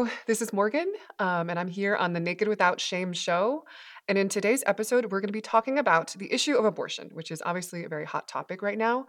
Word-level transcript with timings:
So, 0.00 0.08
this 0.26 0.40
is 0.40 0.50
Morgan, 0.50 0.90
um, 1.18 1.50
and 1.50 1.58
I'm 1.58 1.68
here 1.68 1.94
on 1.94 2.14
the 2.14 2.20
Naked 2.20 2.48
Without 2.48 2.80
Shame 2.80 3.12
show. 3.12 3.66
And 4.08 4.16
in 4.16 4.30
today's 4.30 4.64
episode, 4.66 5.12
we're 5.12 5.20
going 5.20 5.28
to 5.28 5.32
be 5.32 5.42
talking 5.42 5.78
about 5.78 6.14
the 6.16 6.32
issue 6.32 6.56
of 6.56 6.64
abortion, 6.64 7.10
which 7.12 7.30
is 7.30 7.42
obviously 7.44 7.84
a 7.84 7.88
very 7.90 8.06
hot 8.06 8.26
topic 8.26 8.62
right 8.62 8.78
now. 8.78 9.08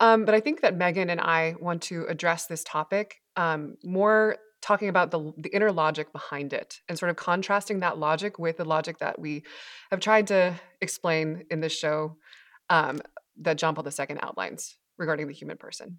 Um, 0.00 0.24
but 0.24 0.34
I 0.34 0.40
think 0.40 0.62
that 0.62 0.76
Megan 0.76 1.10
and 1.10 1.20
I 1.20 1.54
want 1.60 1.82
to 1.82 2.06
address 2.08 2.46
this 2.46 2.64
topic 2.64 3.20
um, 3.36 3.76
more 3.84 4.38
talking 4.62 4.88
about 4.88 5.12
the, 5.12 5.32
the 5.38 5.54
inner 5.54 5.70
logic 5.70 6.12
behind 6.12 6.52
it 6.52 6.80
and 6.88 6.98
sort 6.98 7.10
of 7.10 7.14
contrasting 7.14 7.78
that 7.78 7.98
logic 7.98 8.40
with 8.40 8.56
the 8.56 8.64
logic 8.64 8.98
that 8.98 9.20
we 9.20 9.44
have 9.92 10.00
tried 10.00 10.26
to 10.26 10.58
explain 10.80 11.44
in 11.52 11.60
this 11.60 11.72
show 11.72 12.16
um, 12.68 13.00
that 13.36 13.58
John 13.58 13.76
Paul 13.76 13.86
II 13.86 14.16
outlines 14.20 14.76
regarding 14.98 15.28
the 15.28 15.34
human 15.34 15.56
person. 15.56 15.98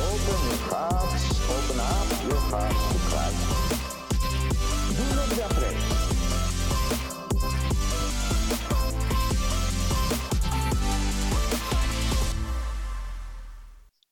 Open 0.00 0.48
your 0.48 0.58
crops, 0.58 1.50
open 1.50 1.80
up 1.80 2.06
your 2.22 2.38
crops 2.46 2.82
to 2.92 2.98
Christ. 3.10 3.42
Do 4.96 5.02
not 5.16 5.28
be 5.28 5.40
afraid. 5.40 5.76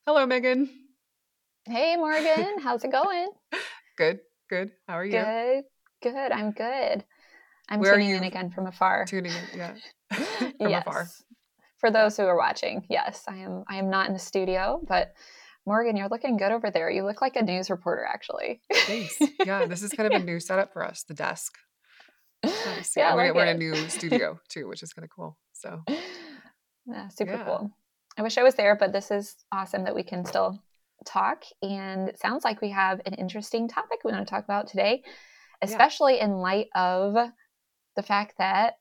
Hello, 0.06 0.26
Megan. 0.26 0.68
Hey 1.66 1.96
Morgan, 1.96 2.59
how's 2.60 2.82
it 2.82 2.90
going? 2.90 3.30
Good, 3.96 4.18
good. 4.50 4.73
How 4.88 4.95
are 4.95 5.04
you? 5.04 5.12
Good, 5.12 5.64
good. 6.02 6.32
I'm 6.32 6.50
good. 6.50 7.04
I'm 7.68 7.78
Where 7.78 7.92
tuning 7.92 8.10
in 8.10 8.24
again 8.24 8.50
from 8.50 8.66
afar. 8.66 9.04
Tuning 9.06 9.30
in, 9.30 9.59
yeah, 9.59 9.74
from 10.12 10.52
yes. 10.68 10.82
afar. 10.84 11.09
For 11.78 11.92
those 11.92 12.16
who 12.16 12.24
are 12.24 12.37
watching, 12.37 12.84
yes, 12.90 13.23
I 13.28 13.37
am. 13.37 13.62
I 13.68 13.76
am 13.76 13.88
not 13.88 14.09
in 14.09 14.14
the 14.14 14.18
studio, 14.18 14.80
but 14.87 15.14
Morgan, 15.66 15.96
you're 15.96 16.08
looking 16.08 16.36
good 16.36 16.52
over 16.52 16.70
there. 16.70 16.88
You 16.90 17.04
look 17.04 17.20
like 17.20 17.36
a 17.36 17.42
news 17.42 17.70
reporter, 17.70 18.04
actually. 18.04 18.60
Thanks. 18.72 19.18
Yeah, 19.44 19.66
this 19.66 19.82
is 19.82 19.92
kind 19.92 20.12
of 20.12 20.20
a 20.20 20.24
new 20.24 20.38
setup 20.40 20.72
for 20.72 20.84
us. 20.84 21.02
The 21.02 21.14
desk. 21.14 21.52
Nice. 22.45 22.95
Yeah, 22.96 23.14
like 23.14 23.34
we're 23.34 23.42
in 23.46 23.56
a 23.56 23.58
new 23.58 23.88
studio 23.88 24.38
too, 24.48 24.68
which 24.68 24.82
is 24.82 24.92
kind 24.92 25.04
of 25.04 25.10
cool. 25.10 25.36
So 25.52 25.82
Yeah, 26.86 27.08
super 27.08 27.32
Yeah. 27.32 27.45
cool. 27.45 27.70
I 28.16 28.23
wish 28.23 28.38
I 28.38 28.45
was 28.45 28.54
there, 28.54 28.76
but 28.76 28.92
this 28.92 29.10
is 29.10 29.34
awesome 29.52 29.84
that 29.84 29.95
we 29.95 30.02
can 30.04 30.24
still 30.24 30.62
talk. 31.04 31.42
And 31.62 32.08
it 32.08 32.18
sounds 32.18 32.45
like 32.45 32.60
we 32.62 32.70
have 32.70 33.01
an 33.04 33.14
interesting 33.14 33.68
topic 33.68 33.98
we 34.04 34.12
want 34.12 34.26
to 34.26 34.30
talk 34.30 34.45
about 34.45 34.68
today, 34.68 35.02
especially 35.60 36.20
in 36.20 36.30
light 36.38 36.68
of 36.74 37.14
the 37.96 38.02
fact 38.02 38.34
that 38.38 38.74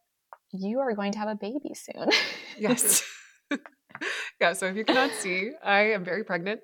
you 0.53 0.79
are 0.79 0.93
going 0.93 1.11
to 1.13 1.19
have 1.19 1.27
a 1.27 1.35
baby 1.35 1.73
soon. 1.73 2.09
yes, 2.57 3.03
yeah. 4.41 4.53
So 4.53 4.65
if 4.67 4.75
you 4.75 4.85
cannot 4.85 5.11
see, 5.11 5.51
I 5.63 5.91
am 5.91 6.03
very 6.03 6.23
pregnant. 6.23 6.61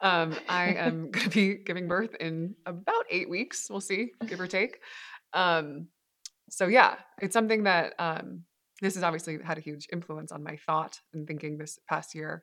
Um, 0.00 0.34
I 0.48 0.74
am 0.74 1.10
going 1.10 1.24
to 1.24 1.30
be 1.30 1.54
giving 1.54 1.88
birth 1.88 2.14
in 2.20 2.54
about 2.66 3.04
eight 3.10 3.28
weeks. 3.28 3.68
We'll 3.70 3.80
see, 3.80 4.12
give 4.26 4.40
or 4.40 4.46
take. 4.46 4.78
Um, 5.32 5.88
so 6.50 6.66
yeah, 6.66 6.96
it's 7.20 7.32
something 7.32 7.62
that 7.64 7.94
um, 7.98 8.44
this 8.80 8.94
has 8.94 9.04
obviously 9.04 9.38
had 9.42 9.58
a 9.58 9.60
huge 9.60 9.86
influence 9.92 10.32
on 10.32 10.42
my 10.42 10.56
thought 10.66 11.00
and 11.14 11.26
thinking 11.26 11.56
this 11.56 11.78
past 11.88 12.14
year 12.14 12.42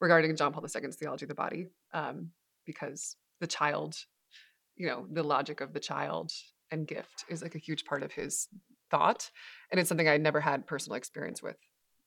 regarding 0.00 0.36
John 0.36 0.52
Paul 0.52 0.62
II's 0.64 0.96
theology 0.96 1.24
of 1.24 1.28
the 1.28 1.34
body, 1.34 1.66
um, 1.92 2.30
because 2.66 3.16
the 3.40 3.46
child, 3.46 3.96
you 4.76 4.86
know, 4.86 5.06
the 5.10 5.22
logic 5.22 5.60
of 5.60 5.72
the 5.72 5.80
child 5.80 6.30
and 6.70 6.86
gift 6.86 7.24
is 7.28 7.42
like 7.42 7.54
a 7.54 7.58
huge 7.58 7.84
part 7.84 8.02
of 8.02 8.12
his 8.12 8.48
thought, 8.90 9.30
and 9.72 9.80
it's 9.80 9.88
something 9.88 10.08
I 10.08 10.18
never 10.18 10.40
had 10.40 10.66
personal 10.66 10.96
experience 10.96 11.42
with 11.42 11.56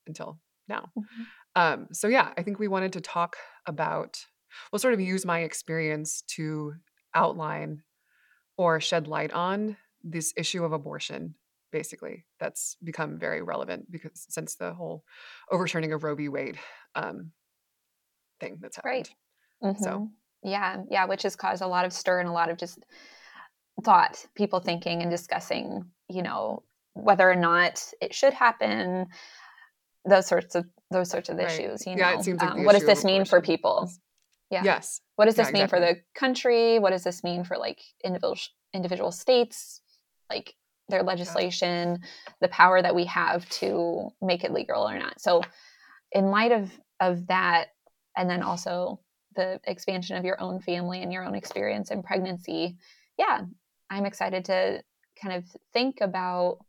until 0.07 0.39
now. 0.67 0.91
Mhm. 0.97 1.25
Um, 1.55 1.87
so 1.91 2.07
yeah, 2.07 2.33
I 2.37 2.43
think 2.43 2.59
we 2.59 2.67
wanted 2.67 2.93
to 2.93 3.01
talk 3.01 3.35
about, 3.65 4.25
well, 4.71 4.79
sort 4.79 4.93
of 4.93 4.99
use 5.01 5.25
my 5.25 5.39
experience 5.39 6.21
to 6.35 6.73
outline 7.13 7.83
or 8.57 8.79
shed 8.79 9.07
light 9.07 9.31
on 9.33 9.77
this 10.03 10.33
issue 10.37 10.63
of 10.63 10.71
abortion 10.73 11.35
basically 11.71 12.25
that's 12.39 12.75
become 12.83 13.17
very 13.17 13.41
relevant 13.41 13.89
because 13.89 14.25
since 14.29 14.55
the 14.55 14.73
whole 14.73 15.05
overturning 15.51 15.93
of 15.93 16.03
roe 16.03 16.15
v 16.15 16.27
wade 16.27 16.59
um, 16.95 17.31
thing 18.39 18.57
that's 18.61 18.75
happened 18.75 19.09
Right. 19.63 19.77
So- 19.79 19.89
Mhm. 19.99 20.11
yeah, 20.43 20.83
yeah, 20.89 21.05
which 21.05 21.23
has 21.23 21.35
caused 21.35 21.61
a 21.61 21.67
lot 21.67 21.85
of 21.85 21.93
stir 21.93 22.19
and 22.19 22.27
a 22.29 22.33
lot 22.33 22.49
of 22.49 22.57
just 22.57 22.79
thought, 23.83 24.25
people 24.35 24.59
thinking 24.59 25.01
and 25.01 25.09
discussing, 25.11 25.89
you 26.09 26.21
know, 26.23 26.63
whether 26.93 27.29
or 27.29 27.35
not 27.35 27.87
it 28.01 28.13
should 28.13 28.33
happen, 28.33 29.07
those 30.05 30.27
sorts 30.27 30.55
of 30.55 30.65
those 30.89 31.09
sorts 31.09 31.29
of 31.29 31.37
Right. 31.37 31.47
issues. 31.47 31.85
You 31.85 31.95
Yeah, 31.95 32.15
it 32.15 32.23
seems 32.23 32.41
like 32.41 32.51
um, 32.51 32.65
what 32.65 32.73
does 32.73 32.85
this 32.85 33.03
mean 33.03 33.25
for 33.25 33.41
people? 33.41 33.89
Yeah. 34.49 34.63
yes 34.63 35.01
What 35.15 35.25
does 35.25 35.37
Yeah, 35.37 35.45
this 35.45 35.53
mean 35.53 35.67
for 35.67 35.79
the 35.79 36.01
country? 36.15 36.79
What 36.79 36.89
does 36.91 37.03
this 37.03 37.23
mean 37.23 37.43
for 37.43 37.57
like 37.57 37.81
individual 38.03 38.37
individual 38.73 39.11
states, 39.11 39.81
like 40.29 40.55
their 40.89 41.03
legislation, 41.03 41.99
the 42.41 42.47
power 42.47 42.81
that 42.81 42.95
we 42.95 43.05
have 43.05 43.47
to 43.49 44.09
make 44.21 44.43
it 44.43 44.51
legal 44.51 44.87
or 44.87 44.97
not? 44.97 45.21
So, 45.21 45.41
in 46.11 46.25
light 46.25 46.51
of 46.51 46.71
of 46.99 47.27
that, 47.27 47.67
and 48.17 48.29
then 48.29 48.43
also 48.43 48.99
the 49.35 49.61
expansion 49.63 50.17
of 50.17 50.25
your 50.25 50.41
own 50.41 50.59
family 50.59 51.01
and 51.01 51.13
your 51.13 51.23
own 51.23 51.35
experience 51.35 51.89
in 51.91 52.03
pregnancy, 52.03 52.77
yeah, 53.17 53.41
I'm 53.89 54.05
excited 54.05 54.45
to 54.45 54.83
kind 55.21 55.35
of 55.35 55.45
think 55.73 56.01
about 56.01 56.59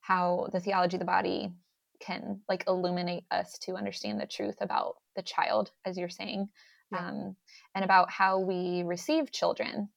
how 0.00 0.48
the 0.52 0.60
theology 0.60 0.96
of 0.96 1.00
the 1.00 1.06
body 1.06 1.52
can 2.00 2.40
like 2.48 2.64
illuminate 2.68 3.24
us 3.30 3.58
to 3.58 3.74
understand 3.74 4.20
the 4.20 4.26
truth 4.26 4.56
about 4.60 4.96
the 5.16 5.22
child, 5.22 5.70
as 5.84 5.96
you're 5.96 6.08
saying 6.08 6.48
Yeah. 6.92 7.08
um, 7.08 7.36
and 7.74 7.84
about 7.84 8.10
how 8.10 8.38
we 8.38 8.82
receive 8.84 9.30
children, 9.32 9.88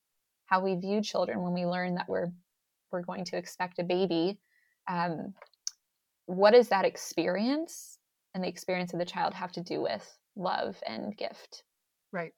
how 0.46 0.62
we 0.62 0.76
view 0.76 1.02
children 1.02 1.42
when 1.42 1.54
we 1.54 1.66
learn 1.66 1.96
that 1.96 2.08
we're 2.10 2.32
we're 2.92 3.02
going 3.04 3.26
to 3.26 3.38
expect 3.38 3.80
a 3.80 3.84
baby. 3.84 4.40
Um, 4.88 5.34
what 6.26 6.52
does 6.52 6.70
that 6.70 6.86
experience 6.86 7.98
and 8.34 8.44
the 8.44 8.48
experience 8.48 8.94
of 8.94 9.00
the 9.00 9.06
child 9.06 9.34
have 9.34 9.52
to 9.54 9.62
do 9.62 9.82
with 9.82 10.06
love 10.36 10.82
and 10.86 11.16
gift? 11.18 11.64
right 12.14 12.32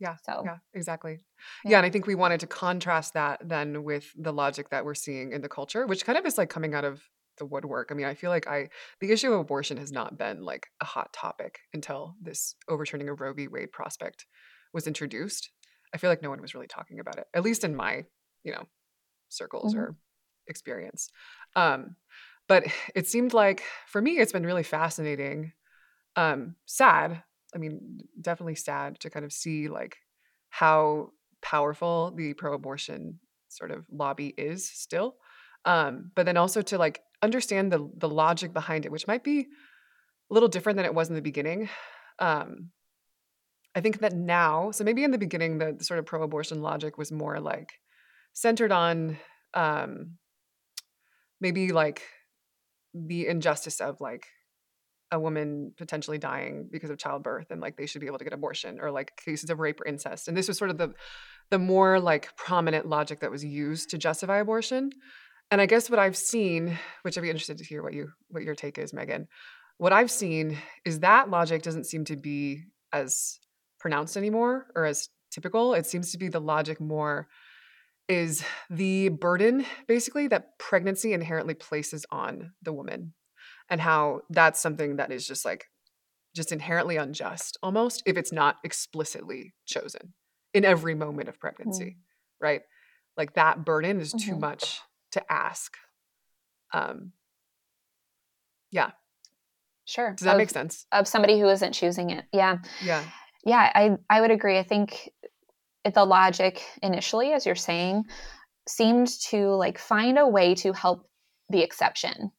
yeah 0.00 0.16
So 0.26 0.42
yeah 0.44 0.56
exactly 0.74 1.20
yeah. 1.64 1.70
Yeah. 1.70 1.76
and 1.78 1.86
i 1.86 1.90
think 1.90 2.06
we 2.06 2.14
wanted 2.14 2.40
to 2.40 2.46
contrast 2.46 3.14
that 3.14 3.40
then 3.42 3.82
with 3.84 4.10
the 4.16 4.32
logic 4.32 4.68
that 4.70 4.84
we're 4.84 4.94
seeing 4.94 5.32
in 5.32 5.40
the 5.40 5.48
culture 5.48 5.86
which 5.86 6.04
kind 6.04 6.18
of 6.18 6.26
is 6.26 6.36
like 6.36 6.50
coming 6.50 6.74
out 6.74 6.84
of 6.84 7.00
the 7.38 7.46
woodwork. 7.46 7.88
I 7.90 7.94
mean 7.94 8.06
i 8.06 8.14
feel 8.14 8.30
like 8.30 8.46
i 8.46 8.68
the 9.00 9.10
issue 9.10 9.32
of 9.32 9.40
abortion 9.40 9.76
has 9.76 9.92
not 9.92 10.18
been 10.18 10.42
like 10.42 10.66
a 10.80 10.84
hot 10.84 11.12
topic 11.12 11.60
until 11.72 12.14
this 12.20 12.54
overturning 12.68 13.08
of 13.08 13.20
roe 13.20 13.32
v. 13.34 13.48
Wade 13.48 13.72
prospect 13.72 14.26
was 14.72 14.86
introduced. 14.86 15.50
I 15.94 15.98
feel 15.98 16.10
like 16.10 16.22
no 16.22 16.30
one 16.30 16.40
was 16.40 16.54
really 16.54 16.66
talking 16.66 17.00
about 17.00 17.18
it 17.18 17.26
at 17.34 17.42
least 17.44 17.64
in 17.64 17.74
my 17.74 18.04
you 18.44 18.52
know 18.52 18.64
circles 19.28 19.74
Mhm. 19.74 19.78
or 19.78 19.96
experience. 20.48 21.08
Um 21.56 21.96
but 22.48 22.64
it 22.94 23.06
seemed 23.08 23.32
like 23.34 23.62
for 23.86 24.00
me 24.00 24.12
it's 24.18 24.32
been 24.32 24.46
really 24.46 24.62
fascinating 24.62 25.52
um 26.16 26.54
sad 26.66 27.22
i 27.54 27.58
mean 27.58 27.98
definitely 28.20 28.54
sad 28.54 29.00
to 29.00 29.10
kind 29.10 29.24
of 29.24 29.32
see 29.32 29.68
like 29.68 29.96
how 30.50 31.10
powerful 31.42 32.12
the 32.16 32.34
pro-abortion 32.34 33.18
sort 33.48 33.70
of 33.70 33.84
lobby 33.90 34.32
is 34.38 34.68
still 34.68 35.16
um 35.64 36.10
but 36.14 36.26
then 36.26 36.36
also 36.36 36.62
to 36.62 36.78
like 36.78 37.00
understand 37.24 37.72
the 37.72 37.90
the 37.96 38.08
logic 38.08 38.52
behind 38.52 38.84
it 38.84 38.92
which 38.92 39.06
might 39.06 39.24
be 39.24 39.40
a 39.40 40.34
little 40.34 40.48
different 40.48 40.76
than 40.76 40.86
it 40.86 40.94
was 40.94 41.08
in 41.08 41.14
the 41.14 41.22
beginning 41.22 41.68
um 42.18 42.70
i 43.74 43.80
think 43.80 43.98
that 44.00 44.12
now 44.12 44.70
so 44.70 44.84
maybe 44.84 45.04
in 45.04 45.10
the 45.10 45.18
beginning 45.18 45.58
the, 45.58 45.72
the 45.72 45.84
sort 45.84 45.98
of 45.98 46.06
pro-abortion 46.06 46.62
logic 46.62 46.96
was 46.98 47.10
more 47.10 47.40
like 47.40 47.72
centered 48.32 48.72
on 48.72 49.16
um 49.54 50.16
maybe 51.40 51.72
like 51.72 52.02
the 52.94 53.26
injustice 53.26 53.80
of 53.80 54.00
like 54.00 54.26
a 55.10 55.18
woman 55.18 55.72
potentially 55.76 56.18
dying 56.18 56.68
because 56.70 56.90
of 56.90 56.98
childbirth 56.98 57.50
and 57.50 57.60
like 57.60 57.76
they 57.76 57.86
should 57.86 58.00
be 58.00 58.06
able 58.06 58.18
to 58.18 58.24
get 58.24 58.32
abortion 58.32 58.78
or 58.80 58.90
like 58.90 59.12
cases 59.16 59.48
of 59.50 59.60
rape 59.60 59.80
or 59.80 59.86
incest. 59.86 60.28
And 60.28 60.36
this 60.36 60.48
was 60.48 60.58
sort 60.58 60.70
of 60.70 60.78
the 60.78 60.92
the 61.50 61.58
more 61.58 62.00
like 62.00 62.36
prominent 62.36 62.86
logic 62.86 63.20
that 63.20 63.30
was 63.30 63.44
used 63.44 63.90
to 63.90 63.98
justify 63.98 64.38
abortion 64.38 64.90
and 65.54 65.60
i 65.60 65.66
guess 65.66 65.88
what 65.88 66.00
i've 66.00 66.16
seen 66.16 66.76
which 67.02 67.16
i'd 67.16 67.22
be 67.22 67.30
interested 67.30 67.58
to 67.58 67.64
hear 67.64 67.82
what 67.82 67.94
you 67.94 68.10
what 68.28 68.42
your 68.42 68.56
take 68.56 68.76
is 68.76 68.92
megan 68.92 69.28
what 69.78 69.92
i've 69.92 70.10
seen 70.10 70.58
is 70.84 71.00
that 71.00 71.30
logic 71.30 71.62
doesn't 71.62 71.84
seem 71.86 72.04
to 72.04 72.16
be 72.16 72.64
as 72.92 73.38
pronounced 73.78 74.16
anymore 74.16 74.66
or 74.74 74.86
as 74.86 75.10
typical. 75.30 75.74
It 75.74 75.84
seems 75.84 76.12
to 76.12 76.18
be 76.18 76.28
the 76.28 76.40
logic 76.40 76.80
more 76.80 77.28
is 78.08 78.42
the 78.70 79.10
burden 79.10 79.66
basically 79.88 80.28
that 80.28 80.58
pregnancy 80.58 81.12
inherently 81.12 81.54
places 81.54 82.06
on 82.10 82.52
the 82.62 82.72
woman 82.72 83.14
and 83.68 83.80
how 83.80 84.20
that's 84.30 84.60
something 84.60 84.96
that 84.96 85.12
is 85.12 85.26
just 85.26 85.44
like 85.44 85.66
just 86.34 86.52
inherently 86.52 86.96
unjust 86.96 87.58
almost 87.62 88.02
if 88.06 88.16
it's 88.16 88.32
not 88.32 88.56
explicitly 88.64 89.54
chosen 89.66 90.14
in 90.52 90.64
every 90.64 90.94
moment 90.94 91.28
of 91.28 91.38
pregnancy 91.40 91.96
right? 92.40 92.62
Like 93.16 93.34
that 93.34 93.64
burden 93.64 94.00
is 94.00 94.12
too 94.12 94.34
Mhm. 94.34 94.40
much 94.40 94.80
to 95.14 95.32
ask 95.32 95.76
um 96.72 97.12
yeah 98.70 98.90
sure. 99.84 100.12
does 100.12 100.24
that 100.24 100.32
of, 100.32 100.38
make 100.38 100.50
sense 100.50 100.86
Of 100.92 101.08
somebody 101.08 101.38
who 101.38 101.48
isn't 101.48 101.72
choosing 101.72 102.10
it. 102.10 102.24
Yeah. 102.32 102.58
yeah 102.82 103.04
Yeah, 103.44 103.70
I 103.74 103.96
I 104.10 104.20
would 104.20 104.30
agree. 104.30 104.58
I 104.58 104.62
think 104.62 105.10
the 105.84 106.04
logic 106.04 106.62
initially, 106.82 107.32
as 107.32 107.44
you're 107.46 107.54
saying, 107.54 108.04
seemed 108.66 109.08
to 109.28 109.50
like 109.50 109.78
find 109.78 110.18
a 110.18 110.26
way 110.26 110.54
to 110.56 110.72
help 110.72 111.06
the 111.50 111.62
exception 111.62 112.32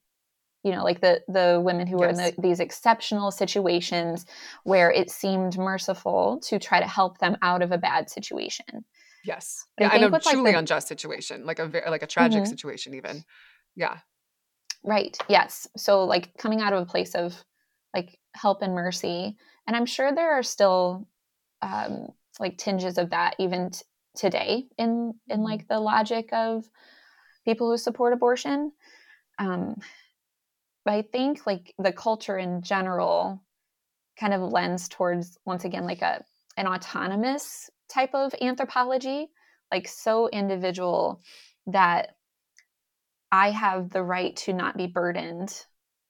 you 0.63 0.71
know 0.71 0.83
like 0.83 0.99
the 0.99 1.21
the 1.27 1.61
women 1.63 1.85
who 1.85 1.97
were 1.97 2.09
in 2.09 2.15
the, 2.15 2.33
these 2.39 2.59
exceptional 2.59 3.29
situations 3.29 4.25
where 4.63 4.91
it 4.91 5.11
seemed 5.11 5.57
merciful 5.57 6.39
to 6.43 6.57
try 6.57 6.79
to 6.79 6.87
help 6.87 7.19
them 7.19 7.37
out 7.43 7.61
of 7.61 7.71
a 7.71 7.77
bad 7.77 8.09
situation 8.09 8.83
yes. 9.25 9.65
Yeah 9.79 9.89
and 9.93 10.13
a 10.13 10.19
truly 10.19 10.43
like 10.43 10.53
the, 10.53 10.59
unjust 10.59 10.87
situation 10.87 11.45
like 11.45 11.59
a 11.59 11.67
very 11.67 11.89
like 11.89 12.03
a 12.03 12.07
tragic 12.07 12.43
mm-hmm. 12.43 12.49
situation 12.49 12.93
even. 12.93 13.23
Yeah. 13.75 13.97
Right 14.83 15.17
yes. 15.27 15.67
So 15.77 16.05
like 16.05 16.37
coming 16.37 16.61
out 16.61 16.73
of 16.73 16.81
a 16.81 16.85
place 16.85 17.15
of 17.15 17.35
like 17.93 18.19
help 18.35 18.61
and 18.61 18.75
mercy 18.75 19.37
and 19.65 19.77
i'm 19.77 19.85
sure 19.85 20.13
there 20.13 20.33
are 20.33 20.43
still 20.43 21.07
um 21.61 22.09
like 22.39 22.57
tinges 22.57 22.97
of 22.97 23.11
that 23.11 23.35
even 23.39 23.69
t- 23.69 23.81
today 24.15 24.65
in 24.77 25.13
in 25.27 25.37
mm-hmm. 25.37 25.43
like 25.43 25.67
the 25.67 25.79
logic 25.79 26.29
of 26.33 26.65
people 27.45 27.69
who 27.69 27.77
support 27.77 28.13
abortion. 28.13 28.71
Um 29.39 29.75
but 30.83 30.93
I 30.93 31.01
think 31.01 31.45
like 31.47 31.73
the 31.79 31.91
culture 31.91 32.37
in 32.37 32.61
general 32.61 33.41
kind 34.19 34.33
of 34.33 34.41
lends 34.41 34.87
towards 34.87 35.37
once 35.45 35.65
again 35.65 35.85
like 35.85 36.01
a 36.01 36.23
an 36.57 36.67
autonomous 36.67 37.69
type 37.89 38.13
of 38.13 38.33
anthropology, 38.41 39.27
like 39.71 39.87
so 39.87 40.27
individual 40.29 41.21
that 41.67 42.15
I 43.31 43.51
have 43.51 43.89
the 43.89 44.03
right 44.03 44.35
to 44.37 44.53
not 44.53 44.77
be 44.77 44.87
burdened 44.87 45.53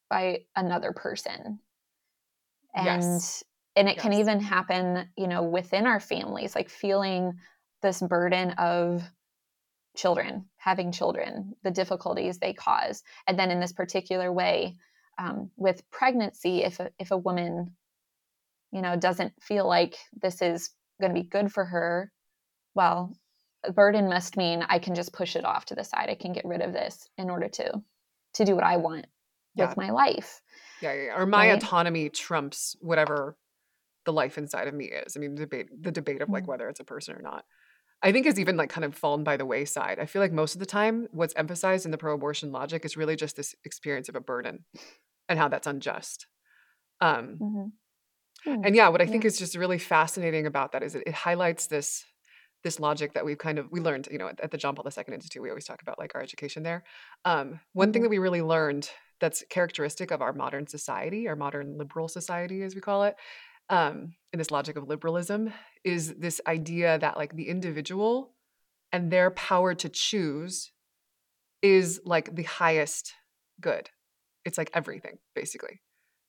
by 0.09 0.41
another 0.55 0.91
person. 0.91 1.59
And 2.75 2.85
yes. 2.85 3.43
and 3.75 3.87
it 3.87 3.95
yes. 3.95 4.01
can 4.03 4.13
even 4.13 4.39
happen, 4.39 5.07
you 5.17 5.27
know, 5.27 5.43
within 5.43 5.87
our 5.87 5.99
families, 5.99 6.55
like 6.55 6.69
feeling 6.69 7.33
this 7.81 8.01
burden 8.01 8.51
of 8.51 9.03
children, 9.95 10.45
having 10.57 10.91
children, 10.91 11.53
the 11.63 11.71
difficulties 11.71 12.37
they 12.37 12.53
cause. 12.53 13.01
And 13.27 13.39
then 13.39 13.49
in 13.49 13.59
this 13.59 13.73
particular 13.73 14.31
way, 14.31 14.75
um, 15.17 15.49
with 15.55 15.89
pregnancy, 15.89 16.63
if 16.63 16.79
a, 16.79 16.91
if 16.99 17.11
a 17.11 17.17
woman, 17.17 17.75
you 18.71 18.81
know, 18.81 18.97
doesn't 18.97 19.33
feel 19.41 19.67
like 19.67 19.95
this 20.21 20.41
is 20.41 20.71
going 20.99 21.13
to 21.13 21.21
be 21.21 21.27
good 21.27 21.51
for 21.51 21.65
her, 21.65 22.11
well, 22.73 23.15
a 23.63 23.71
burden 23.71 24.09
must 24.09 24.37
mean 24.37 24.65
I 24.67 24.79
can 24.79 24.95
just 24.95 25.13
push 25.13 25.35
it 25.35 25.45
off 25.45 25.65
to 25.65 25.75
the 25.75 25.83
side. 25.83 26.09
I 26.09 26.15
can 26.15 26.33
get 26.33 26.45
rid 26.45 26.61
of 26.61 26.73
this 26.73 27.07
in 27.17 27.29
order 27.29 27.49
to 27.49 27.81
to 28.35 28.45
do 28.45 28.53
what 28.53 28.65
I 28.65 28.77
want 28.77 29.07
yeah. 29.55 29.67
with 29.67 29.77
my 29.77 29.89
life. 29.89 30.41
Yeah, 30.81 30.93
yeah, 30.93 31.03
yeah. 31.05 31.15
or 31.15 31.25
my 31.25 31.49
right? 31.49 31.63
autonomy 31.63 32.09
trumps 32.09 32.75
whatever 32.81 33.37
the 34.05 34.13
life 34.13 34.37
inside 34.37 34.67
of 34.67 34.73
me 34.73 34.85
is. 34.85 35.15
I 35.15 35.19
mean, 35.19 35.35
the 35.35 35.41
debate 35.41 35.67
the 35.81 35.91
debate 35.91 36.21
of 36.21 36.29
like 36.29 36.43
mm-hmm. 36.43 36.51
whether 36.51 36.69
it's 36.69 36.79
a 36.79 36.85
person 36.85 37.15
or 37.15 37.21
not. 37.21 37.45
I 38.03 38.11
think 38.11 38.25
has 38.25 38.39
even 38.39 38.57
like 38.57 38.69
kind 38.69 38.85
of 38.85 38.93
fallen 38.93 39.23
by 39.23 39.37
the 39.37 39.45
wayside. 39.45 39.99
I 39.99 40.05
feel 40.05 40.21
like 40.21 40.33
most 40.33 40.53
of 40.53 40.59
the 40.59 40.65
time, 40.65 41.07
what's 41.11 41.33
emphasized 41.35 41.85
in 41.85 41.91
the 41.91 41.97
pro-abortion 41.97 42.51
logic 42.51 42.85
is 42.85 42.97
really 42.97 43.15
just 43.15 43.35
this 43.35 43.55
experience 43.63 44.09
of 44.09 44.15
a 44.15 44.19
burden 44.19 44.65
and 45.27 45.39
how 45.39 45.47
that's 45.47 45.65
unjust. 45.65 46.27
Um, 47.01 47.37
mm-hmm. 47.41 47.65
Mm-hmm. 48.45 48.63
And 48.65 48.75
yeah, 48.75 48.89
what 48.89 49.01
I 49.01 49.05
think 49.05 49.23
yeah. 49.23 49.29
is 49.29 49.39
just 49.39 49.55
really 49.55 49.77
fascinating 49.77 50.45
about 50.45 50.71
that 50.73 50.83
is 50.83 50.95
it, 50.95 51.03
it 51.07 51.13
highlights 51.13 51.67
this 51.67 52.05
this 52.63 52.79
logic 52.79 53.13
that 53.13 53.23
we've 53.23 53.37
kind 53.37 53.59
of 53.59 53.71
we 53.71 53.79
learned 53.79 54.07
you 54.11 54.17
know 54.17 54.27
at, 54.27 54.39
at 54.39 54.49
the 54.49 54.57
john 54.57 54.73
paul 54.73 54.87
ii 54.87 55.13
institute 55.13 55.39
we 55.39 55.49
always 55.49 55.65
talk 55.65 55.83
about 55.83 55.99
like 55.99 56.15
our 56.15 56.21
education 56.21 56.63
there 56.63 56.83
um, 57.23 57.59
one 57.73 57.89
mm-hmm. 57.89 57.93
thing 57.93 58.01
that 58.01 58.09
we 58.09 58.17
really 58.17 58.41
learned 58.41 58.89
that's 59.19 59.43
characteristic 59.51 60.09
of 60.09 60.19
our 60.19 60.33
modern 60.33 60.65
society 60.65 61.27
our 61.27 61.35
modern 61.35 61.77
liberal 61.77 62.07
society 62.07 62.63
as 62.63 62.73
we 62.73 62.81
call 62.81 63.03
it 63.03 63.15
um, 63.69 64.13
in 64.33 64.39
this 64.39 64.51
logic 64.51 64.77
of 64.77 64.87
liberalism 64.87 65.53
is 65.83 66.15
this 66.15 66.41
idea 66.47 66.97
that 66.99 67.17
like 67.17 67.35
the 67.35 67.49
individual 67.49 68.33
and 68.91 69.11
their 69.11 69.31
power 69.31 69.73
to 69.75 69.89
choose 69.89 70.71
is 71.61 71.99
like 72.05 72.35
the 72.35 72.43
highest 72.43 73.13
good. 73.59 73.89
It's 74.43 74.57
like 74.57 74.69
everything, 74.73 75.17
basically. 75.33 75.81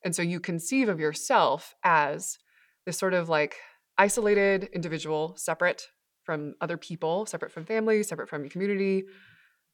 And 0.07 0.15
so 0.15 0.23
you 0.23 0.39
conceive 0.39 0.89
of 0.89 1.01
yourself 1.01 1.75
as 1.83 2.39
this 2.87 2.97
sort 2.97 3.13
of 3.13 3.29
like 3.29 3.57
isolated 3.99 4.69
individual, 4.73 5.35
separate 5.37 5.89
from 6.23 6.55
other 6.61 6.77
people, 6.77 7.27
separate 7.27 7.51
from 7.51 7.65
family, 7.65 8.05
separate 8.05 8.29
from 8.29 8.43
your 8.43 8.51
community, 8.51 9.03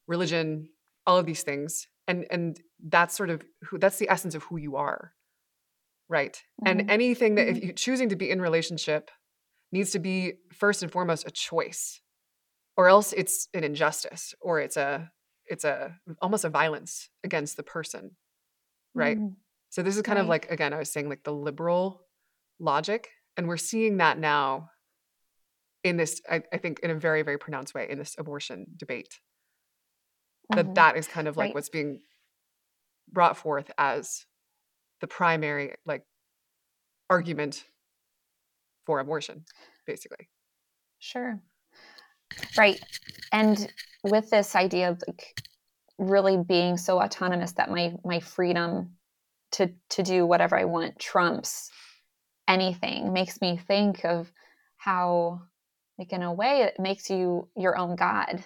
religion, 0.07 0.69
all 1.05 1.17
of 1.17 1.27
these 1.27 1.43
things. 1.43 1.87
And 2.07 2.25
and 2.31 2.59
that's 2.83 3.15
sort 3.15 3.29
of 3.29 3.43
who 3.65 3.77
that's 3.77 3.99
the 3.99 4.09
essence 4.09 4.33
of 4.33 4.43
who 4.43 4.57
you 4.57 4.75
are 4.75 5.13
right 6.09 6.41
mm-hmm. 6.61 6.79
and 6.79 6.91
anything 6.91 7.35
that 7.35 7.47
mm-hmm. 7.47 7.57
if 7.57 7.63
you're 7.63 7.73
choosing 7.73 8.09
to 8.09 8.15
be 8.15 8.29
in 8.29 8.41
relationship 8.41 9.09
needs 9.71 9.91
to 9.91 9.99
be 9.99 10.33
first 10.51 10.83
and 10.83 10.91
foremost 10.91 11.25
a 11.27 11.31
choice 11.31 12.01
or 12.75 12.89
else 12.89 13.13
it's 13.13 13.47
an 13.53 13.63
injustice 13.63 14.33
or 14.41 14.59
it's 14.59 14.75
a 14.75 15.09
it's 15.45 15.63
a 15.63 15.95
almost 16.21 16.43
a 16.43 16.49
violence 16.49 17.09
against 17.23 17.55
the 17.55 17.63
person 17.63 18.11
right 18.93 19.17
mm-hmm. 19.17 19.33
So 19.73 19.81
this 19.81 19.95
is 19.95 20.03
kind 20.03 20.17
right. 20.17 20.21
of 20.21 20.29
like 20.29 20.51
again 20.51 20.71
i 20.71 20.77
was 20.77 20.91
saying 20.91 21.09
like 21.09 21.23
the 21.23 21.33
liberal 21.33 22.05
logic 22.59 23.09
and 23.35 23.47
we're 23.47 23.57
seeing 23.57 23.97
that 23.97 24.19
now 24.19 24.69
in 25.83 25.97
this 25.97 26.21
I, 26.29 26.43
I 26.53 26.57
think 26.57 26.79
in 26.81 26.91
a 26.91 26.95
very 26.95 27.23
very 27.23 27.39
pronounced 27.39 27.73
way 27.73 27.87
in 27.89 27.97
this 27.97 28.15
abortion 28.19 28.67
debate 28.77 29.19
that 30.51 30.65
mm-hmm. 30.65 30.73
that 30.75 30.95
is 30.95 31.07
kind 31.07 31.27
of 31.27 31.37
like 31.37 31.47
right. 31.47 31.55
what's 31.55 31.69
being 31.69 32.01
brought 33.11 33.35
forth 33.35 33.71
as 33.79 34.25
the 35.01 35.07
primary 35.07 35.73
like 35.87 36.03
argument 37.09 37.63
for 38.85 38.99
abortion 38.99 39.43
basically 39.87 40.29
sure 40.99 41.39
right 42.59 42.79
and 43.31 43.71
with 44.03 44.29
this 44.29 44.55
idea 44.55 44.91
of 44.91 45.01
like 45.07 45.41
really 45.97 46.37
being 46.37 46.77
so 46.77 47.01
autonomous 47.01 47.53
that 47.53 47.71
my 47.71 47.95
my 48.05 48.19
freedom 48.19 48.91
to 49.53 49.69
to 49.89 50.03
do 50.03 50.25
whatever 50.25 50.57
i 50.57 50.65
want 50.65 50.99
trumps 50.99 51.71
anything 52.47 53.13
makes 53.13 53.39
me 53.41 53.57
think 53.57 54.03
of 54.03 54.31
how 54.77 55.41
like 55.97 56.11
in 56.11 56.23
a 56.23 56.33
way 56.33 56.61
it 56.63 56.79
makes 56.79 57.09
you 57.09 57.47
your 57.55 57.77
own 57.77 57.95
god 57.95 58.43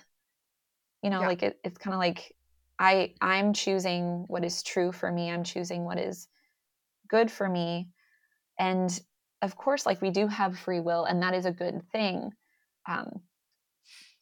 you 1.02 1.10
know 1.10 1.22
yeah. 1.22 1.28
like 1.28 1.44
it, 1.44 1.60
it's 1.64 1.78
kind 1.78 1.94
of 1.94 2.00
like 2.00 2.34
i 2.80 3.14
i'm 3.22 3.54
choosing 3.54 4.26
what 4.28 4.46
is 4.46 4.62
true 4.64 4.92
for 4.92 5.12
me 5.12 5.32
i'm 5.32 5.44
choosing 5.44 5.84
what 5.84 5.98
is 5.98 6.28
good 7.08 7.32
for 7.32 7.48
me 7.48 7.88
and 8.60 9.00
of 9.42 9.56
course 9.56 9.86
like 9.86 10.02
we 10.02 10.10
do 10.10 10.28
have 10.28 10.60
free 10.60 10.80
will 10.80 11.06
and 11.06 11.22
that 11.22 11.34
is 11.34 11.46
a 11.46 11.52
good 11.52 11.82
thing 11.92 12.32
um, 12.90 13.20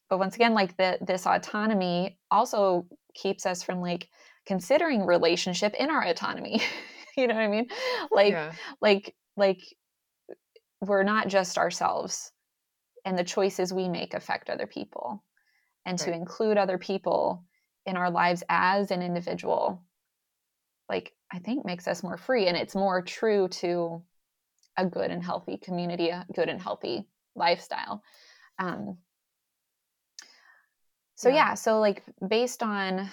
but 0.09 0.19
once 0.19 0.35
again 0.35 0.53
like 0.53 0.75
the, 0.77 0.97
this 1.01 1.25
autonomy 1.27 2.17
also 2.31 2.87
keeps 3.13 3.45
us 3.45 3.63
from 3.63 3.79
like 3.81 4.07
considering 4.45 5.05
relationship 5.05 5.73
in 5.75 5.89
our 5.89 6.03
autonomy 6.03 6.61
you 7.17 7.27
know 7.27 7.33
what 7.35 7.43
i 7.43 7.47
mean 7.47 7.67
like 8.11 8.31
yeah. 8.31 8.51
like 8.81 9.15
like 9.37 9.61
we're 10.81 11.03
not 11.03 11.27
just 11.27 11.57
ourselves 11.57 12.31
and 13.05 13.17
the 13.17 13.23
choices 13.23 13.73
we 13.73 13.87
make 13.87 14.13
affect 14.13 14.49
other 14.49 14.67
people 14.67 15.23
and 15.85 15.99
right. 15.99 16.07
to 16.07 16.13
include 16.13 16.57
other 16.57 16.77
people 16.77 17.43
in 17.85 17.97
our 17.97 18.09
lives 18.09 18.43
as 18.49 18.91
an 18.91 19.01
individual 19.01 19.81
like 20.89 21.13
I 21.31 21.39
think 21.39 21.65
makes 21.65 21.87
us 21.87 22.03
more 22.03 22.17
free 22.17 22.47
and 22.47 22.57
it's 22.57 22.75
more 22.75 23.01
true 23.01 23.47
to 23.47 24.01
a 24.77 24.85
good 24.85 25.11
and 25.11 25.23
healthy 25.23 25.57
community, 25.57 26.09
a 26.09 26.25
good 26.33 26.49
and 26.49 26.61
healthy 26.61 27.05
lifestyle. 27.35 28.03
Um, 28.59 28.97
so 31.15 31.29
yeah. 31.29 31.35
yeah, 31.35 31.53
so 31.55 31.79
like 31.79 32.03
based 32.27 32.61
on 32.61 33.09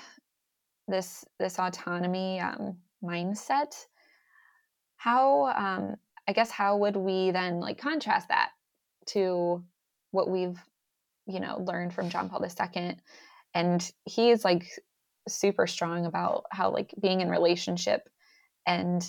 this 0.92 1.24
this 1.40 1.58
autonomy 1.58 2.38
um, 2.38 2.76
mindset, 3.02 3.74
how 4.96 5.46
um, 5.46 5.96
I 6.28 6.32
guess 6.32 6.50
how 6.50 6.76
would 6.76 6.96
we 6.96 7.32
then 7.32 7.58
like 7.58 7.78
contrast 7.78 8.28
that 8.28 8.50
to 9.06 9.64
what 10.12 10.30
we've 10.30 10.58
you 11.26 11.40
know 11.40 11.64
learned 11.66 11.94
from 11.94 12.10
John 12.10 12.28
Paul 12.28 12.44
II, 12.44 12.96
and 13.54 13.92
he's 14.04 14.44
like 14.44 14.64
super 15.28 15.66
strong 15.66 16.06
about 16.06 16.44
how 16.52 16.70
like 16.70 16.94
being 17.00 17.20
in 17.20 17.30
relationship 17.30 18.08
and 18.66 19.04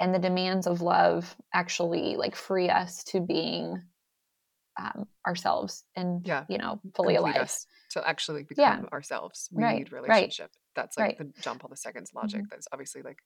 and 0.00 0.14
the 0.14 0.18
demands 0.18 0.66
of 0.66 0.82
love 0.82 1.34
actually 1.54 2.16
like 2.16 2.36
free 2.36 2.68
us 2.68 3.04
to 3.04 3.20
being 3.20 3.82
um, 4.78 5.06
ourselves 5.26 5.84
and 5.96 6.26
yeah 6.26 6.44
you 6.48 6.58
know 6.58 6.80
fully 6.94 7.16
alive 7.16 7.36
us 7.36 7.66
to 7.90 8.06
actually 8.08 8.44
become 8.44 8.82
yeah. 8.82 8.88
ourselves 8.92 9.48
we 9.52 9.62
right. 9.62 9.78
need 9.78 9.92
relationship 9.92 10.46
right. 10.46 10.50
that's 10.74 10.96
like 10.96 11.18
right. 11.18 11.18
the 11.18 11.42
john 11.42 11.58
paul 11.58 11.70
ii's 11.70 12.14
logic 12.14 12.40
mm-hmm. 12.40 12.46
that's 12.50 12.68
obviously 12.72 13.02
like 13.02 13.18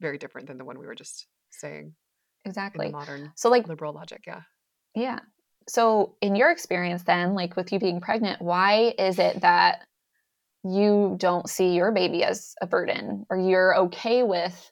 very 0.00 0.18
different 0.18 0.46
than 0.46 0.58
the 0.58 0.64
one 0.64 0.78
we 0.78 0.86
were 0.86 0.94
just 0.94 1.26
saying 1.50 1.92
exactly 2.44 2.90
modern 2.90 3.32
so 3.34 3.50
like 3.50 3.68
liberal 3.68 3.92
logic 3.92 4.22
yeah 4.26 4.42
yeah 4.94 5.18
so 5.66 6.14
in 6.20 6.36
your 6.36 6.50
experience 6.50 7.02
then 7.02 7.34
like 7.34 7.56
with 7.56 7.72
you 7.72 7.78
being 7.78 8.00
pregnant 8.00 8.40
why 8.40 8.94
is 8.98 9.18
it 9.18 9.40
that 9.40 9.80
you 10.62 11.16
don't 11.18 11.48
see 11.48 11.74
your 11.74 11.92
baby 11.92 12.22
as 12.22 12.54
a 12.62 12.66
burden 12.66 13.26
or 13.28 13.36
you're 13.36 13.76
okay 13.76 14.22
with 14.22 14.70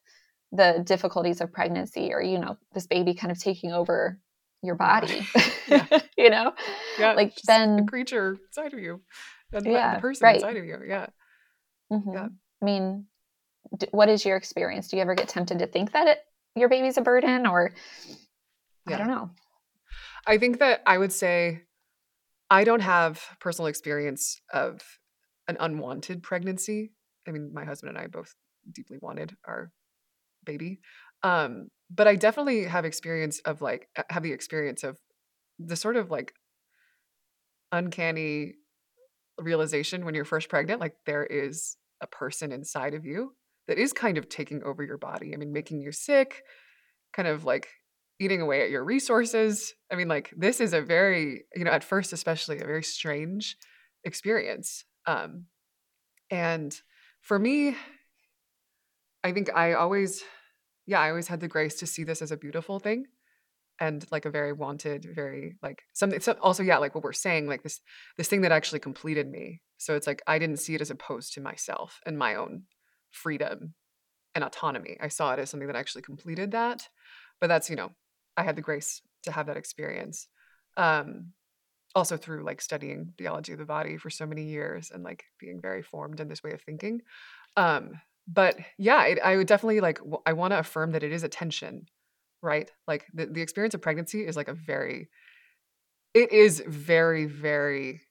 the 0.52 0.82
difficulties 0.84 1.40
of 1.40 1.52
pregnancy 1.52 2.12
or 2.12 2.22
you 2.22 2.38
know 2.38 2.56
this 2.74 2.86
baby 2.86 3.14
kind 3.14 3.30
of 3.30 3.38
taking 3.38 3.72
over 3.72 4.18
your 4.62 4.74
body. 4.76 5.26
Yeah. 5.68 5.86
you 6.18 6.28
know 6.28 6.52
Yeah. 6.98 7.12
like 7.12 7.34
then 7.46 7.86
creature 7.86 8.36
inside 8.48 8.74
of 8.74 8.80
you. 8.80 9.00
And 9.52 9.64
the- 9.64 9.70
Yeah, 9.70 9.94
the 9.94 10.00
person 10.00 10.24
right. 10.26 10.34
inside 10.36 10.56
of 10.56 10.64
you. 10.64 10.78
Yeah. 10.86 11.06
mhm. 11.92 12.12
Yeah. 12.14 12.26
i 12.60 12.64
mean 12.64 13.06
d- 13.78 13.86
what 13.92 14.08
is 14.08 14.24
your 14.26 14.36
experience 14.36 14.88
do 14.88 14.96
you 14.96 15.02
ever 15.02 15.14
get 15.14 15.28
tempted 15.28 15.60
to 15.60 15.66
think 15.66 15.92
that 15.92 16.08
it, 16.08 16.18
your 16.56 16.68
baby's 16.68 16.98
a 16.98 17.00
burden 17.00 17.46
or 17.46 17.72
i 18.88 18.96
don't 18.98 19.06
know 19.08 19.30
I 20.26 20.38
think 20.38 20.58
that 20.60 20.82
I 20.86 20.98
would 20.98 21.12
say 21.12 21.62
I 22.50 22.62
don't 22.64 22.80
have 22.80 23.20
personal 23.40 23.66
experience 23.68 24.40
of 24.52 24.80
an 25.48 25.56
unwanted 25.58 26.22
pregnancy. 26.22 26.92
I 27.26 27.32
mean, 27.32 27.50
my 27.52 27.64
husband 27.64 27.90
and 27.96 27.98
I 27.98 28.06
both 28.06 28.32
deeply 28.70 28.98
wanted 29.02 29.34
our 29.44 29.72
baby. 30.44 30.80
Um, 31.24 31.68
but 31.94 32.08
I 32.08 32.16
definitely 32.16 32.64
have 32.64 32.84
experience 32.84 33.40
of 33.40 33.60
like 33.60 33.88
have 34.08 34.22
the 34.22 34.32
experience 34.32 34.84
of 34.84 34.98
the 35.58 35.76
sort 35.76 35.96
of 35.96 36.10
like 36.10 36.34
uncanny 37.70 38.54
realization 39.38 40.04
when 40.04 40.14
you're 40.14 40.24
first 40.24 40.48
pregnant 40.48 40.80
like 40.80 40.94
there 41.06 41.24
is 41.24 41.76
a 42.00 42.06
person 42.06 42.52
inside 42.52 42.94
of 42.94 43.04
you 43.04 43.34
that 43.68 43.78
is 43.78 43.92
kind 43.92 44.18
of 44.18 44.28
taking 44.28 44.62
over 44.64 44.82
your 44.82 44.98
body. 44.98 45.32
I 45.32 45.36
mean, 45.36 45.52
making 45.52 45.80
you 45.80 45.92
sick, 45.92 46.42
kind 47.12 47.28
of 47.28 47.44
like 47.44 47.68
eating 48.18 48.40
away 48.40 48.62
at 48.62 48.70
your 48.70 48.84
resources. 48.84 49.72
I 49.90 49.94
mean, 49.94 50.08
like 50.08 50.32
this 50.36 50.60
is 50.60 50.72
a 50.72 50.80
very, 50.80 51.44
you 51.54 51.64
know, 51.64 51.70
at 51.70 51.84
first 51.84 52.12
especially 52.12 52.58
a 52.58 52.66
very 52.66 52.82
strange 52.82 53.56
experience. 54.04 54.84
Um 55.06 55.46
and 56.30 56.74
for 57.20 57.38
me, 57.38 57.76
I 59.22 59.32
think 59.32 59.50
I 59.54 59.74
always 59.74 60.24
yeah, 60.86 61.00
I 61.00 61.10
always 61.10 61.28
had 61.28 61.40
the 61.40 61.48
grace 61.48 61.76
to 61.76 61.86
see 61.86 62.04
this 62.04 62.22
as 62.22 62.32
a 62.32 62.36
beautiful 62.36 62.78
thing 62.78 63.06
and 63.80 64.06
like 64.10 64.24
a 64.24 64.30
very 64.30 64.52
wanted, 64.52 65.06
very 65.14 65.56
like 65.62 65.82
something 65.92 66.20
so 66.20 66.32
also 66.40 66.62
yeah, 66.62 66.78
like 66.78 66.94
what 66.94 67.04
we're 67.04 67.12
saying 67.12 67.46
like 67.46 67.62
this 67.62 67.80
this 68.16 68.28
thing 68.28 68.42
that 68.42 68.52
actually 68.52 68.80
completed 68.80 69.30
me. 69.30 69.60
So 69.78 69.94
it's 69.94 70.06
like 70.06 70.22
I 70.26 70.38
didn't 70.38 70.58
see 70.58 70.74
it 70.74 70.80
as 70.80 70.90
opposed 70.90 71.34
to 71.34 71.40
myself 71.40 72.00
and 72.06 72.18
my 72.18 72.34
own 72.34 72.64
freedom 73.10 73.74
and 74.34 74.44
autonomy. 74.44 74.96
I 75.00 75.08
saw 75.08 75.32
it 75.32 75.38
as 75.38 75.50
something 75.50 75.66
that 75.66 75.76
actually 75.76 76.02
completed 76.02 76.52
that. 76.52 76.88
But 77.40 77.48
that's, 77.48 77.68
you 77.68 77.76
know, 77.76 77.90
I 78.36 78.42
had 78.42 78.56
the 78.56 78.62
grace 78.62 79.02
to 79.24 79.32
have 79.32 79.46
that 79.46 79.56
experience. 79.56 80.28
Um, 80.76 81.32
also 81.94 82.16
through 82.16 82.44
like 82.44 82.62
studying 82.62 83.12
theology 83.18 83.52
of 83.52 83.58
the 83.58 83.66
body 83.66 83.98
for 83.98 84.08
so 84.08 84.24
many 84.24 84.44
years 84.44 84.90
and 84.90 85.02
like 85.02 85.24
being 85.38 85.60
very 85.60 85.82
formed 85.82 86.20
in 86.20 86.28
this 86.28 86.42
way 86.42 86.52
of 86.52 86.62
thinking. 86.62 87.02
Um, 87.56 87.92
but 88.26 88.56
yeah, 88.78 89.04
it, 89.04 89.18
I 89.20 89.36
would 89.36 89.46
definitely 89.46 89.80
like, 89.80 89.98
w- 89.98 90.22
I 90.26 90.32
want 90.32 90.52
to 90.52 90.58
affirm 90.58 90.92
that 90.92 91.02
it 91.02 91.12
is 91.12 91.22
a 91.22 91.28
tension, 91.28 91.86
right? 92.42 92.70
Like 92.86 93.06
the, 93.12 93.26
the 93.26 93.42
experience 93.42 93.74
of 93.74 93.82
pregnancy 93.82 94.26
is 94.26 94.36
like 94.36 94.48
a 94.48 94.54
very, 94.54 95.08
it 96.14 96.32
is 96.32 96.62
very, 96.66 97.26
very, 97.26 98.02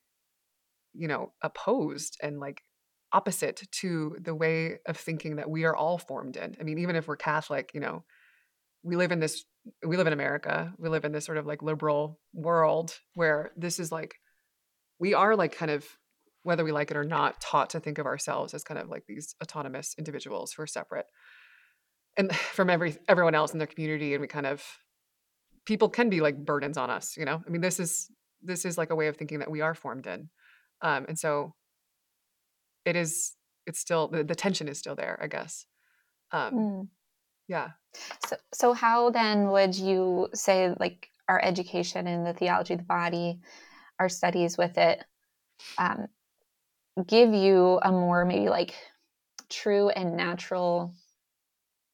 you 0.93 1.07
know, 1.07 1.31
opposed 1.41 2.17
and 2.21 2.39
like 2.39 2.63
opposite 3.13 3.63
to 3.71 4.17
the 4.21 4.35
way 4.35 4.79
of 4.85 4.97
thinking 4.97 5.37
that 5.37 5.49
we 5.49 5.65
are 5.65 5.75
all 5.75 5.97
formed 5.97 6.37
in. 6.37 6.55
I 6.59 6.63
mean, 6.63 6.79
even 6.79 6.95
if 6.95 7.07
we're 7.07 7.17
Catholic, 7.17 7.71
you 7.73 7.79
know, 7.79 8.03
we 8.83 8.95
live 8.95 9.11
in 9.11 9.19
this 9.19 9.43
we 9.85 9.95
live 9.95 10.07
in 10.07 10.13
America. 10.13 10.73
We 10.79 10.89
live 10.89 11.05
in 11.05 11.11
this 11.11 11.25
sort 11.25 11.37
of 11.37 11.45
like 11.45 11.61
liberal 11.61 12.19
world 12.33 12.97
where 13.13 13.51
this 13.55 13.79
is 13.79 13.91
like 13.91 14.15
we 14.99 15.13
are 15.13 15.35
like 15.35 15.55
kind 15.55 15.71
of 15.71 15.85
whether 16.43 16.63
we 16.63 16.71
like 16.71 16.91
it 16.91 16.97
or 16.97 17.03
not 17.03 17.39
taught 17.39 17.69
to 17.71 17.79
think 17.79 17.97
of 17.97 18.05
ourselves 18.05 18.53
as 18.53 18.63
kind 18.63 18.79
of 18.79 18.89
like 18.89 19.05
these 19.07 19.35
autonomous 19.41 19.95
individuals 19.97 20.53
who 20.53 20.63
are 20.63 20.67
separate 20.67 21.05
and 22.17 22.35
from 22.53 22.69
every 22.69 22.97
everyone 23.07 23.35
else 23.35 23.53
in 23.53 23.59
their 23.59 23.67
community 23.67 24.13
and 24.13 24.21
we 24.21 24.27
kind 24.27 24.45
of 24.45 24.63
people 25.65 25.89
can 25.89 26.09
be 26.09 26.21
like 26.21 26.43
burdens 26.43 26.77
on 26.77 26.89
us, 26.89 27.15
you 27.17 27.25
know? 27.25 27.41
I 27.45 27.49
mean, 27.49 27.61
this 27.61 27.79
is 27.79 28.09
this 28.41 28.65
is 28.65 28.77
like 28.77 28.89
a 28.89 28.95
way 28.95 29.07
of 29.07 29.17
thinking 29.17 29.39
that 29.39 29.51
we 29.51 29.61
are 29.61 29.75
formed 29.75 30.07
in. 30.07 30.29
Um 30.81 31.05
and 31.07 31.17
so 31.17 31.53
it 32.85 32.95
is 32.95 33.33
it's 33.67 33.79
still 33.79 34.07
the, 34.07 34.23
the 34.23 34.35
tension 34.35 34.67
is 34.67 34.79
still 34.79 34.95
there, 34.95 35.19
I 35.21 35.27
guess. 35.27 35.65
Um 36.31 36.53
Mm. 36.53 36.87
yeah. 37.47 37.69
So, 38.25 38.37
so 38.53 38.73
how 38.73 39.09
then 39.11 39.49
would 39.49 39.75
you 39.75 40.29
say 40.33 40.73
like 40.79 41.09
our 41.27 41.41
education 41.43 42.07
in 42.07 42.23
the 42.23 42.33
theology 42.33 42.73
of 42.73 42.79
the 42.79 42.85
body, 42.85 43.39
our 43.99 44.09
studies 44.09 44.57
with 44.57 44.77
it, 44.77 45.03
um, 45.77 46.07
give 47.07 47.33
you 47.33 47.79
a 47.83 47.91
more 47.91 48.25
maybe 48.25 48.49
like 48.49 48.73
true 49.49 49.89
and 49.89 50.15
natural 50.15 50.93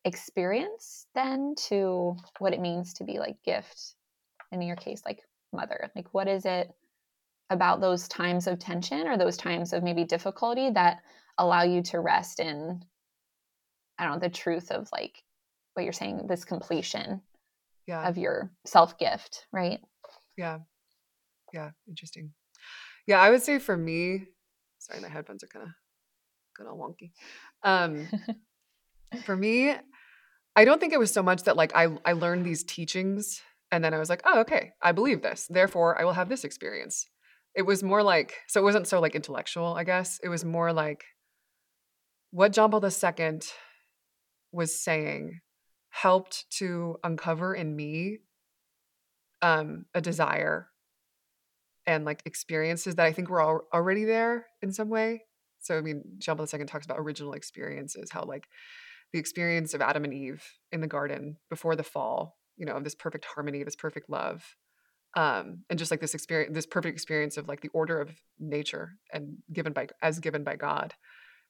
experience 0.06 1.08
then 1.16 1.54
to 1.58 2.16
what 2.40 2.54
it 2.54 2.62
means 2.62 2.94
to 2.94 3.04
be 3.04 3.20
like 3.20 3.42
gift, 3.44 3.96
and 4.52 4.62
in 4.62 4.68
your 4.68 4.78
case, 4.78 5.02
like 5.06 5.22
mother? 5.54 5.92
Like, 5.96 6.14
what 6.14 6.28
is 6.28 6.46
it 6.46 6.72
about 7.50 7.82
those 7.82 8.08
times 8.08 8.48
of 8.48 8.60
tension 8.60 9.08
or 9.08 9.18
those 9.18 9.38
times 9.38 9.74
of 9.74 9.84
maybe 9.84 10.04
difficulty 10.04 10.70
that 10.72 11.00
allow 11.38 11.64
you 11.64 11.82
to 11.82 12.00
rest 12.00 12.40
in, 12.40 12.84
I 13.98 14.04
don't 14.06 14.14
know, 14.14 14.20
the 14.20 14.30
truth 14.30 14.72
of 14.72 14.90
like 14.92 15.24
what 15.74 15.84
you're 15.84 15.94
saying, 15.94 16.28
this 16.28 16.46
completion 16.46 17.22
Yeah. 17.86 18.08
of 18.08 18.18
your 18.18 18.52
self 18.66 18.98
gift, 18.98 19.48
right? 19.52 19.80
Yeah. 20.38 20.60
Yeah. 21.54 21.72
Interesting. 21.88 22.34
Yeah. 23.06 23.20
I 23.22 23.30
would 23.30 23.42
say 23.42 23.60
for 23.60 23.78
me, 23.78 24.26
sorry, 24.88 25.02
my 25.02 25.10
headphones 25.10 25.44
are 25.44 25.48
kind 25.48 25.66
of 25.66 25.72
kind 26.58 26.70
of 26.70 26.78
wonky. 26.78 27.12
Um, 27.64 28.08
for 29.26 29.36
me, 29.36 29.74
I 30.56 30.66
don't 30.66 30.80
think 30.80 30.94
it 30.94 31.00
was 31.00 31.14
so 31.14 31.24
much 31.24 31.44
that 31.44 31.58
like 31.58 31.76
I 31.76 31.88
I 32.06 32.14
learned 32.14 32.46
these 32.46 32.64
teachings 32.64 33.42
and 33.72 33.84
then 33.84 33.94
I 33.94 34.00
was 34.00 34.10
like, 34.10 34.22
oh, 34.26 34.40
okay, 34.42 34.72
I 34.82 34.92
believe 34.92 35.22
this. 35.22 35.48
Therefore, 35.50 36.00
I 36.00 36.06
will 36.06 36.14
have 36.14 36.30
this 36.30 36.44
experience. 36.44 37.08
It 37.56 37.64
was 37.64 37.84
more 37.84 38.04
like 38.04 38.34
so 38.48 38.62
it 38.62 38.64
wasn't 38.64 38.88
so 38.88 39.00
like 39.00 39.16
intellectual, 39.16 39.76
I 39.76 39.84
guess. 39.84 40.20
It 40.24 40.30
was 40.30 40.46
more 40.46 40.74
like 40.74 41.04
what 42.32 42.54
John 42.54 42.72
Paul 42.72 42.84
II 42.84 43.40
was 44.52 44.84
saying 44.84 45.40
helped 45.90 46.46
to 46.52 46.98
uncover 47.04 47.56
in 47.56 47.76
me 47.76 48.20
um 49.42 49.86
a 49.94 50.02
desire 50.02 50.68
and 51.88 52.06
like 52.06 52.22
experiences 52.26 52.96
that 52.96 53.06
I 53.06 53.14
think 53.14 53.30
were 53.30 53.42
all 53.42 53.62
already 53.74 54.04
there 54.04 54.46
in 54.62 54.72
some 54.72 54.90
way. 54.90 55.24
So 55.62 55.78
I 55.78 55.82
mean, 55.82 56.04
John 56.20 56.38
Paul 56.38 56.48
II 56.54 56.66
talks 56.66 56.86
about 56.86 57.00
original 57.00 57.34
experiences, 57.34 58.12
how 58.12 58.24
like 58.24 58.48
the 59.14 59.20
experience 59.20 59.74
of 59.74 59.82
Adam 59.82 60.04
and 60.04 60.14
Eve 60.14 60.44
in 60.72 60.82
the 60.82 60.88
garden 60.88 61.38
before 61.50 61.76
the 61.76 61.84
fall, 61.84 62.38
you 62.58 62.66
know, 62.66 62.74
of 62.74 62.84
this 62.84 62.96
perfect 62.96 63.26
harmony, 63.26 63.64
this 63.64 63.76
perfect 63.76 64.10
love, 64.10 64.44
um, 65.16 65.64
and 65.70 65.80
just 65.80 65.90
like 65.90 66.02
this 66.02 66.14
experience, 66.14 66.54
this 66.54 66.66
perfect 66.66 66.94
experience 66.94 67.38
of 67.38 67.48
like 67.48 67.62
the 67.62 67.70
order 67.70 68.00
of 68.00 68.12
nature 68.40 68.92
and 69.12 69.38
given 69.52 69.74
by 69.74 69.88
as 70.02 70.20
given 70.20 70.44
by 70.44 70.56
God, 70.56 70.94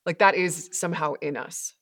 like 0.06 0.20
that 0.20 0.36
is 0.36 0.70
somehow 0.72 1.14
in 1.22 1.36
us. 1.36 1.74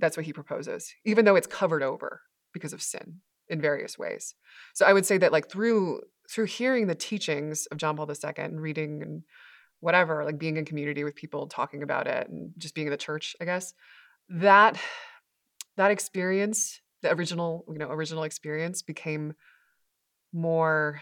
That's 0.00 0.16
what 0.16 0.26
he 0.26 0.32
proposes, 0.32 0.92
even 1.04 1.24
though 1.24 1.36
it's 1.36 1.46
covered 1.46 1.82
over 1.82 2.20
because 2.52 2.72
of 2.72 2.82
sin 2.82 3.20
in 3.48 3.60
various 3.60 3.98
ways. 3.98 4.34
So 4.74 4.86
I 4.86 4.92
would 4.92 5.06
say 5.06 5.18
that 5.18 5.32
like 5.32 5.48
through 5.48 6.00
through 6.30 6.46
hearing 6.46 6.86
the 6.86 6.94
teachings 6.94 7.66
of 7.66 7.78
John 7.78 7.96
Paul 7.96 8.10
II 8.10 8.32
and 8.38 8.60
reading 8.60 9.02
and 9.02 9.22
whatever, 9.80 10.24
like 10.24 10.38
being 10.38 10.56
in 10.56 10.64
community 10.64 11.04
with 11.04 11.14
people 11.14 11.46
talking 11.46 11.82
about 11.82 12.06
it 12.06 12.28
and 12.28 12.52
just 12.58 12.74
being 12.74 12.86
in 12.86 12.90
the 12.90 12.96
church, 12.96 13.36
I 13.40 13.44
guess, 13.44 13.74
that 14.28 14.78
that 15.76 15.90
experience, 15.90 16.80
the 17.02 17.12
original, 17.12 17.64
you 17.68 17.78
know, 17.78 17.90
original 17.90 18.22
experience 18.24 18.82
became 18.82 19.34
more 20.32 21.00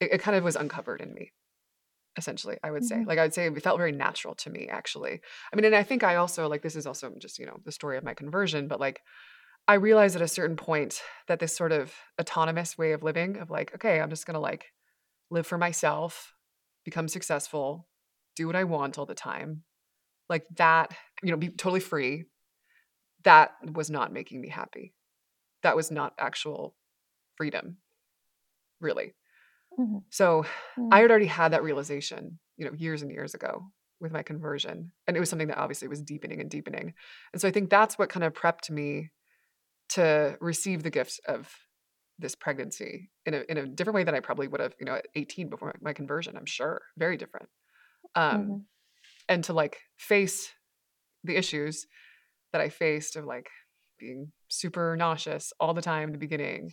it, 0.00 0.12
it 0.12 0.22
kind 0.22 0.36
of 0.36 0.44
was 0.44 0.56
uncovered 0.56 1.00
in 1.00 1.12
me 1.14 1.32
essentially 2.16 2.58
i 2.62 2.70
would 2.70 2.84
say 2.84 2.96
Mhm. 2.96 3.06
like 3.06 3.18
i 3.18 3.22
would 3.22 3.34
say 3.34 3.46
it 3.46 3.62
felt 3.62 3.78
very 3.78 3.92
natural 3.92 4.34
to 4.36 4.50
me 4.50 4.68
actually 4.68 5.20
i 5.52 5.56
mean 5.56 5.64
and 5.64 5.74
i 5.74 5.82
think 5.82 6.04
i 6.04 6.16
also 6.16 6.48
like 6.48 6.62
this 6.62 6.76
is 6.76 6.86
also 6.86 7.12
just 7.18 7.38
you 7.38 7.46
know 7.46 7.58
the 7.64 7.72
story 7.72 7.96
of 7.98 8.04
my 8.04 8.14
conversion 8.14 8.68
but 8.68 8.80
like 8.80 9.00
i 9.68 9.74
realized 9.74 10.16
at 10.16 10.22
a 10.22 10.28
certain 10.28 10.56
point 10.56 11.02
that 11.28 11.38
this 11.38 11.54
sort 11.56 11.72
of 11.72 11.94
autonomous 12.20 12.76
way 12.76 12.92
of 12.92 13.02
living 13.02 13.36
of 13.38 13.50
like 13.50 13.74
okay 13.74 14.00
i'm 14.00 14.10
just 14.10 14.26
gonna 14.26 14.40
like 14.40 14.72
live 15.30 15.46
for 15.46 15.58
myself 15.58 16.34
become 16.84 17.08
successful 17.08 17.88
do 18.36 18.46
what 18.46 18.56
i 18.56 18.64
want 18.64 18.98
all 18.98 19.06
the 19.06 19.14
time 19.14 19.62
like 20.30 20.46
that 20.56 20.92
you 21.22 21.30
know 21.30 21.38
be 21.38 21.50
totally 21.50 21.80
free 21.80 22.24
that 23.24 23.52
was 23.74 23.90
not 23.90 24.12
making 24.12 24.40
me 24.40 24.48
happy 24.48 24.94
that 25.62 25.76
was 25.76 25.90
not 25.90 26.14
actual 26.18 26.76
freedom 27.36 27.78
really 28.80 29.14
Mhm. 29.78 30.04
so 30.10 30.44
Mm. 30.78 30.90
I 30.90 31.00
had 31.00 31.10
already 31.10 31.26
had 31.26 31.52
that 31.52 31.62
realization, 31.62 32.38
you 32.56 32.66
know, 32.66 32.72
years 32.74 33.02
and 33.02 33.10
years 33.10 33.34
ago 33.34 33.72
with 34.00 34.12
my 34.12 34.22
conversion. 34.22 34.92
And 35.06 35.16
it 35.16 35.20
was 35.20 35.30
something 35.30 35.48
that 35.48 35.58
obviously 35.58 35.88
was 35.88 36.02
deepening 36.02 36.40
and 36.40 36.50
deepening. 36.50 36.94
And 37.32 37.40
so 37.42 37.48
I 37.48 37.50
think 37.50 37.70
that's 37.70 37.98
what 37.98 38.10
kind 38.10 38.24
of 38.24 38.32
prepped 38.32 38.70
me 38.70 39.10
to 39.90 40.36
receive 40.40 40.82
the 40.82 40.90
gifts 40.90 41.20
of 41.26 41.48
this 42.18 42.34
pregnancy 42.34 43.10
in 43.26 43.34
a, 43.34 43.42
in 43.48 43.56
a 43.58 43.66
different 43.66 43.94
way 43.96 44.04
than 44.04 44.14
I 44.14 44.20
probably 44.20 44.46
would 44.48 44.60
have, 44.60 44.74
you 44.78 44.86
know, 44.86 44.94
at 44.94 45.06
18 45.16 45.48
before 45.48 45.74
my, 45.82 45.92
conversion, 45.92 46.36
I'm 46.36 46.46
sure. 46.46 46.80
Very 46.96 47.16
different. 47.16 47.48
Um, 48.14 48.46
Mhm. 48.46 48.62
And 49.28 49.44
to 49.44 49.52
like 49.54 49.78
face 49.96 50.50
the 51.24 51.36
issues 51.36 51.86
that 52.52 52.60
I 52.60 52.68
faced 52.68 53.16
of 53.16 53.24
like 53.24 53.48
being 53.98 54.32
super 54.48 54.96
nauseous 54.96 55.52
all 55.58 55.72
the 55.74 55.80
time 55.82 56.08
in 56.10 56.12
the 56.12 56.18
beginning 56.18 56.72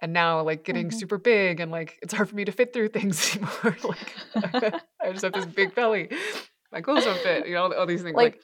and 0.00 0.12
now 0.12 0.40
like 0.42 0.64
getting 0.64 0.88
Mhm. 0.88 0.94
super 0.94 1.18
big 1.18 1.60
and 1.60 1.70
like 1.70 1.98
it's 2.00 2.14
hard 2.14 2.28
for 2.28 2.36
me 2.36 2.44
to 2.44 2.52
fit 2.52 2.72
through 2.72 2.88
things 2.96 3.36
anymore. 3.36 3.76
like 3.84 4.14
I 5.02 5.10
just 5.10 5.22
have 5.24 5.32
this 5.32 5.46
big 5.46 5.74
belly. 5.74 6.08
My 6.72 6.80
clothes 6.80 7.04
don't 7.04 7.18
fit. 7.20 7.46
You 7.48 7.54
know, 7.54 7.64
all, 7.64 7.74
all 7.74 7.86
these 7.86 8.02
things. 8.02 8.14
Like, 8.16 8.34
Like- 8.34 8.42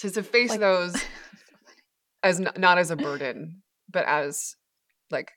to, 0.00 0.10
to 0.10 0.22
face 0.22 0.50
like- 0.50 0.60
those 0.60 0.94
as 2.26 2.40
n- 2.40 2.50
not 2.56 2.78
as 2.78 2.90
a 2.90 2.96
burden, 2.96 3.62
but 3.90 4.04
as 4.06 4.56
like 5.10 5.32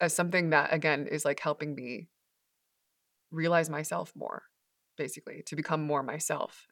as 0.00 0.14
something 0.14 0.50
that 0.50 0.72
again 0.72 1.06
is 1.06 1.24
like 1.24 1.40
helping 1.40 1.74
me 1.74 2.08
realize 3.30 3.68
myself 3.70 4.12
more, 4.16 4.42
basically, 4.96 5.42
to 5.46 5.56
become 5.56 5.82
more 5.82 6.02
myself. 6.02 6.66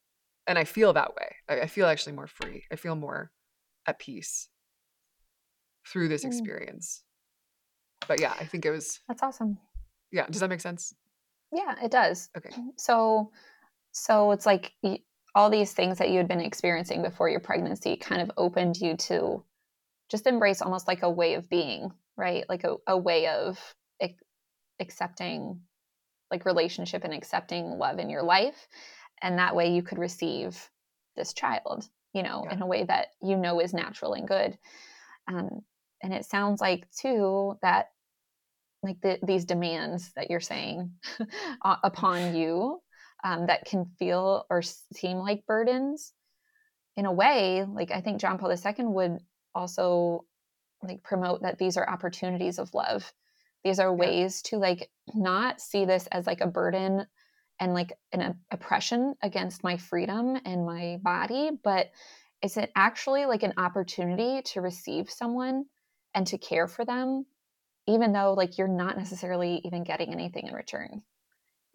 And 0.46 0.58
I 0.58 0.64
feel 0.64 0.92
that 0.94 1.14
way. 1.14 1.36
I, 1.48 1.60
I 1.62 1.66
feel 1.66 1.86
actually 1.86 2.14
more 2.16 2.26
free. 2.26 2.64
I 2.72 2.76
feel 2.76 2.94
more 2.96 3.30
at 3.86 3.98
peace 3.98 4.48
through 5.86 6.08
this 6.08 6.24
Mm. 6.24 6.28
experience. 6.28 7.02
But 8.06 8.20
yeah, 8.20 8.34
I 8.40 8.44
think 8.44 8.64
it 8.64 8.70
was 8.70 9.00
That's 9.08 9.22
awesome. 9.22 9.58
yeah. 10.12 10.26
Does 10.26 10.40
that 10.40 10.48
make 10.50 10.60
sense? 10.60 10.94
Yeah, 11.52 11.74
it 11.82 11.90
does. 11.90 12.30
Okay. 12.36 12.50
So, 12.76 13.30
so 13.92 14.30
it's 14.32 14.46
like 14.46 14.72
all 15.34 15.50
these 15.50 15.72
things 15.72 15.98
that 15.98 16.10
you 16.10 16.18
had 16.18 16.28
been 16.28 16.40
experiencing 16.40 17.02
before 17.02 17.28
your 17.28 17.40
pregnancy 17.40 17.96
kind 17.96 18.20
of 18.22 18.30
opened 18.36 18.76
you 18.76 18.96
to 18.96 19.44
just 20.08 20.26
embrace 20.26 20.62
almost 20.62 20.88
like 20.88 21.02
a 21.02 21.10
way 21.10 21.34
of 21.34 21.48
being, 21.48 21.90
right? 22.16 22.44
Like 22.48 22.64
a, 22.64 22.76
a 22.86 22.96
way 22.96 23.28
of 23.28 23.58
accepting 24.80 25.60
like 26.30 26.44
relationship 26.44 27.04
and 27.04 27.14
accepting 27.14 27.78
love 27.78 27.98
in 27.98 28.10
your 28.10 28.22
life. 28.22 28.68
And 29.22 29.38
that 29.38 29.56
way 29.56 29.74
you 29.74 29.82
could 29.82 29.98
receive 29.98 30.70
this 31.16 31.32
child, 31.32 31.88
you 32.12 32.22
know, 32.22 32.44
Yeah. 32.44 32.54
in 32.54 32.62
a 32.62 32.66
way 32.66 32.84
that 32.84 33.08
you 33.22 33.36
know 33.36 33.60
is 33.60 33.74
natural 33.74 34.14
and 34.14 34.28
good. 34.28 34.56
Um, 35.26 35.62
and 36.02 36.14
it 36.14 36.24
sounds 36.24 36.60
like 36.60 36.86
too 36.92 37.58
that 37.62 37.86
like 38.82 39.00
the, 39.00 39.18
these 39.22 39.44
demands 39.44 40.12
that 40.14 40.30
you're 40.30 40.38
saying 40.40 40.92
upon 41.64 42.36
you 42.36 42.80
um, 43.24 43.46
that 43.46 43.64
can 43.64 43.86
feel 43.98 44.46
or 44.48 44.62
seem 44.62 45.18
like 45.18 45.46
burdens 45.46 46.12
in 46.96 47.04
a 47.06 47.12
way 47.12 47.64
like 47.64 47.90
i 47.90 48.00
think 48.00 48.20
john 48.20 48.38
paul 48.38 48.52
ii 48.52 48.84
would 48.84 49.18
also 49.58 50.24
like 50.82 51.02
promote 51.02 51.42
that 51.42 51.58
these 51.58 51.76
are 51.76 51.88
opportunities 51.88 52.58
of 52.58 52.72
love. 52.72 53.12
These 53.64 53.80
are 53.80 53.92
ways 53.92 54.42
to 54.42 54.56
like 54.56 54.88
not 55.14 55.60
see 55.60 55.84
this 55.84 56.06
as 56.12 56.26
like 56.26 56.40
a 56.40 56.46
burden 56.46 57.06
and 57.60 57.74
like 57.74 57.92
an 58.12 58.22
op- 58.22 58.36
oppression 58.50 59.14
against 59.22 59.64
my 59.64 59.76
freedom 59.76 60.38
and 60.44 60.64
my 60.64 60.98
body 61.02 61.50
but 61.62 61.90
it's 62.40 62.56
an, 62.56 62.68
actually 62.76 63.26
like 63.26 63.42
an 63.42 63.54
opportunity 63.56 64.42
to 64.42 64.60
receive 64.60 65.10
someone 65.10 65.64
and 66.14 66.26
to 66.26 66.38
care 66.38 66.68
for 66.68 66.84
them 66.84 67.24
even 67.86 68.12
though 68.12 68.34
like 68.34 68.58
you're 68.58 68.68
not 68.68 68.96
necessarily 68.96 69.60
even 69.64 69.84
getting 69.84 70.12
anything 70.12 70.46
in 70.46 70.54
return 70.54 71.02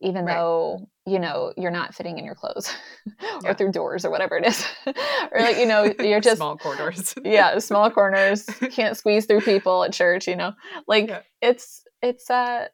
even 0.04 0.26
Right. 0.26 0.36
though 0.36 0.88
you 1.06 1.20
know 1.20 1.54
you're 1.58 1.72
not 1.72 1.96
fitting 1.96 2.18
in 2.20 2.26
your 2.26 2.36
clothes 2.36 2.72
or 3.44 3.50
Yeah. 3.50 3.54
through 3.54 3.72
doors 3.72 4.06
or 4.06 4.12
whatever 4.12 4.38
it 4.38 4.46
is 4.46 4.66
or 5.32 5.42
like 5.42 5.58
you 5.58 5.66
know 5.66 5.84
you're 6.00 6.20
just 6.22 6.38
small 6.38 6.58
corridors. 6.58 7.16
yeah 7.24 7.58
small 7.60 7.90
corners 7.90 8.46
can't 8.72 8.96
squeeze 8.98 9.26
through 9.26 9.42
people 9.42 9.84
at 9.84 9.94
church 9.94 10.28
you 10.28 10.36
know 10.36 10.54
like 10.88 11.10
Yeah. 11.10 11.22
it's 11.42 11.84
it's 12.02 12.30
uh 12.30 12.68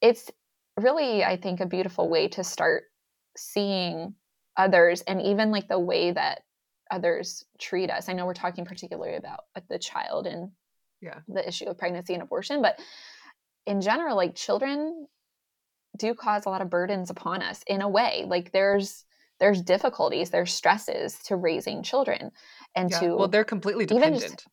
it's 0.00 0.30
really 0.78 1.24
i 1.24 1.36
think 1.36 1.60
a 1.60 1.66
beautiful 1.66 2.08
way 2.08 2.28
to 2.28 2.44
start 2.44 2.84
seeing 3.36 4.14
others 4.56 5.02
and 5.02 5.20
even 5.22 5.50
like 5.50 5.68
the 5.68 5.78
way 5.78 6.12
that 6.12 6.42
others 6.90 7.44
treat 7.58 7.90
us 7.90 8.08
i 8.08 8.12
know 8.12 8.26
we're 8.26 8.34
talking 8.34 8.64
particularly 8.64 9.16
about 9.16 9.40
the 9.68 9.78
child 9.78 10.26
and 10.26 10.50
Yeah. 11.00 11.20
the 11.28 11.46
issue 11.46 11.66
of 11.66 11.78
pregnancy 11.78 12.14
and 12.14 12.22
abortion 12.22 12.62
but 12.62 12.78
in 13.66 13.80
general 13.80 14.16
like 14.16 14.34
children 14.34 15.06
do 15.96 16.14
cause 16.14 16.46
a 16.46 16.48
lot 16.48 16.60
of 16.62 16.70
burdens 16.70 17.10
upon 17.10 17.42
us 17.42 17.62
in 17.66 17.80
a 17.82 17.88
way 17.88 18.24
like 18.26 18.52
there's 18.52 19.04
there's 19.40 19.62
difficulties 19.62 20.30
there's 20.30 20.52
stresses 20.52 21.18
to 21.24 21.36
raising 21.36 21.82
children 21.82 22.30
and 22.76 22.90
Yeah. 22.90 23.00
to 23.00 23.16
well, 23.16 23.28
they're 23.28 23.44
completely 23.44 23.84
even 23.84 24.14
just- 24.14 24.20
dependent. 24.22 24.44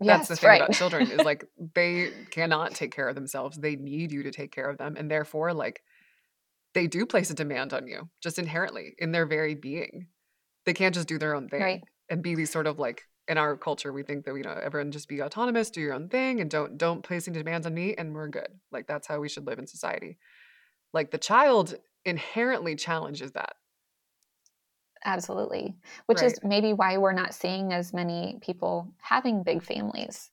That's 0.00 0.28
the 0.28 0.36
thing 0.36 0.48
right. 0.48 0.60
about 0.62 0.74
children 0.76 1.10
is 1.10 1.18
like 1.24 1.44
they 1.74 2.10
cannot 2.30 2.72
take 2.74 2.94
care 2.94 3.08
of 3.08 3.16
themselves. 3.16 3.56
They 3.56 3.74
need 3.74 4.12
you 4.12 4.22
to 4.24 4.30
take 4.30 4.52
care 4.52 4.70
of 4.70 4.78
them. 4.78 4.94
And 4.96 5.10
therefore, 5.10 5.52
like 5.52 5.82
they 6.74 6.86
do 6.86 7.04
place 7.04 7.30
a 7.30 7.34
demand 7.34 7.72
on 7.72 7.88
you 7.88 8.08
just 8.22 8.38
inherently 8.38 8.94
in 8.98 9.10
their 9.10 9.26
very 9.26 9.54
being. 9.56 10.06
They 10.66 10.72
can't 10.74 10.94
just 10.94 11.08
do 11.08 11.18
their 11.18 11.34
own 11.34 11.48
thing 11.48 11.60
Right. 11.62 11.82
and 12.08 12.22
be 12.22 12.36
these 12.36 12.50
sort 12.50 12.68
of 12.68 12.78
like 12.78 13.02
in 13.26 13.38
our 13.38 13.56
culture, 13.56 13.92
we 13.92 14.02
think 14.04 14.24
that 14.24 14.34
you 14.36 14.42
know 14.42 14.52
everyone 14.62 14.92
just 14.92 15.08
be 15.08 15.20
autonomous, 15.20 15.68
do 15.70 15.80
your 15.80 15.94
own 15.94 16.08
thing, 16.08 16.40
and 16.40 16.48
don't 16.48 16.78
don't 16.78 17.02
place 17.02 17.26
any 17.26 17.36
demands 17.38 17.66
on 17.66 17.74
me, 17.74 17.94
and 17.94 18.14
we're 18.14 18.28
good. 18.28 18.48
Like 18.70 18.86
that's 18.86 19.06
how 19.08 19.18
we 19.18 19.28
should 19.28 19.46
live 19.46 19.58
in 19.58 19.66
society. 19.66 20.16
Like 20.92 21.10
the 21.10 21.18
child 21.18 21.74
inherently 22.04 22.76
challenges 22.76 23.32
that. 23.32 23.54
Absolutely. 25.04 25.76
Which 26.06 26.22
is 26.22 26.40
maybe 26.42 26.72
why 26.72 26.96
we're 26.98 27.12
not 27.12 27.34
seeing 27.34 27.72
as 27.72 27.92
many 27.92 28.38
people 28.40 28.88
having 29.00 29.42
big 29.42 29.62
families, 29.62 30.30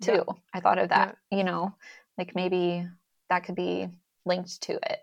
too. 0.00 0.24
Yeah. 0.26 0.34
I 0.52 0.60
thought 0.60 0.78
of 0.78 0.88
that, 0.88 1.16
you 1.30 1.44
know, 1.44 1.74
like 2.18 2.34
maybe 2.34 2.86
that 3.30 3.44
could 3.44 3.54
be 3.54 3.88
linked 4.24 4.60
to 4.62 4.72
it. 4.74 5.00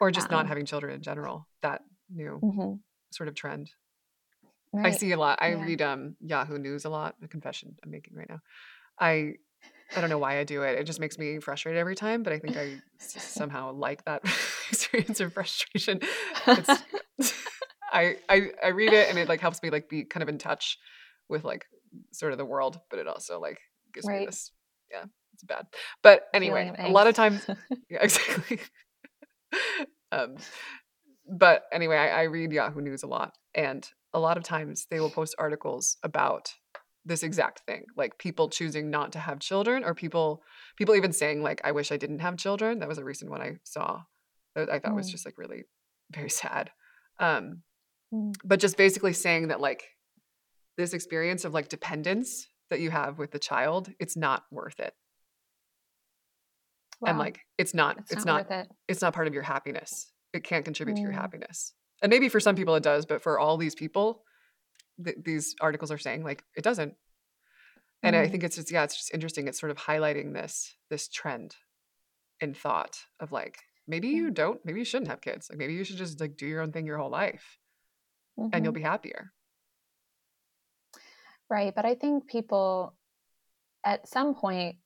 Or 0.00 0.10
just 0.10 0.30
not 0.30 0.42
Um, 0.44 0.48
having 0.48 0.66
children 0.66 0.94
in 0.94 1.02
general. 1.02 1.46
That 1.62 1.82
new 2.10 2.40
hmm 2.40 2.74
sort 3.10 3.28
of 3.28 3.34
trend. 3.34 3.70
I 4.74 4.90
see 4.90 5.12
a 5.12 5.16
lot. 5.18 5.38
I 5.40 5.50
Yeah. 5.50 5.64
read 5.64 5.82
um 5.82 6.16
Yahoo 6.20 6.58
News 6.58 6.84
a 6.84 6.88
lot. 6.90 7.16
A 7.22 7.28
confession 7.28 7.76
I'm 7.84 7.90
making 7.90 8.16
right 8.16 8.28
now. 8.28 8.40
I 8.98 9.34
I 9.96 10.00
don't 10.00 10.10
know 10.10 10.18
why 10.18 10.38
I 10.38 10.44
do 10.44 10.62
it. 10.62 10.78
It 10.78 10.84
just 10.84 11.00
makes 11.00 11.18
me 11.18 11.38
frustrated 11.38 11.78
every 11.78 11.94
time. 11.94 12.22
But 12.22 12.32
I 12.32 12.38
think 12.38 12.56
I 12.56 12.80
somehow 12.98 13.72
like 13.72 14.04
that 14.04 14.22
experience 14.70 15.20
of 15.20 15.32
frustration. 15.32 16.00
It's, 16.46 16.82
I, 17.92 18.16
I 18.28 18.50
I 18.62 18.68
read 18.68 18.92
it 18.92 19.08
and 19.10 19.18
it 19.18 19.28
like 19.28 19.40
helps 19.40 19.62
me 19.62 19.70
like 19.70 19.88
be 19.88 20.04
kind 20.04 20.22
of 20.22 20.28
in 20.28 20.38
touch 20.38 20.78
with 21.28 21.44
like 21.44 21.66
sort 22.12 22.32
of 22.32 22.38
the 22.38 22.44
world. 22.44 22.80
But 22.90 22.98
it 22.98 23.06
also 23.06 23.40
like 23.40 23.60
gives 23.92 24.06
me 24.06 24.26
this. 24.26 24.52
Yeah, 24.90 25.04
it's 25.34 25.44
bad. 25.44 25.66
But 26.02 26.22
anyway, 26.32 26.72
a 26.78 26.88
lot 26.88 27.06
of 27.06 27.14
times 27.14 27.46
yeah, 27.90 27.98
exactly. 28.00 28.60
um, 30.10 30.36
but 31.28 31.64
anyway, 31.72 31.96
I, 31.96 32.20
I 32.20 32.22
read 32.24 32.52
Yahoo 32.52 32.80
News 32.80 33.02
a 33.02 33.06
lot, 33.06 33.34
and 33.54 33.88
a 34.12 34.18
lot 34.18 34.36
of 34.36 34.44
times 34.44 34.86
they 34.90 35.00
will 35.00 35.10
post 35.10 35.34
articles 35.38 35.96
about 36.02 36.52
this 37.04 37.22
exact 37.22 37.60
thing, 37.66 37.84
like 37.96 38.18
people 38.18 38.48
choosing 38.48 38.90
not 38.90 39.12
to 39.12 39.18
have 39.18 39.40
children, 39.40 39.82
or 39.84 39.94
people 39.94 40.42
people 40.76 40.94
even 40.94 41.12
saying 41.12 41.42
like, 41.42 41.60
"I 41.64 41.72
wish 41.72 41.90
I 41.90 41.96
didn't 41.96 42.20
have 42.20 42.36
children." 42.36 42.78
That 42.78 42.88
was 42.88 42.98
a 42.98 43.04
recent 43.04 43.30
one 43.30 43.42
I 43.42 43.58
saw 43.64 44.02
that 44.54 44.70
I 44.70 44.78
thought 44.78 44.94
was 44.94 45.08
Mm. 45.08 45.12
just 45.12 45.24
like 45.26 45.38
really 45.38 45.64
very 46.10 46.30
sad. 46.30 46.70
Um, 47.18 47.62
Mm. 48.12 48.34
but 48.44 48.60
just 48.60 48.76
basically 48.76 49.12
saying 49.14 49.48
that 49.48 49.60
like 49.60 49.88
this 50.76 50.92
experience 50.92 51.44
of 51.44 51.52
like 51.54 51.68
dependence 51.68 52.46
that 52.70 52.80
you 52.80 52.90
have 52.90 53.18
with 53.18 53.30
the 53.30 53.38
child, 53.38 53.92
it's 53.98 54.16
not 54.16 54.44
worth 54.50 54.78
it, 54.80 54.94
and 57.06 57.18
like 57.18 57.40
it's 57.58 57.74
not 57.74 57.98
it's, 57.98 58.12
it's, 58.12 58.24
not, 58.24 58.48
not 58.48 58.50
worth 58.50 58.66
it. 58.66 58.72
it's 58.88 59.02
not 59.02 59.12
part 59.14 59.26
of 59.26 59.34
your 59.34 59.42
happiness. 59.42 60.12
It 60.32 60.44
can't 60.44 60.64
contribute 60.64 60.96
to 60.96 61.02
your 61.02 61.12
Mm. 61.12 61.16
happiness. 61.16 61.74
And 62.00 62.10
maybe 62.10 62.28
for 62.28 62.40
some 62.40 62.56
people 62.56 62.74
it 62.74 62.82
does, 62.82 63.06
but 63.06 63.22
for 63.22 63.38
all 63.38 63.56
these 63.56 63.74
people, 63.74 64.24
th- 65.02 65.18
these 65.24 65.54
articles 65.60 65.90
are 65.90 65.98
saying 65.98 66.24
like 66.24 66.44
it 66.56 66.64
doesn't. 66.64 66.94
And 68.02 68.16
I 68.16 68.26
Mm. 68.26 68.30
think 68.32 68.42
it's 68.44 68.56
just 68.56 68.70
yeah, 68.70 68.82
it's 68.84 68.96
just 68.96 69.14
interesting. 69.14 69.46
It's 69.48 69.60
sort 69.60 69.70
of 69.70 69.78
highlighting 69.78 70.32
this 70.34 70.76
this 70.90 71.08
trend 71.08 71.56
in 72.40 72.54
thought 72.54 72.98
of 73.20 73.30
like 73.32 73.58
maybe 73.86 74.08
you 74.08 74.30
don't, 74.30 74.64
maybe 74.64 74.80
you 74.80 74.84
shouldn't 74.84 75.10
have 75.10 75.20
kids. 75.20 75.48
Like 75.48 75.58
maybe 75.58 75.74
you 75.74 75.84
should 75.84 75.96
just 75.98 76.20
like 76.20 76.36
do 76.36 76.46
your 76.46 76.60
own 76.62 76.72
thing 76.72 76.86
your 76.86 76.98
whole 76.98 77.10
life, 77.10 77.58
and 78.36 78.64
you'll 78.64 78.72
Mhm. 78.72 78.76
be 78.76 78.82
happier. 78.82 79.32
Right. 81.48 81.74
But 81.74 81.84
I 81.84 81.94
think 81.94 82.26
people 82.26 82.96
at 83.84 84.08
some 84.08 84.34
point 84.34 84.76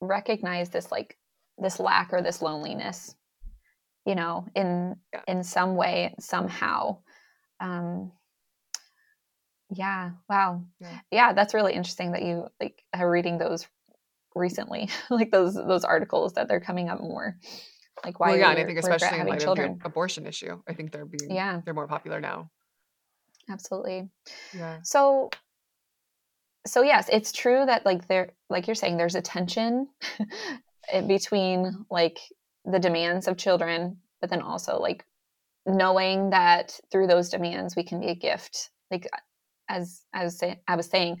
recognize 0.00 0.70
this 0.70 0.92
like 0.92 1.18
this 1.58 1.80
lack 1.80 2.12
or 2.12 2.22
this 2.22 2.42
loneliness, 2.42 3.14
you 4.06 4.14
know, 4.14 4.46
in 4.54 4.96
Yeah. 5.12 5.22
in 5.28 5.42
some 5.42 5.76
way, 5.76 6.14
somehow. 6.20 7.02
Um 7.60 8.12
yeah, 9.74 10.12
wow. 10.28 10.62
Yeah. 10.80 10.98
Yeah, 11.10 11.32
that's 11.32 11.54
really 11.54 11.74
interesting 11.74 12.12
that 12.12 12.22
you 12.22 12.48
like 12.60 12.82
are 12.92 13.10
reading 13.10 13.38
those 13.38 13.66
recently, 14.34 14.88
like 15.10 15.30
those 15.30 15.54
those 15.54 15.84
articles 15.84 16.34
that 16.34 16.48
they're 16.48 16.60
coming 16.60 16.88
up 16.88 17.00
more. 17.00 17.36
Like 18.04 18.20
why 18.20 18.30
well, 18.30 18.38
yeah, 18.38 18.50
and 18.50 18.58
I 18.58 18.64
think 18.64 18.78
especially 18.78 19.20
in 19.20 19.26
light 19.26 19.40
children. 19.40 19.72
of 19.72 19.78
the 19.80 19.86
abortion 19.86 20.26
issue, 20.26 20.60
I 20.68 20.74
think 20.74 20.92
they're 20.92 21.06
being 21.06 21.30
Yeah. 21.30 21.60
they're 21.64 21.74
more 21.74 21.86
popular 21.86 22.20
now. 22.20 22.50
Absolutely. 23.48 24.08
Yeah. 24.56 24.78
So 24.82 25.30
so 26.66 26.82
yes, 26.82 27.08
it's 27.12 27.32
true 27.32 27.64
that 27.66 27.84
like 27.84 28.08
there 28.08 28.32
like 28.50 28.66
you're 28.66 28.74
saying 28.74 28.96
there's 28.96 29.14
a 29.14 29.22
tension 29.22 29.88
between 31.06 31.86
like 31.90 32.18
the 32.64 32.78
demands 32.78 33.28
of 33.28 33.36
children 33.36 33.98
but 34.20 34.30
then 34.30 34.40
also 34.40 34.78
like 34.78 35.04
knowing 35.66 36.30
that 36.30 36.78
through 36.90 37.06
those 37.06 37.28
demands 37.28 37.76
we 37.76 37.84
can 37.84 38.00
be 38.00 38.08
a 38.08 38.14
gift. 38.14 38.70
Like 38.90 39.08
as 39.68 40.02
I 40.12 40.24
was 40.24 40.38
say, 40.38 40.60
I 40.68 40.76
was 40.76 40.86
saying 40.86 41.20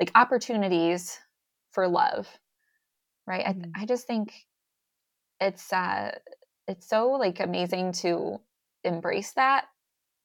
like 0.00 0.12
opportunities 0.14 1.18
for 1.72 1.88
love 1.88 2.28
right 3.26 3.46
I, 3.46 3.52
Mhm. 3.52 3.72
I 3.76 3.86
just 3.86 4.06
think 4.06 4.32
it's 5.40 5.72
uh 5.72 6.18
it's 6.68 6.88
so 6.88 7.10
like 7.12 7.40
amazing 7.40 7.92
to 7.92 8.40
embrace 8.84 9.32
that 9.32 9.66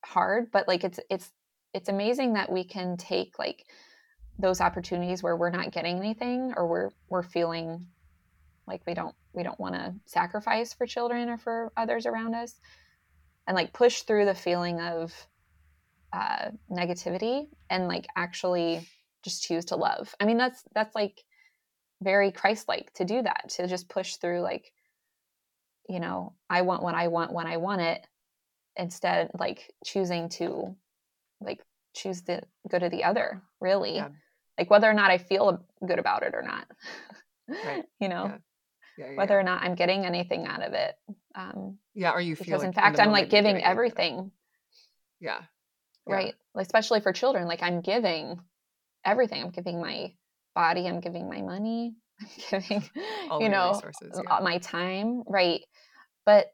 hard 0.05 0.51
but 0.51 0.67
like 0.67 0.83
it's 0.83 0.99
it's 1.09 1.31
it's 1.73 1.89
amazing 1.89 2.33
that 2.33 2.51
we 2.51 2.63
can 2.63 2.97
take 2.97 3.37
like 3.39 3.65
those 4.39 4.61
opportunities 4.61 5.21
where 5.21 5.35
we're 5.37 5.49
not 5.49 5.71
getting 5.71 5.97
anything 5.97 6.53
or 6.57 6.67
we're 6.67 6.89
we're 7.09 7.23
feeling 7.23 7.87
like 8.67 8.81
we 8.87 8.93
don't 8.93 9.15
we 9.33 9.43
don't 9.43 9.59
want 9.59 9.75
to 9.75 9.93
sacrifice 10.05 10.73
for 10.73 10.85
children 10.85 11.29
or 11.29 11.37
for 11.37 11.71
others 11.77 12.05
around 12.05 12.35
us 12.35 12.55
and 13.47 13.55
like 13.55 13.73
push 13.73 14.01
through 14.03 14.25
the 14.25 14.35
feeling 14.35 14.79
of 14.79 15.13
uh 16.13 16.49
negativity 16.69 17.47
and 17.69 17.87
like 17.87 18.07
actually 18.15 18.87
just 19.23 19.43
choose 19.43 19.65
to 19.65 19.75
love 19.75 20.13
i 20.19 20.25
mean 20.25 20.37
that's 20.37 20.63
that's 20.73 20.95
like 20.95 21.23
very 22.01 22.31
christ-like 22.31 22.91
to 22.93 23.05
do 23.05 23.21
that 23.21 23.49
to 23.49 23.67
just 23.67 23.87
push 23.87 24.15
through 24.15 24.41
like 24.41 24.71
you 25.87 25.99
know 25.99 26.33
i 26.49 26.61
want 26.63 26.83
what 26.83 26.95
i 26.95 27.07
want 27.07 27.33
when 27.33 27.47
i 27.47 27.57
want 27.57 27.81
it 27.81 28.05
instead 28.75 29.29
like 29.39 29.71
choosing 29.85 30.29
to 30.29 30.75
like 31.39 31.61
choose 31.93 32.21
the 32.23 32.41
good 32.69 32.83
of 32.83 32.91
the 32.91 33.03
other 33.03 33.41
really 33.59 33.95
Yeah. 33.95 34.09
like 34.57 34.69
whether 34.69 34.89
or 34.89 34.93
not 34.93 35.11
i 35.11 35.17
feel 35.17 35.65
good 35.85 35.99
about 35.99 36.23
it 36.23 36.33
or 36.33 36.41
not 36.41 36.67
Right. 37.47 37.83
you 37.99 38.09
know 38.09 38.25
Yeah. 38.25 38.37
Yeah, 38.97 39.15
whether 39.15 39.39
or 39.39 39.43
not 39.43 39.63
i'm 39.63 39.75
getting 39.75 40.05
anything 40.05 40.45
out 40.45 40.61
of 40.61 40.73
it 40.73 40.95
um 41.35 41.77
yeah, 41.93 42.11
or 42.11 42.21
you 42.21 42.35
because 42.35 42.59
like 42.59 42.67
in 42.67 42.73
fact 42.73 42.99
i'm 42.99 43.11
like 43.11 43.29
giving 43.29 43.43
getting 43.43 43.55
it, 43.57 43.61
yeah. 43.61 43.69
everything 43.71 44.31
Yeah. 45.19 45.41
Yeah. 46.07 46.15
right 46.15 46.33
like, 46.55 46.65
especially 46.65 46.99
for 47.01 47.13
children 47.13 47.47
like 47.47 47.63
i'm 47.63 47.81
giving 47.81 48.39
everything 49.05 49.41
i'm 49.43 49.49
giving 49.51 49.79
my 49.81 50.13
body 50.55 50.87
i'm 50.87 50.99
giving 50.99 51.29
my 51.29 51.41
money 51.41 51.95
i'm 52.51 52.61
giving 52.61 52.83
All 53.29 53.39
you 53.41 53.49
know 53.49 53.73
resources. 53.73 54.19
uh, 54.29 54.33
Yeah. 54.39 54.39
my 54.43 54.57
time 54.59 55.23
right 55.27 55.61
but 56.25 56.47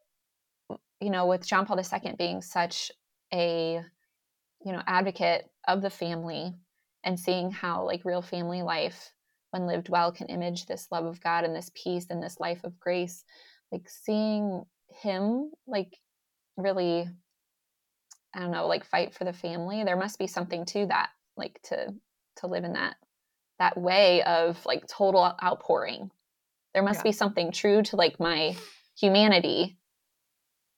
you 1.02 1.10
know 1.10 1.26
with 1.28 1.46
john 1.48 1.66
paul 1.66 1.80
ii 1.80 2.14
being 2.18 2.42
such 2.42 2.92
a 3.34 3.82
you 4.66 4.72
know 4.72 4.82
advocate 4.88 5.46
of 5.68 5.82
the 5.82 5.90
family 5.90 6.54
and 7.04 7.20
seeing 7.20 7.52
how 7.52 7.86
like 7.86 8.06
real 8.06 8.22
family 8.22 8.62
life 8.62 9.12
when 9.52 9.68
lived 9.68 9.90
well 9.90 10.12
can 10.12 10.28
image 10.28 10.66
this 10.66 10.88
love 10.92 11.06
of 11.06 11.22
god 11.22 11.44
and 11.44 11.56
this 11.56 11.72
peace 11.76 12.08
and 12.10 12.22
this 12.22 12.40
life 12.40 12.64
of 12.64 12.80
grace 12.80 13.24
like 13.72 13.88
seeing 13.90 14.64
him 15.02 15.52
like 15.68 15.98
really 16.58 17.08
i 18.38 18.42
don't 18.42 18.52
know 18.52 18.68
like 18.68 18.86
fight 18.86 19.14
for 19.14 19.26
the 19.26 19.34
family 19.34 19.84
there 19.84 19.98
must 19.98 20.18
be 20.18 20.28
something 20.28 20.64
to 20.66 20.86
that 20.86 21.10
like 21.36 21.60
to 21.64 21.94
to 22.38 22.48
live 22.48 22.64
in 22.64 22.74
that 22.74 22.96
that 23.60 23.76
way 23.78 24.22
of 24.24 24.64
like 24.66 24.88
total 24.88 25.36
outpouring 25.44 26.10
there 26.74 26.84
must 26.84 27.00
Yeah. 27.00 27.04
be 27.04 27.12
something 27.12 27.52
true 27.52 27.82
to 27.84 27.96
like 27.96 28.20
my 28.20 28.56
humanity 28.98 29.78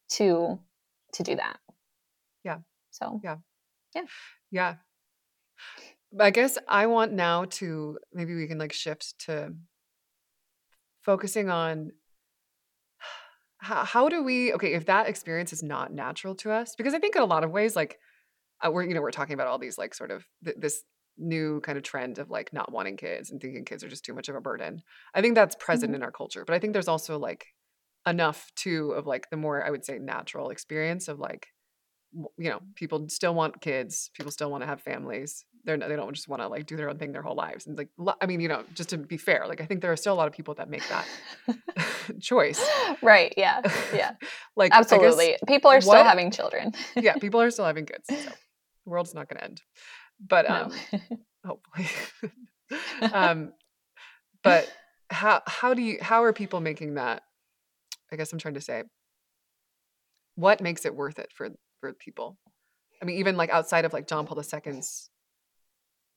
to 0.10 0.60
to 1.14 1.24
do 1.24 1.36
that 1.36 1.60
Yeah. 2.44 2.60
so 2.90 3.20
Yeah. 3.24 3.38
Yeah. 3.96 4.06
Yeah. 4.52 4.76
I 6.20 6.32
guess 6.32 6.58
I 6.68 6.88
want 6.88 7.12
now 7.14 7.46
to 7.46 8.00
maybe 8.14 8.36
we 8.36 8.48
can 8.48 8.58
like 8.58 8.74
shift 8.74 9.14
to 9.26 9.54
focusing 11.02 11.50
on 11.50 11.92
how, 13.60 13.84
how 13.86 14.10
do 14.10 14.24
we 14.24 14.54
okay 14.54 14.74
if 14.74 14.86
that 14.86 15.08
experience 15.08 15.54
is 15.54 15.64
not 15.64 15.94
natural 15.94 16.36
to 16.36 16.52
us 16.52 16.76
because 16.76 16.94
I 16.94 17.00
think 17.00 17.16
in 17.16 17.22
a 17.22 17.26
lot 17.26 17.44
of 17.44 17.52
ways 17.52 17.76
like 17.76 18.00
uh, 18.66 18.72
we're 18.72 18.84
you 18.84 18.94
know 18.94 19.02
we're 19.02 19.12
talking 19.12 19.34
about 19.34 19.48
all 19.48 19.60
these 19.60 19.78
like 19.78 19.94
sort 19.94 20.12
of 20.12 20.26
th- 20.44 20.58
this 20.60 20.84
new 21.18 21.62
kind 21.62 21.78
of 21.78 21.84
trend 21.84 22.18
of 22.20 22.30
like 22.30 22.54
not 22.54 22.72
wanting 22.72 22.98
kids 22.98 23.32
and 23.32 23.42
thinking 23.42 23.66
kids 23.66 23.84
are 23.84 23.90
just 23.90 24.06
too 24.06 24.14
much 24.14 24.30
of 24.30 24.36
a 24.36 24.42
burden. 24.42 24.82
I 25.14 25.22
think 25.22 25.36
that's 25.36 25.56
present 25.56 25.94
Mhm. 25.94 25.96
in 25.96 26.04
our 26.04 26.12
culture, 26.12 26.46
but 26.46 26.56
I 26.56 26.60
think 26.60 26.74
there's 26.74 26.88
also 26.88 27.20
like 27.20 27.48
enough 28.08 28.52
too 28.56 28.92
of 28.94 29.08
like 29.08 29.30
the 29.30 29.38
more 29.38 29.64
I 29.66 29.70
would 29.72 29.86
say 29.86 30.00
natural 30.00 30.50
experience 30.50 31.08
of 31.08 31.20
like 31.20 31.50
you 32.38 32.50
know 32.50 32.60
people 32.76 33.08
still 33.10 33.34
want 33.36 33.62
kids 33.62 34.10
people 34.14 34.32
still 34.32 34.50
want 34.50 34.64
to 34.64 34.68
have 34.68 34.82
families. 34.82 35.46
They're 35.66 35.78
they 35.78 35.96
don't 35.96 36.14
just 36.14 36.28
want 36.28 36.42
to 36.42 36.48
like 36.48 36.66
do 36.66 36.76
their 36.78 36.90
own 36.90 36.98
thing 36.98 37.12
their 37.12 37.22
whole 37.22 37.36
lives 37.36 37.68
and 37.68 37.78
like 37.78 37.90
i 38.22 38.26
mean 38.26 38.40
you 38.40 38.48
know 38.48 38.64
just 38.74 38.90
to 38.90 38.98
be 38.98 39.18
fair 39.18 39.46
like 39.46 39.60
i 39.62 39.66
think 39.66 39.82
there 39.82 39.92
are 39.92 39.98
still 39.98 40.14
a 40.14 40.16
lot 40.16 40.26
of 40.28 40.34
people 40.34 40.54
that 40.56 40.70
make 40.70 40.84
that 40.88 41.06
choice. 42.22 42.66
Right 43.02 43.34
yeah 43.38 43.62
yeah. 43.94 44.12
Like 44.56 44.72
absolutely. 44.74 45.38
people 45.48 45.70
are 45.70 45.82
still 45.82 45.94
what- 45.94 46.06
having 46.06 46.32
children. 46.32 46.74
Yeah 46.96 47.16
people 47.16 47.42
are 47.42 47.52
still 47.52 47.66
having 47.66 47.86
kids 47.86 48.06
so 48.08 48.16
the 48.16 48.90
world's 48.90 49.14
not 49.14 49.28
going 49.30 49.38
to 49.40 49.44
end. 49.44 49.62
But 50.26 50.48
no. 50.50 50.56
um 50.56 50.72
hopefully. 51.46 51.90
Um 53.14 53.54
but 54.44 54.72
how 55.10 55.42
how 55.46 55.74
do 55.74 55.82
you 55.82 55.98
how 56.02 56.24
are 56.24 56.34
people 56.34 56.62
making 56.62 56.96
that? 56.96 57.24
I 58.12 58.16
guess 58.16 58.32
i'm 58.34 58.40
trying 58.40 58.56
to 58.56 58.62
say 58.62 58.84
what 60.36 60.62
makes 60.62 60.86
it 60.86 60.96
worth 60.96 61.20
it 61.20 61.32
for 61.34 61.50
for 61.80 61.94
people. 61.94 62.38
I 63.02 63.06
mean 63.06 63.18
even 63.18 63.38
like 63.38 63.50
outside 63.50 63.86
of 63.86 63.94
like 63.94 64.08
john 64.08 64.26
paul 64.26 64.38
ii's 64.38 65.10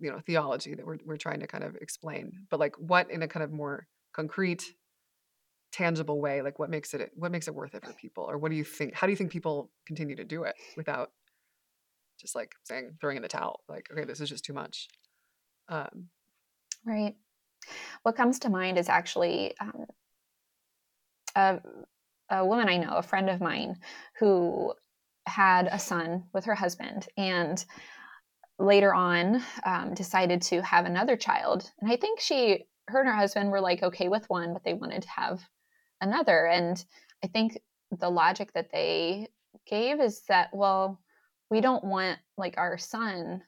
you 0.01 0.11
know 0.11 0.19
theology 0.27 0.75
that 0.75 0.85
we're, 0.85 0.99
we're 1.05 1.17
trying 1.17 1.41
to 1.41 1.47
kind 1.47 1.65
of 1.65 1.77
explain. 1.77 2.47
But 2.51 2.61
like 2.61 2.75
what 2.79 3.11
in 3.11 3.23
a 3.23 3.29
kind 3.29 3.45
of 3.45 3.53
more 3.53 3.87
concrete 4.13 4.65
tangible 5.73 6.21
way 6.21 6.43
like 6.43 6.59
what 6.59 6.69
makes 6.69 6.93
it 6.93 7.11
what 7.15 7.33
makes 7.33 7.49
it 7.49 7.55
worth 7.55 7.75
it 7.75 7.85
for 7.85 7.93
people? 7.95 8.25
Or 8.25 8.39
what 8.39 8.51
do 8.51 8.57
you 8.57 8.65
think 8.65 8.95
how 8.95 9.07
do 9.07 9.13
you 9.13 9.17
think 9.17 9.31
people 9.31 9.71
continue 9.87 10.17
to 10.17 10.25
do 10.25 10.45
it 10.45 10.55
without 10.77 11.11
just 12.21 12.35
like 12.35 12.53
saying 12.65 12.93
throwing 13.01 13.17
in 13.17 13.23
the 13.23 13.29
towel 13.29 13.61
like 13.69 13.89
okay 13.91 14.05
this 14.05 14.21
is 14.21 14.29
just 14.29 14.45
too 14.45 14.53
much. 14.53 14.89
Um 15.69 16.09
Right. 16.85 17.15
What 18.03 18.17
comes 18.17 18.41
to 18.41 18.51
mind 18.51 18.79
is 18.79 18.89
actually 18.89 19.55
um, 19.61 19.87
a, 21.37 21.61
a 22.31 22.45
woman 22.45 22.69
I 22.69 22.77
know, 22.77 22.97
a 22.97 23.03
friend 23.03 23.31
of 23.31 23.41
mine, 23.41 23.77
who 24.19 24.75
had 25.27 25.69
a 25.71 25.79
son 25.79 26.25
with 26.33 26.45
her 26.45 26.55
husband 26.55 27.09
and 27.17 27.65
later 28.59 28.95
on 28.95 29.43
um, 29.65 29.95
decided 29.95 30.43
to 30.43 30.63
have 30.63 30.85
another 30.85 31.17
child. 31.17 31.71
And 31.81 31.91
I 31.91 31.97
think 31.97 32.21
she, 32.21 32.67
her 32.89 33.01
and 33.01 33.09
her 33.09 33.15
husband 33.15 33.51
were 33.51 33.61
like 33.61 33.83
okay 33.83 34.09
with 34.09 34.29
one, 34.29 34.53
but 34.53 34.65
they 34.65 34.75
wanted 34.75 35.03
to 35.03 35.11
have 35.11 35.43
another. 36.01 36.47
And 36.47 36.83
I 37.25 37.29
think 37.29 37.59
the 37.91 38.11
logic 38.11 38.53
that 38.55 38.71
they 38.73 39.29
gave 39.67 40.01
is 40.01 40.23
that, 40.29 40.51
well, 40.53 41.01
we 41.51 41.61
don't 41.61 41.85
want 41.85 42.19
like 42.37 42.55
our 42.59 42.79
son 42.79 43.43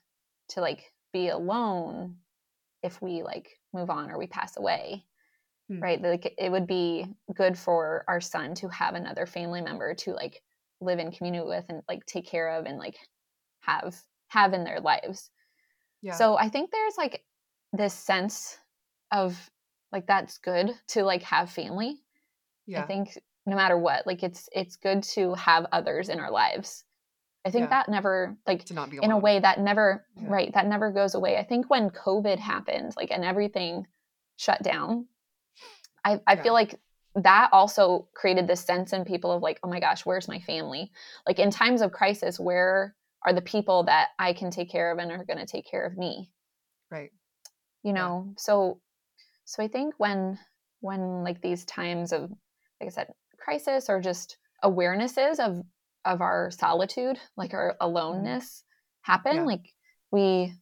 to 0.49 0.61
like 0.61 0.91
be 1.11 1.29
alone 1.29 2.17
if 2.83 3.01
we 3.01 3.23
like 3.23 3.59
move 3.73 3.89
on 3.89 4.11
or 4.11 4.17
we 4.17 4.27
pass 4.27 4.57
away 4.57 5.05
Hmm. 5.67 5.79
right 5.81 6.01
like 6.01 6.35
it 6.37 6.51
would 6.51 6.67
be 6.67 7.07
good 7.33 7.57
for 7.57 8.05
our 8.07 8.21
son 8.21 8.53
to 8.53 8.67
have 8.69 8.93
another 8.93 9.25
family 9.25 9.61
member 9.61 9.95
to 9.95 10.11
like 10.11 10.43
live 10.85 10.99
in 10.99 11.11
community 11.11 11.45
with 11.45 11.65
and 11.69 11.81
like 11.89 12.05
take 12.05 12.25
care 12.25 12.49
of 12.49 12.65
and 12.65 12.77
like 12.77 12.97
have 13.61 13.95
have 14.27 14.53
in 14.53 14.63
their 14.63 14.79
lives. 14.79 15.29
Yeah. 16.01 16.13
So 16.13 16.37
i 16.37 16.49
think 16.49 16.71
there's 16.71 16.97
like 16.97 17.23
this 17.73 17.93
sense 17.93 18.57
of 19.11 19.49
like 19.91 20.07
that's 20.07 20.37
good 20.37 20.71
to 20.89 21.03
like 21.03 21.23
have 21.23 21.49
family. 21.49 21.97
Yeah. 22.67 22.81
i 22.83 22.87
think 22.87 23.17
no 23.45 23.55
matter 23.55 23.77
what 23.77 24.07
like 24.07 24.23
it's 24.23 24.49
it's 24.51 24.75
good 24.75 25.03
to 25.03 25.33
have 25.35 25.67
others 25.71 26.09
in 26.09 26.19
our 26.19 26.31
lives. 26.31 26.83
I 27.45 27.51
think 27.51 27.65
Yeah. 27.65 27.69
that 27.83 27.89
never 27.89 28.35
like 28.47 28.65
to 28.65 28.73
not 28.73 28.89
be 28.89 28.97
in 29.01 29.11
a 29.11 29.17
way 29.19 29.39
that 29.39 29.59
never 29.59 30.05
Yeah. 30.15 30.29
right 30.29 30.53
that 30.53 30.65
never 30.67 30.91
goes 30.91 31.13
away. 31.15 31.37
I 31.37 31.43
think 31.43 31.69
when 31.69 31.89
covid 31.91 32.39
happened 32.39 32.93
like 32.97 33.11
and 33.11 33.23
everything 33.23 33.85
shut 34.37 34.61
down 34.63 35.07
i 36.03 36.19
i 36.27 36.35
feel 36.35 36.53
like 36.53 36.79
that 37.15 37.49
also 37.53 38.07
created 38.13 38.47
this 38.47 38.61
sense 38.61 38.91
in 38.93 39.05
people 39.05 39.31
of 39.31 39.41
like 39.41 39.59
oh 39.63 39.69
my 39.69 39.79
gosh 39.79 40.05
where's 40.05 40.27
my 40.27 40.39
family? 40.39 40.91
Like 41.27 41.39
in 41.39 41.49
times 41.51 41.81
of 41.81 41.91
crisis 41.91 42.39
where 42.39 42.95
are 43.25 43.33
the 43.33 43.41
people 43.41 43.83
that 43.85 44.09
i 44.19 44.33
can 44.33 44.51
take 44.51 44.69
care 44.69 44.91
of 44.91 44.99
and 44.99 45.11
are 45.11 45.25
going 45.25 45.39
to 45.39 45.45
take 45.45 45.65
care 45.69 45.85
of 45.85 45.97
me? 45.97 46.29
Right. 46.91 47.11
You 47.83 47.93
know? 47.93 48.33
So 48.37 48.79
so 49.45 49.63
i 49.63 49.67
think 49.67 49.93
when 49.97 50.37
when 50.81 51.23
like 51.23 51.41
these 51.41 51.65
times 51.65 52.11
of 52.11 52.21
like 52.81 52.87
i 52.87 52.89
said 52.89 53.07
crisis 53.37 53.89
or 53.89 54.01
just 54.01 54.37
awarenesses 54.63 55.39
of 55.39 55.63
of 56.03 56.21
our 56.21 56.49
solitude 56.51 57.17
like 57.37 57.53
our 57.53 57.75
aloneness 57.79 58.63
happen 59.01 59.31
Mm-hmm. 59.33 59.39
Yeah. 59.41 59.45
like 59.45 59.65
we 60.11 60.53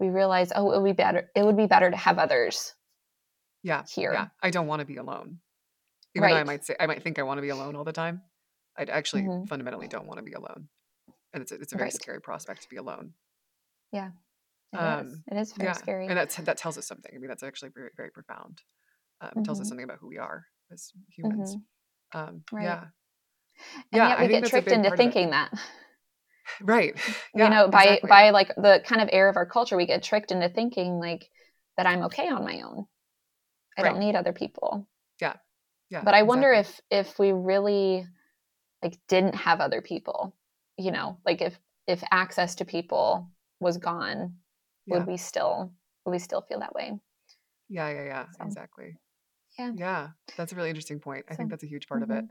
we 0.00 0.08
realize 0.08 0.50
oh 0.54 0.72
it 0.72 0.80
would 0.82 0.88
be 0.88 0.92
better 0.92 1.30
it 1.34 1.44
would 1.44 1.56
be 1.56 1.66
better 1.66 1.90
to 1.90 1.96
have 1.96 2.18
others 2.18 2.74
yeah 3.62 3.84
here. 3.94 4.12
yeah 4.12 4.28
i 4.42 4.50
don't 4.50 4.66
want 4.66 4.80
to 4.80 4.86
be 4.86 4.96
alone 4.96 5.38
even 6.16 6.30
though 6.30 6.36
i 6.36 6.44
might 6.44 6.64
say 6.64 6.74
i 6.80 6.86
might 6.86 7.02
think 7.02 7.18
i 7.18 7.22
want 7.22 7.38
to 7.38 7.42
be 7.42 7.50
alone 7.50 7.76
all 7.76 7.84
the 7.84 7.92
time 7.92 8.22
i 8.78 8.82
actually 8.84 9.22
Mhm. 9.22 9.48
fundamentally 9.48 9.88
don't 9.88 10.06
want 10.06 10.18
to 10.18 10.24
be 10.24 10.32
alone 10.32 10.68
and 11.32 11.42
it's 11.42 11.52
a, 11.52 11.56
it's 11.56 11.72
a 11.72 11.76
very 11.76 11.90
Right. 11.90 12.02
scary 12.02 12.20
prospect 12.20 12.62
to 12.62 12.68
be 12.68 12.76
alone 12.76 13.12
It 14.72 14.76
is. 14.76 14.82
Um, 14.82 15.22
it 15.30 15.36
is 15.38 15.52
very 15.52 15.68
yeah 15.70 15.78
scary 15.78 16.06
and 16.08 16.18
that's 16.18 16.36
that 16.36 16.58
tells 16.58 16.76
us 16.76 16.86
something 16.86 17.10
i 17.14 17.18
mean 17.18 17.28
that's 17.28 17.42
actually 17.42 17.70
very 17.74 17.90
very 17.96 18.10
profound 18.10 18.60
um, 19.22 19.30
it 19.36 19.44
tells 19.44 19.60
us 19.60 19.66
Mhm. 19.66 19.68
something 19.70 19.84
about 19.84 19.98
who 20.00 20.08
we 20.08 20.18
are 20.18 20.44
as 20.72 20.92
humans 21.08 21.56
um 22.12 22.42
Mm-hmm. 22.52 22.56
Right. 22.56 22.64
yeah 22.64 22.84
and 23.92 24.02
yeah, 24.02 24.08
yet 24.08 24.20
we 24.20 24.26
think 24.28 24.42
get 24.44 24.50
tricked 24.50 24.72
into 24.72 24.90
it. 24.90 24.96
thinking 24.96 25.30
that 25.30 25.50
right 26.62 26.94
you 27.34 27.48
know 27.48 27.68
by 27.68 27.84
exactly. 27.86 28.10
by 28.10 28.30
like 28.30 28.48
the 28.56 28.82
kind 28.84 29.00
of 29.00 29.08
air 29.12 29.28
of 29.28 29.36
our 29.36 29.46
culture 29.46 29.76
we 29.76 29.86
get 29.86 30.02
tricked 30.02 30.30
into 30.30 30.48
thinking 30.48 30.98
like 30.98 31.30
that 31.76 31.86
i'm 31.86 32.02
okay 32.04 32.28
on 32.28 32.44
my 32.44 32.60
own 32.62 32.86
I 33.78 33.82
Right. 33.82 33.90
don't 33.92 34.00
need 34.00 34.16
other 34.16 34.32
people. 34.32 34.88
yeah 35.20 35.34
But 36.02 36.14
I 36.14 36.22
wonder 36.22 36.52
exactly. 36.52 36.52
if 36.52 36.80
if 36.90 37.18
we 37.18 37.32
really 37.32 38.06
like 38.82 38.98
didn't 39.08 39.36
have 39.36 39.60
other 39.60 39.82
people, 39.82 40.36
you 40.78 40.90
know, 40.92 41.20
like 41.26 41.42
if 41.42 41.58
if 41.86 42.02
access 42.12 42.56
to 42.56 42.64
people 42.64 43.30
was 43.60 43.78
gone, 43.78 44.38
yeah 44.86 44.94
would 44.98 45.06
we 45.06 45.16
still 45.18 45.74
would 46.04 46.12
we 46.12 46.20
still 46.20 46.42
feel 46.42 46.60
that 46.60 46.74
way? 46.74 47.00
yeah 47.68 47.88
yeah 47.90 48.04
yeah 48.04 48.26
So 48.30 48.44
exactly 48.44 48.96
yeah. 49.58 49.72
yeah 49.74 50.08
that's 50.36 50.52
a 50.52 50.56
really 50.56 50.70
interesting 50.70 51.00
point 51.00 51.24
i 51.30 51.36
think 51.36 51.50
that's 51.50 51.64
a 51.64 51.68
huge 51.68 51.88
part 51.88 52.02
of 52.02 52.10
it 52.10 52.24
mhm, 52.24 52.30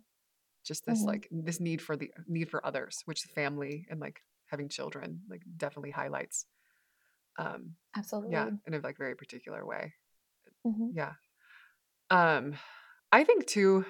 just 0.65 0.85
this 0.85 1.01
mhm. 1.01 1.07
like 1.07 1.27
this 1.31 1.59
need 1.61 1.81
for 1.81 1.97
the 1.97 2.11
need 2.27 2.49
for 2.49 2.65
others 2.65 3.01
which 3.05 3.23
family 3.35 3.85
and 3.89 3.99
like 4.01 4.21
having 4.47 4.69
children 4.69 5.21
like 5.29 5.43
definitely 5.57 5.91
highlights 5.91 6.47
um 7.39 7.75
absolutely. 7.95 8.33
yeah 8.33 8.49
in 8.67 8.73
a 8.75 8.79
like 8.79 8.97
very 8.97 9.15
particular 9.15 9.65
way 9.65 9.93
Mhm. 10.65 10.91
yeah 10.91 11.13
um 12.09 12.55
i 13.15 13.23
think 13.23 13.45
too 13.45 13.85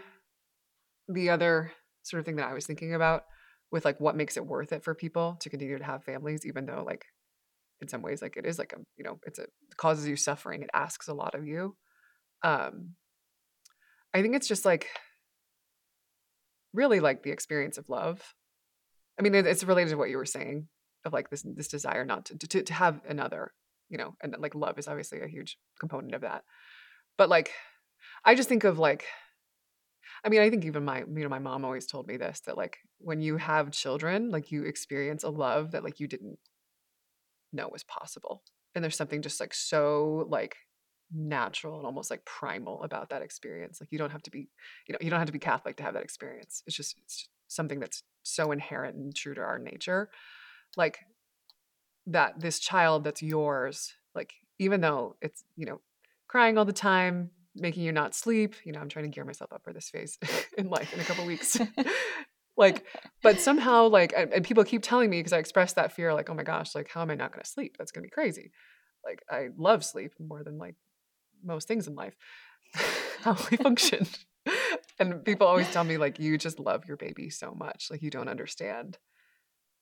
the 1.07 1.29
other 1.29 1.71
sort 2.03 2.19
of 2.19 2.25
thing 2.25 2.37
that 2.37 2.49
i 2.49 2.53
was 2.53 2.65
thinking 2.65 2.93
about 2.93 3.23
with 3.71 3.85
like 3.85 3.99
what 3.99 4.15
makes 4.15 4.37
it 4.37 4.45
worth 4.45 4.71
it 4.71 4.83
for 4.83 4.95
people 4.95 5.37
to 5.39 5.49
continue 5.49 5.77
to 5.77 5.83
have 5.83 6.03
families 6.03 6.45
even 6.45 6.65
though 6.65 6.83
like 6.85 7.05
in 7.81 7.87
some 7.87 8.01
ways 8.01 8.21
like 8.21 8.37
it 8.37 8.45
is 8.45 8.57
like 8.57 8.73
a 8.73 8.77
you 8.97 9.03
know 9.03 9.19
it's 9.25 9.39
a 9.39 9.43
it 9.43 9.77
causes 9.77 10.07
you 10.07 10.15
suffering 10.15 10.61
it 10.61 10.69
asks 10.73 11.07
a 11.07 11.13
lot 11.13 11.35
of 11.35 11.45
you 11.45 11.75
um 12.43 12.91
i 14.13 14.21
think 14.21 14.35
it's 14.35 14.47
just 14.47 14.65
like 14.65 14.87
really 16.75 16.99
like 16.99 17.23
the 17.23 17.31
experience 17.31 17.77
of 17.77 17.89
love. 17.89 18.21
I 19.17 19.23
mean 19.23 19.33
it, 19.33 19.47
it's 19.47 19.63
related 19.63 19.91
to 19.91 19.97
what 19.97 20.09
you 20.09 20.17
were 20.17 20.25
saying 20.25 20.67
of 21.05 21.13
like 21.13 21.29
this 21.29 21.45
this 21.55 21.69
desire 21.69 22.05
not 22.05 22.25
to 22.25 22.37
to, 22.37 22.63
to 22.63 22.73
have 22.73 23.01
another 23.07 23.53
you 23.89 23.97
know 23.97 24.15
and 24.21 24.35
like 24.39 24.55
love 24.55 24.77
is 24.77 24.87
obviously 24.87 25.21
a 25.21 25.27
huge 25.27 25.57
component 25.79 26.13
of 26.13 26.21
that. 26.21 26.43
But 27.17 27.29
like 27.29 27.51
i 28.25 28.35
just 28.35 28.49
think 28.49 28.63
of 28.63 28.79
like 28.79 29.05
i 30.23 30.29
mean 30.29 30.41
i 30.41 30.49
think 30.49 30.65
even 30.65 30.83
my 30.83 30.99
you 30.99 31.23
know 31.23 31.29
my 31.29 31.39
mom 31.39 31.63
always 31.63 31.85
told 31.85 32.07
me 32.07 32.17
this 32.17 32.41
that 32.41 32.57
like 32.57 32.77
when 32.99 33.21
you 33.21 33.37
have 33.37 33.71
children 33.71 34.29
like 34.29 34.51
you 34.51 34.63
experience 34.63 35.23
a 35.23 35.29
love 35.29 35.71
that 35.71 35.83
like 35.83 35.99
you 35.99 36.07
didn't 36.07 36.37
know 37.53 37.69
was 37.71 37.83
possible 37.83 38.43
and 38.73 38.83
there's 38.83 38.97
something 38.97 39.21
just 39.21 39.39
like 39.39 39.53
so 39.53 40.25
like 40.29 40.57
natural 41.13 41.77
and 41.77 41.85
almost 41.85 42.09
like 42.09 42.25
primal 42.25 42.81
about 42.83 43.09
that 43.09 43.21
experience 43.21 43.79
like 43.79 43.91
you 43.91 43.97
don't 43.97 44.11
have 44.11 44.23
to 44.23 44.31
be 44.31 44.49
you 44.87 44.93
know 44.93 44.97
you 45.01 45.09
don't 45.09 45.19
have 45.19 45.27
to 45.27 45.33
be 45.33 45.39
catholic 45.39 45.77
to 45.77 45.83
have 45.83 45.93
that 45.93 46.03
experience 46.03 46.63
it's 46.65 46.75
just 46.75 46.95
it's 47.03 47.29
something 47.47 47.79
that's 47.79 48.03
so 48.23 48.51
inherent 48.51 48.95
and 48.95 49.15
true 49.15 49.35
to 49.35 49.41
our 49.41 49.59
nature 49.59 50.09
like 50.75 50.99
that 52.07 52.39
this 52.39 52.59
child 52.59 53.03
that's 53.03 53.21
yours 53.21 53.93
like 54.15 54.33
even 54.59 54.81
though 54.81 55.15
it's 55.21 55.43
you 55.55 55.65
know 55.65 55.79
crying 56.27 56.57
all 56.57 56.65
the 56.65 56.73
time 56.73 57.29
making 57.55 57.83
you 57.83 57.91
not 57.91 58.13
sleep 58.13 58.55
you 58.65 58.71
know 58.71 58.79
i'm 58.79 58.89
trying 58.89 59.05
to 59.05 59.11
gear 59.11 59.25
myself 59.25 59.51
up 59.53 59.63
for 59.63 59.73
this 59.73 59.89
phase 59.89 60.17
in 60.57 60.69
life 60.69 60.93
in 60.93 60.99
a 60.99 61.03
couple 61.03 61.25
weeks. 61.25 61.59
Like 62.57 62.85
but 63.21 63.41
somehow 63.41 63.87
like 63.87 64.13
and, 64.15 64.43
people 64.45 64.63
keep 64.63 64.81
telling 64.81 65.09
me 65.09 65.19
because 65.19 65.33
i 65.33 65.39
express 65.39 65.73
that 65.73 65.91
fear 65.91 66.13
like 66.13 66.29
oh 66.29 66.33
my 66.33 66.43
gosh 66.43 66.73
like 66.73 66.89
how 66.89 67.01
am 67.01 67.11
i 67.11 67.15
not 67.15 67.31
going 67.33 67.43
to 67.43 67.49
sleep? 67.49 67.75
That's 67.77 67.91
going 67.91 68.03
to 68.03 68.07
be 68.07 68.11
crazy. 68.11 68.51
Like 69.03 69.23
i 69.29 69.49
love 69.57 69.83
sleep 69.83 70.13
more 70.19 70.41
than 70.43 70.57
like 70.57 70.75
most 71.43 71.67
things 71.67 71.87
in 71.87 71.95
life. 71.95 72.15
How 73.23 73.35
we 73.51 73.57
function. 73.57 74.07
And 74.99 75.25
people 75.25 75.47
always 75.47 75.69
tell 75.71 75.83
me 75.83 75.97
like 75.97 76.17
you 76.17 76.37
just 76.37 76.59
love 76.59 76.85
your 76.85 76.95
baby 76.95 77.29
so 77.29 77.53
much 77.53 77.87
like 77.91 78.01
you 78.01 78.09
don't 78.09 78.29
understand. 78.29 78.97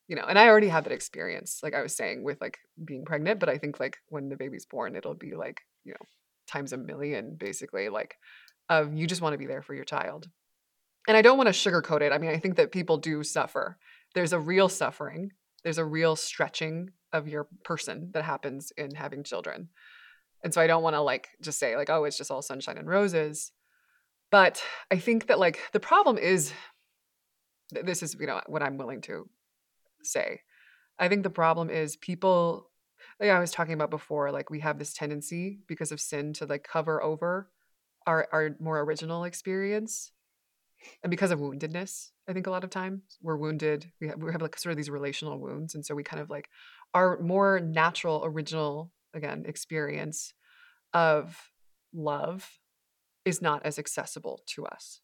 You 0.08 0.16
know 0.16 0.24
and 0.28 0.38
i 0.38 0.48
already 0.48 0.68
had 0.68 0.84
that 0.84 0.92
experience 0.92 1.60
like 1.62 1.74
i 1.74 1.80
was 1.80 1.96
saying 1.96 2.24
with 2.24 2.38
like 2.40 2.58
being 2.84 3.06
pregnant 3.06 3.40
but 3.40 3.48
i 3.48 3.56
think 3.56 3.80
like 3.80 3.96
when 4.08 4.28
the 4.28 4.36
baby's 4.36 4.66
born 4.66 4.96
it'll 4.96 5.14
be 5.14 5.34
like 5.34 5.62
you 5.84 5.92
know 5.92 6.06
times 6.46 6.72
a 6.72 6.76
million 6.76 7.36
basically 7.38 7.88
like 7.88 8.16
of 8.68 8.94
you 8.94 9.06
just 9.06 9.20
want 9.20 9.34
to 9.34 9.38
be 9.38 9.46
there 9.46 9.62
for 9.62 9.74
your 9.74 9.84
child. 9.84 10.28
And 11.06 11.16
i 11.16 11.22
don't 11.22 11.38
want 11.38 11.52
to 11.52 11.70
sugarcoat 11.70 12.00
it 12.00 12.12
i 12.12 12.18
mean 12.18 12.30
i 12.30 12.38
think 12.38 12.56
that 12.56 12.72
people 12.72 12.96
do 12.98 13.22
suffer. 13.22 13.78
There's 14.14 14.32
a 14.32 14.38
real 14.38 14.68
suffering 14.68 15.30
there's 15.64 15.78
a 15.78 15.84
real 15.84 16.14
stretching 16.14 16.90
of 17.12 17.26
your 17.26 17.48
person 17.64 18.10
that 18.12 18.22
happens 18.22 18.70
in 18.76 18.94
having 18.94 19.24
children. 19.24 19.70
And 20.42 20.52
so 20.52 20.60
i 20.60 20.66
don't 20.66 20.82
want 20.82 20.94
to 20.94 21.00
like 21.00 21.28
just 21.40 21.58
say 21.58 21.76
like 21.76 21.90
oh 21.90 22.04
it's 22.04 22.18
just 22.18 22.30
all 22.30 22.42
sunshine 22.42 22.78
and 22.78 22.88
roses. 22.88 23.52
But 24.30 24.62
i 24.90 24.98
think 24.98 25.26
that 25.28 25.38
like 25.38 25.58
the 25.72 25.80
problem 25.80 26.18
is 26.18 26.52
this 27.70 28.02
is 28.02 28.14
you 28.20 28.26
know 28.26 28.40
what 28.46 28.62
i'm 28.62 28.76
willing 28.76 29.00
to 29.02 29.28
say. 30.02 30.40
I 30.98 31.08
think 31.08 31.22
the 31.22 31.30
problem 31.30 31.70
is 31.70 31.96
people 31.96 32.70
like 33.20 33.30
i 33.30 33.38
was 33.38 33.50
talking 33.50 33.74
about 33.74 33.90
before 33.90 34.30
like 34.30 34.50
we 34.50 34.60
have 34.60 34.78
this 34.78 34.92
tendency 34.92 35.60
because 35.66 35.92
of 35.92 36.00
sin 36.00 36.32
to 36.32 36.46
like 36.46 36.64
cover 36.64 37.02
over 37.02 37.50
our 38.06 38.28
our 38.32 38.56
more 38.60 38.80
original 38.80 39.24
experience 39.24 40.12
and 41.02 41.10
because 41.10 41.30
of 41.30 41.38
woundedness 41.38 42.10
i 42.28 42.32
think 42.32 42.46
a 42.46 42.50
lot 42.50 42.64
of 42.64 42.70
times 42.70 43.00
we're 43.22 43.36
wounded 43.36 43.90
we 44.00 44.08
have, 44.08 44.22
we 44.22 44.32
have 44.32 44.42
like 44.42 44.58
sort 44.58 44.72
of 44.72 44.76
these 44.76 44.90
relational 44.90 45.38
wounds 45.38 45.74
and 45.74 45.84
so 45.84 45.94
we 45.94 46.02
kind 46.02 46.20
of 46.20 46.30
like 46.30 46.48
our 46.92 47.18
more 47.20 47.60
natural 47.60 48.22
original 48.24 48.92
again 49.14 49.44
experience 49.46 50.34
of 50.92 51.50
love 51.92 52.58
is 53.24 53.40
not 53.40 53.64
as 53.64 53.78
accessible 53.78 54.40
to 54.46 54.66
us 54.66 55.00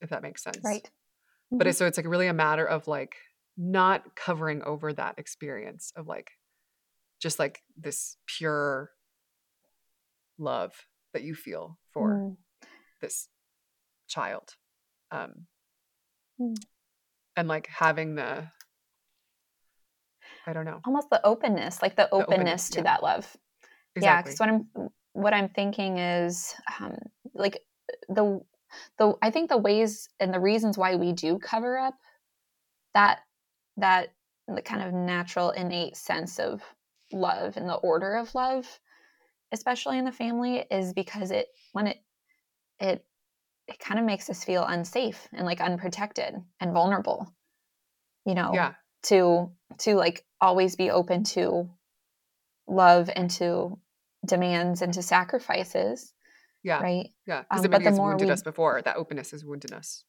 if 0.00 0.10
that 0.10 0.22
makes 0.22 0.42
sense 0.42 0.62
Right. 0.62 0.88
but 1.50 1.66
Mhm. 1.66 1.70
it's 1.70 1.78
so 1.78 1.86
it's 1.86 1.96
like 1.96 2.06
really 2.06 2.26
a 2.28 2.34
matter 2.34 2.64
of 2.64 2.86
like 2.86 3.16
not 3.56 4.14
covering 4.16 4.62
over 4.62 4.92
that 4.92 5.18
experience 5.18 5.92
of 5.96 6.06
like 6.06 6.32
just 7.22 7.38
like 7.38 7.62
this 7.76 8.16
pure 8.26 8.90
love 10.38 10.72
that 11.12 11.22
you 11.22 11.34
feel 11.34 11.78
for 11.92 12.08
Mm. 12.18 12.36
this 13.00 13.28
child 14.08 14.56
um 15.10 15.46
Mm. 16.40 16.56
and 17.36 17.48
like 17.48 17.68
having 17.68 18.14
the 18.16 18.48
i 20.46 20.52
don't 20.52 20.64
know 20.64 20.80
almost 20.84 21.08
the 21.10 21.24
openness 21.24 21.80
like 21.80 21.94
the 21.94 22.08
openness, 22.10 22.28
openness 22.28 22.70
to 22.70 22.78
yeah. 22.78 22.82
that 22.82 23.02
love 23.02 23.36
yeah 24.00 24.22
because 24.22 24.38
what 24.40 24.48
i'm 24.48 24.66
what 25.12 25.34
i'm 25.34 25.48
thinking 25.50 25.98
is 25.98 26.54
um 26.80 26.96
like 27.34 27.60
the 28.08 28.40
the 28.98 29.14
i 29.22 29.30
think 29.30 29.48
the 29.50 29.56
ways 29.58 30.08
and 30.18 30.32
the 30.32 30.40
reasons 30.40 30.76
why 30.78 30.96
we 30.96 31.12
do 31.12 31.38
cover 31.38 31.78
up 31.78 31.94
that 32.94 33.20
that 33.76 34.12
the 34.48 34.62
kind 34.62 34.82
of 34.82 34.92
natural 34.92 35.50
innate 35.50 35.96
sense 35.96 36.38
of 36.38 36.62
love 37.12 37.56
and 37.56 37.68
the 37.68 37.74
order 37.74 38.16
of 38.16 38.34
love 38.34 38.80
especially 39.52 39.98
in 39.98 40.04
the 40.04 40.12
family 40.12 40.64
is 40.70 40.92
because 40.94 41.30
it 41.30 41.48
when 41.72 41.86
it 41.86 41.98
it 42.80 43.04
it 43.68 43.78
kind 43.78 44.00
of 44.00 44.06
makes 44.06 44.28
us 44.30 44.44
feel 44.44 44.64
unsafe 44.64 45.28
and 45.32 45.46
like 45.46 45.60
unprotected 45.60 46.34
and 46.60 46.72
vulnerable 46.72 47.32
you 48.24 48.34
know 48.34 48.50
yeah. 48.54 48.72
to 49.02 49.50
to 49.78 49.94
like 49.94 50.24
always 50.40 50.76
be 50.76 50.90
open 50.90 51.22
to 51.24 51.68
love 52.66 53.10
and 53.14 53.30
to 53.30 53.78
demands 54.26 54.82
and 54.82 54.94
to 54.94 55.02
sacrifices 55.02 56.12
yeah. 56.64 56.80
right? 56.80 57.08
Yeah 57.26 57.42
because 57.42 57.60
Um, 57.60 57.64
it 57.66 57.70
but 57.72 57.78
the 57.82 57.90
has 57.90 57.96
more 57.96 58.10
wounded 58.10 58.28
we- 58.28 58.32
us 58.32 58.42
before 58.42 58.80
that 58.82 58.96
openness 58.96 59.32
has 59.32 59.44
wounded 59.44 59.72
us 59.72 60.04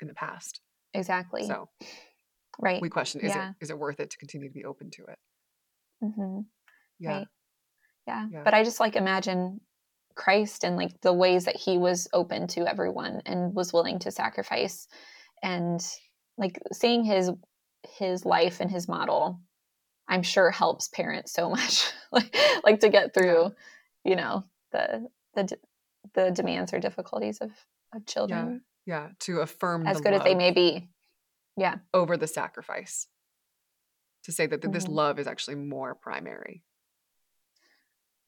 in 0.00 0.08
the 0.08 0.14
past. 0.14 0.60
Exactly. 0.94 1.46
So 1.46 1.68
right. 2.60 2.82
we 2.82 2.88
question 2.90 3.20
is 3.20 3.34
Yeah. 3.34 3.50
it 3.50 3.54
is 3.60 3.70
it 3.70 3.78
worth 3.78 4.00
it 4.00 4.10
to 4.10 4.18
continue 4.18 4.48
to 4.48 4.52
be 4.52 4.64
open 4.64 4.90
to 4.90 5.04
it 5.04 5.18
hmm 6.02 6.40
yeah 6.98 7.18
Right. 7.18 7.26
yeah. 8.06 8.26
Yeah. 8.30 8.42
but 8.44 8.54
i 8.54 8.64
just 8.64 8.80
like 8.80 8.96
imagine 8.96 9.60
christ 10.14 10.64
and 10.64 10.76
like 10.76 11.00
the 11.00 11.12
ways 11.12 11.44
that 11.46 11.56
he 11.56 11.78
was 11.78 12.08
open 12.12 12.46
to 12.48 12.66
everyone 12.66 13.22
and 13.24 13.54
was 13.54 13.72
willing 13.72 13.98
to 14.00 14.10
sacrifice 14.10 14.86
and 15.42 15.80
like 16.36 16.58
seeing 16.72 17.04
his 17.04 17.30
his 17.98 18.24
life 18.24 18.60
and 18.60 18.70
his 18.70 18.88
model 18.88 19.40
i'm 20.08 20.22
sure 20.22 20.50
helps 20.50 20.88
parents 20.88 21.32
so 21.32 21.48
much 21.56 21.90
like 22.10 22.36
like 22.64 22.80
to 22.80 22.88
get 22.88 23.14
through 23.14 23.52
you 24.04 24.16
know 24.16 24.44
the 24.72 25.06
the 25.34 25.48
the 26.14 26.30
demands 26.30 26.72
or 26.72 26.78
difficulties 26.78 27.38
of 27.40 27.50
of 27.94 28.04
children 28.06 28.62
yeah 28.86 29.08
to 29.20 29.40
affirm 29.40 29.86
as 29.86 29.98
the 29.98 30.02
good 30.02 30.14
as 30.14 30.24
they 30.24 30.34
may 30.34 30.50
be 30.50 30.88
yeah 31.56 31.76
over 31.94 32.16
the 32.16 32.26
sacrifice 32.26 33.06
to 34.24 34.32
say 34.32 34.46
that 34.46 34.62
th- 34.62 34.72
this 34.72 34.88
love 34.88 35.18
is 35.18 35.26
actually 35.26 35.56
more 35.56 35.94
primary 35.94 36.62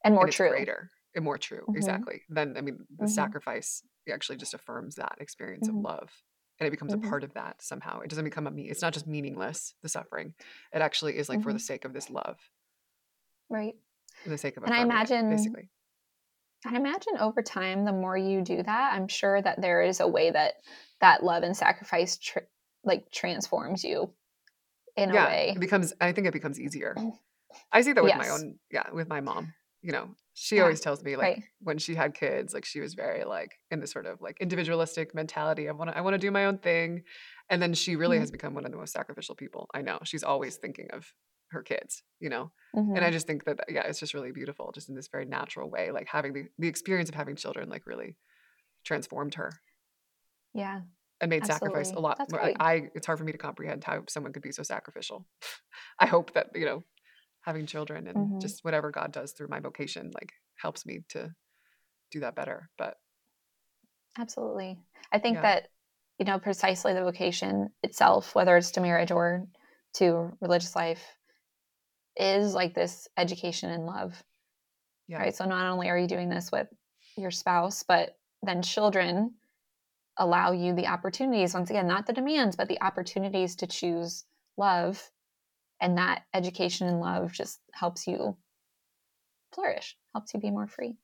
and 0.03 0.13
more 0.13 0.25
and 0.25 0.33
true. 0.33 0.49
greater 0.49 0.91
and 1.15 1.23
more 1.23 1.37
true 1.37 1.65
Mhm. 1.69 1.75
exactly 1.77 2.21
then 2.29 2.55
i 2.57 2.61
mean 2.61 2.85
the 2.97 3.05
Mhm. 3.05 3.09
sacrifice 3.09 3.81
actually 4.11 4.37
just 4.37 4.53
affirms 4.53 4.95
that 4.95 5.17
experience 5.19 5.67
of 5.67 5.75
love 5.75 6.11
and 6.59 6.67
it 6.67 6.71
becomes 6.71 6.93
a 6.93 6.97
part 6.97 7.23
of 7.25 7.33
that 7.33 7.61
somehow. 7.61 7.99
It 7.99 8.09
doesn't 8.09 8.23
become 8.23 8.47
a 8.47 8.51
me 8.51 8.69
it's 8.69 8.81
not 8.81 8.93
just 8.93 9.05
meaningless 9.07 9.75
the 9.81 9.89
suffering. 9.89 10.33
It 10.71 10.81
actually 10.81 11.17
is 11.17 11.27
like 11.27 11.41
for 11.43 11.51
the 11.51 11.59
Mhm. 11.59 11.63
sake 11.63 11.83
of 11.83 11.91
this 11.91 12.09
love. 12.09 12.39
Right. 13.49 13.75
For 14.23 14.29
the 14.29 14.37
sake 14.37 14.55
of 14.55 14.63
And 14.63 14.73
I 14.73 14.77
affirming 14.77 14.91
it, 14.91 14.93
imagine- 14.95 15.29
basically. 15.31 15.69
I 16.65 16.77
imagine 16.77 17.17
over 17.17 17.41
time, 17.41 17.83
the 17.83 17.91
more 17.91 18.15
you 18.15 18.41
do 18.41 18.63
that, 18.63 18.93
I'm 18.93 19.09
sure 19.09 19.41
that 19.41 19.59
there 19.59 19.81
is 19.81 19.99
a 19.99 20.07
way 20.07 20.31
that 20.31 20.63
that 21.01 21.23
love 21.25 21.43
and 21.43 21.57
sacrifice 21.57 22.15
tr- 22.17 22.39
like 22.85 23.11
transforms 23.11 23.83
you 23.83 24.13
in 24.97 25.11
yeah 25.11 25.23
a 25.25 25.27
way. 25.29 25.53
it 25.55 25.59
becomes 25.59 25.93
i 26.01 26.11
think 26.11 26.27
it 26.27 26.33
becomes 26.33 26.59
easier 26.59 26.95
i 27.71 27.81
see 27.81 27.93
that 27.93 28.03
with 28.03 28.15
my 28.15 28.29
own 28.29 28.57
yeah 28.71 28.89
with 28.91 29.07
my 29.07 29.21
mom 29.21 29.53
you 29.81 29.91
know 29.91 30.09
she 30.33 30.57
Yeah, 30.57 30.63
always 30.63 30.81
tells 30.81 31.03
me 31.03 31.15
like 31.15 31.29
right. 31.29 31.43
when 31.61 31.77
she 31.77 31.95
had 31.95 32.13
kids, 32.13 32.53
like 32.53 32.65
she 32.65 32.81
was 32.81 32.93
very 32.93 33.23
like 33.23 33.51
in 33.71 33.79
this 33.79 33.91
sort 33.91 34.05
of 34.05 34.21
like 34.21 34.37
individualistic 34.41 35.15
mentality. 35.15 35.69
I 35.69 35.71
want 35.71 35.91
to 35.91 35.97
I 35.97 36.01
want 36.01 36.13
to 36.13 36.17
do 36.17 36.29
my 36.29 36.43
own 36.45 36.57
thing. 36.57 37.03
And 37.49 37.61
then 37.61 37.73
she 37.73 37.95
really 37.95 38.17
Mhm. 38.17 38.19
has 38.19 38.31
become 38.31 38.53
one 38.53 38.65
of 38.65 38.71
the 38.71 38.77
most 38.77 38.91
sacrificial 38.91 39.33
people 39.35 39.69
I 39.73 39.81
know. 39.81 39.99
She's 40.03 40.23
always 40.25 40.57
thinking 40.57 40.89
of 40.91 41.13
her 41.51 41.63
kids, 41.63 42.03
you 42.19 42.27
know. 42.29 42.51
Mhm. 42.75 42.97
And 42.97 43.05
I 43.05 43.11
just 43.11 43.27
think 43.27 43.45
that 43.45 43.61
yeah, 43.69 43.83
it's 43.83 43.97
just 44.01 44.13
really 44.13 44.33
beautiful, 44.33 44.73
just 44.73 44.89
in 44.89 44.95
this 44.95 45.07
very 45.07 45.23
natural 45.25 45.69
way. 45.69 45.91
Like 45.91 46.09
having 46.09 46.33
the 46.33 46.47
the 46.59 46.67
experience 46.67 47.07
of 47.07 47.15
having 47.15 47.37
children, 47.37 47.69
like 47.69 47.85
really 47.87 48.17
transformed 48.83 49.35
her 49.35 49.51
yeah. 50.53 50.81
And 51.21 51.29
made 51.29 51.45
sacrifice 51.45 51.91
a 51.91 51.99
lot. 51.99 52.17
That's 52.17 52.31
more- 52.31 52.41
great. 52.41 52.57
I, 52.59 52.89
it's 52.93 53.05
hard 53.07 53.17
for 53.19 53.25
me 53.25 53.31
to 53.31 53.37
comprehend 53.37 53.83
how 53.83 54.03
someone 54.09 54.33
could 54.33 54.43
be 54.43 54.51
so 54.51 54.63
sacrificial. 54.63 55.25
I 55.99 56.05
hope 56.07 56.33
that 56.33 56.47
you 56.55 56.65
know, 56.65 56.83
having 57.41 57.65
children 57.65 58.07
and 58.07 58.17
Mhm. 58.31 58.41
just 58.41 58.63
whatever 58.63 58.91
God 58.91 59.11
does 59.11 59.31
through 59.33 59.47
my 59.47 59.59
vocation, 59.59 60.11
like 60.13 60.33
helps 60.57 60.85
me 60.85 61.03
to 61.09 61.33
do 62.11 62.19
that 62.21 62.35
better. 62.35 62.69
But 62.77 62.97
Absolutely. 64.17 64.79
I 65.11 65.19
think 65.19 65.35
Yeah. 65.35 65.41
that, 65.41 65.67
you 66.19 66.25
know, 66.25 66.39
precisely 66.39 66.93
the 66.93 67.03
vocation 67.03 67.69
itself, 67.83 68.33
whether 68.35 68.55
it's 68.57 68.71
to 68.71 68.81
marriage 68.81 69.11
or 69.11 69.45
to 69.95 70.31
religious 70.41 70.75
life, 70.75 71.17
is 72.15 72.53
like 72.53 72.73
this 72.73 73.07
education 73.17 73.71
and 73.71 73.85
love. 73.85 74.21
yeah, 75.07 75.19
Right. 75.19 75.35
So 75.35 75.45
not 75.45 75.67
only 75.67 75.89
are 75.89 75.97
you 75.97 76.07
doing 76.07 76.29
this 76.29 76.51
with 76.51 76.67
your 77.17 77.31
spouse, 77.31 77.83
but 77.83 78.17
then 78.41 78.61
children 78.61 79.35
allow 80.17 80.51
you 80.51 80.73
the 80.73 80.87
opportunities, 80.87 81.53
once 81.53 81.69
again, 81.69 81.87
not 81.87 82.05
the 82.07 82.13
demands, 82.13 82.55
but 82.55 82.67
the 82.67 82.81
opportunities 82.81 83.55
to 83.57 83.67
choose 83.67 84.25
love. 84.57 85.11
And 85.81 85.97
that 85.97 86.23
education 86.33 86.87
and 86.87 87.01
love 87.01 87.33
just 87.33 87.59
helps 87.73 88.07
you 88.07 88.37
flourish, 89.53 89.97
helps 90.13 90.33
you 90.33 90.39
be 90.39 90.51
more 90.51 90.67
free. 90.67 90.95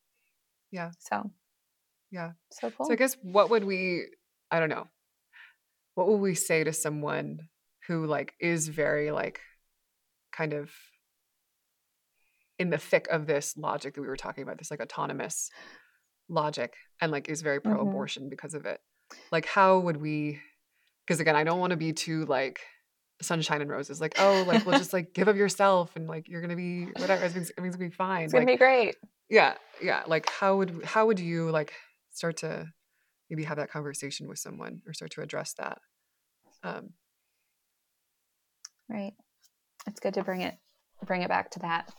Yeah. 0.72 0.92
So, 1.00 1.30
yeah. 2.10 2.32
so 2.52 2.72
cool. 2.72 2.86
So 2.86 2.94
I 2.94 2.96
guess 2.96 3.18
what 3.22 3.50
would 3.50 3.66
we? 3.66 4.06
I 4.50 4.60
don't 4.60 4.70
know. 4.70 4.88
What 5.96 6.08
would 6.08 6.22
we 6.22 6.36
say 6.36 6.64
to 6.64 6.72
someone 6.72 7.40
who 7.88 8.06
like 8.06 8.34
is 8.40 8.70
very 8.70 9.12
like 9.12 9.42
kind 10.32 10.54
of 10.54 10.72
in 12.58 12.70
the 12.70 12.78
thick 12.78 13.08
of 13.10 13.28
this 13.28 13.58
logic 13.58 13.96
that 13.96 14.02
we 14.02 14.08
were 14.08 14.16
talking 14.16 14.44
about, 14.44 14.58
this 14.58 14.72
like 14.72 14.82
autonomous 14.82 15.50
logic, 16.30 16.76
and 17.02 17.12
like 17.12 17.28
is 17.28 17.42
very 17.42 17.60
Mhm. 17.60 17.64
pro-abortion 17.72 18.30
because 18.30 18.54
of 18.54 18.66
it? 18.66 18.80
Like, 19.32 19.46
how 19.46 19.80
would 19.80 19.98
we? 19.98 20.40
Because 21.06 21.20
again, 21.20 21.36
I 21.36 21.44
don't 21.44 21.60
want 21.60 21.72
to 21.72 21.78
be 21.78 21.94
too 21.94 22.26
like 22.26 22.62
sunshine 23.22 23.62
and 23.62 23.70
roses. 23.70 24.00
Like, 24.02 24.16
oh, 24.20 24.44
like 24.48 24.66
we'll 24.66 24.78
just 24.78 24.94
like 24.94 25.14
give 25.14 25.28
of 25.28 25.38
yourself, 25.38 25.96
and 25.96 26.08
like 26.08 26.28
you're 26.28 26.42
gonna 26.42 26.56
be 26.56 26.86
whatever. 26.86 27.24
Everything's, 27.24 27.52
everything's 27.58 27.76
gonna 27.78 27.90
be 27.90 27.96
fine. 27.96 28.24
it's 28.26 28.34
going 28.34 28.46
Like, 28.46 28.56
be 28.56 28.58
great. 28.58 28.96
yeah 29.30 29.56
yeah 29.82 30.04
like 30.08 30.30
how 30.30 30.58
would 30.58 30.84
how 30.84 31.06
would 31.06 31.20
you 31.20 31.50
like 31.52 31.74
start 32.12 32.38
to 32.38 32.68
maybe 33.30 33.44
have 33.44 33.58
that 33.58 33.72
conversation 33.72 34.28
with 34.28 34.38
someone 34.40 34.82
or 34.86 34.94
start 34.94 35.12
to 35.12 35.22
address 35.22 35.54
that 35.54 35.78
um 36.64 36.90
Right. 38.90 39.14
It's 39.88 40.02
good 40.02 40.16
to 40.16 40.24
bring 40.24 40.42
it 40.42 40.56
bring 41.06 41.22
it 41.22 41.30
back 41.30 41.52
to 41.52 41.60
that. 41.60 41.90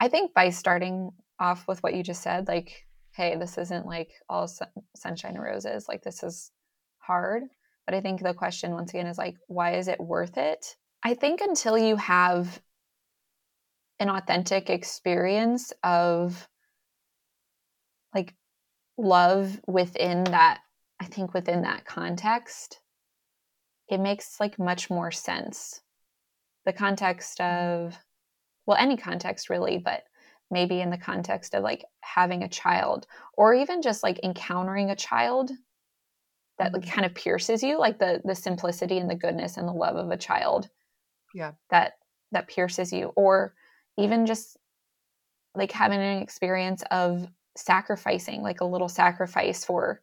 I 0.00 0.08
think 0.08 0.32
by 0.34 0.50
starting 0.50 1.10
off 1.40 1.66
with 1.66 1.82
what 1.82 1.94
you 1.94 2.02
just 2.04 2.22
said, 2.22 2.46
like, 2.46 2.86
hey, 3.18 3.34
this 3.34 3.58
isn't 3.58 3.84
like 3.84 4.12
all 4.28 4.46
sun- 4.46 4.68
sunshine 4.94 5.34
and 5.34 5.42
roses. 5.42 5.88
Like 5.88 6.04
this 6.04 6.22
is 6.22 6.52
hard. 6.98 7.42
But 7.84 7.96
I 7.96 8.00
think 8.00 8.22
the 8.22 8.32
question 8.32 8.70
once 8.70 8.90
again 8.90 9.08
is 9.08 9.18
like, 9.18 9.34
why 9.48 9.74
is 9.74 9.88
it 9.88 9.98
worth 9.98 10.38
it? 10.38 10.76
I 11.02 11.14
think 11.14 11.40
until 11.40 11.76
you 11.76 11.96
have 11.96 12.62
an 13.98 14.08
authentic 14.08 14.70
experience 14.70 15.72
of 15.82 16.48
like 18.14 18.36
love 18.96 19.60
within 19.66 20.22
that, 20.24 20.60
I 21.00 21.06
think 21.06 21.34
within 21.34 21.62
that 21.62 21.84
context, 21.84 22.78
it 23.88 23.98
makes 23.98 24.38
like 24.38 24.60
much 24.60 24.90
more 24.90 25.10
sense. 25.10 25.80
The 26.66 26.72
context 26.72 27.38
mm-hmm. 27.38 27.88
of, 27.88 27.98
well, 28.64 28.76
any 28.78 28.96
context 28.96 29.50
really, 29.50 29.78
but 29.78 30.04
maybe 30.50 30.80
in 30.80 30.90
the 30.90 30.98
context 30.98 31.54
of 31.54 31.62
like 31.62 31.84
having 32.02 32.42
a 32.42 32.48
child 32.48 33.06
or 33.34 33.54
even 33.54 33.82
just 33.82 34.02
like 34.02 34.20
encountering 34.24 34.90
a 34.90 34.96
child 34.96 35.50
that 36.58 36.72
like 36.72 36.82
Mhm. 36.82 36.88
kind 36.88 37.06
of 37.06 37.14
pierces 37.14 37.62
you 37.62 37.78
like 37.78 37.98
the 37.98 38.20
the 38.24 38.34
simplicity 38.34 38.98
and 38.98 39.08
the 39.10 39.14
goodness 39.14 39.56
and 39.56 39.68
the 39.68 39.72
love 39.72 39.96
of 39.96 40.10
a 40.10 40.16
child 40.16 40.68
Yeah. 41.32 41.54
that 41.70 41.98
that 42.32 42.48
pierces 42.48 42.92
you 42.92 43.12
or 43.16 43.54
even 43.96 44.26
just 44.26 44.56
like 45.54 45.72
having 45.72 46.00
an 46.00 46.22
experience 46.22 46.82
of 46.90 47.28
sacrificing 47.56 48.42
like 48.42 48.60
a 48.60 48.64
little 48.66 48.88
sacrifice 48.88 49.64
for 49.64 50.02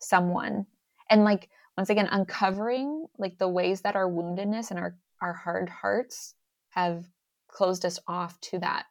someone 0.00 0.66
and 1.10 1.24
like 1.24 1.50
once 1.78 1.90
again 1.90 2.08
uncovering 2.12 3.06
like 3.18 3.38
the 3.38 3.48
ways 3.48 3.82
that 3.82 3.96
our 3.96 4.08
woundedness 4.10 4.70
and 4.70 4.80
our 4.80 4.98
our 5.22 5.34
hard 5.34 5.68
hearts 5.68 6.34
have 6.70 7.06
closed 7.48 7.84
us 7.86 7.98
off 8.08 8.40
to 8.40 8.58
that 8.58 8.86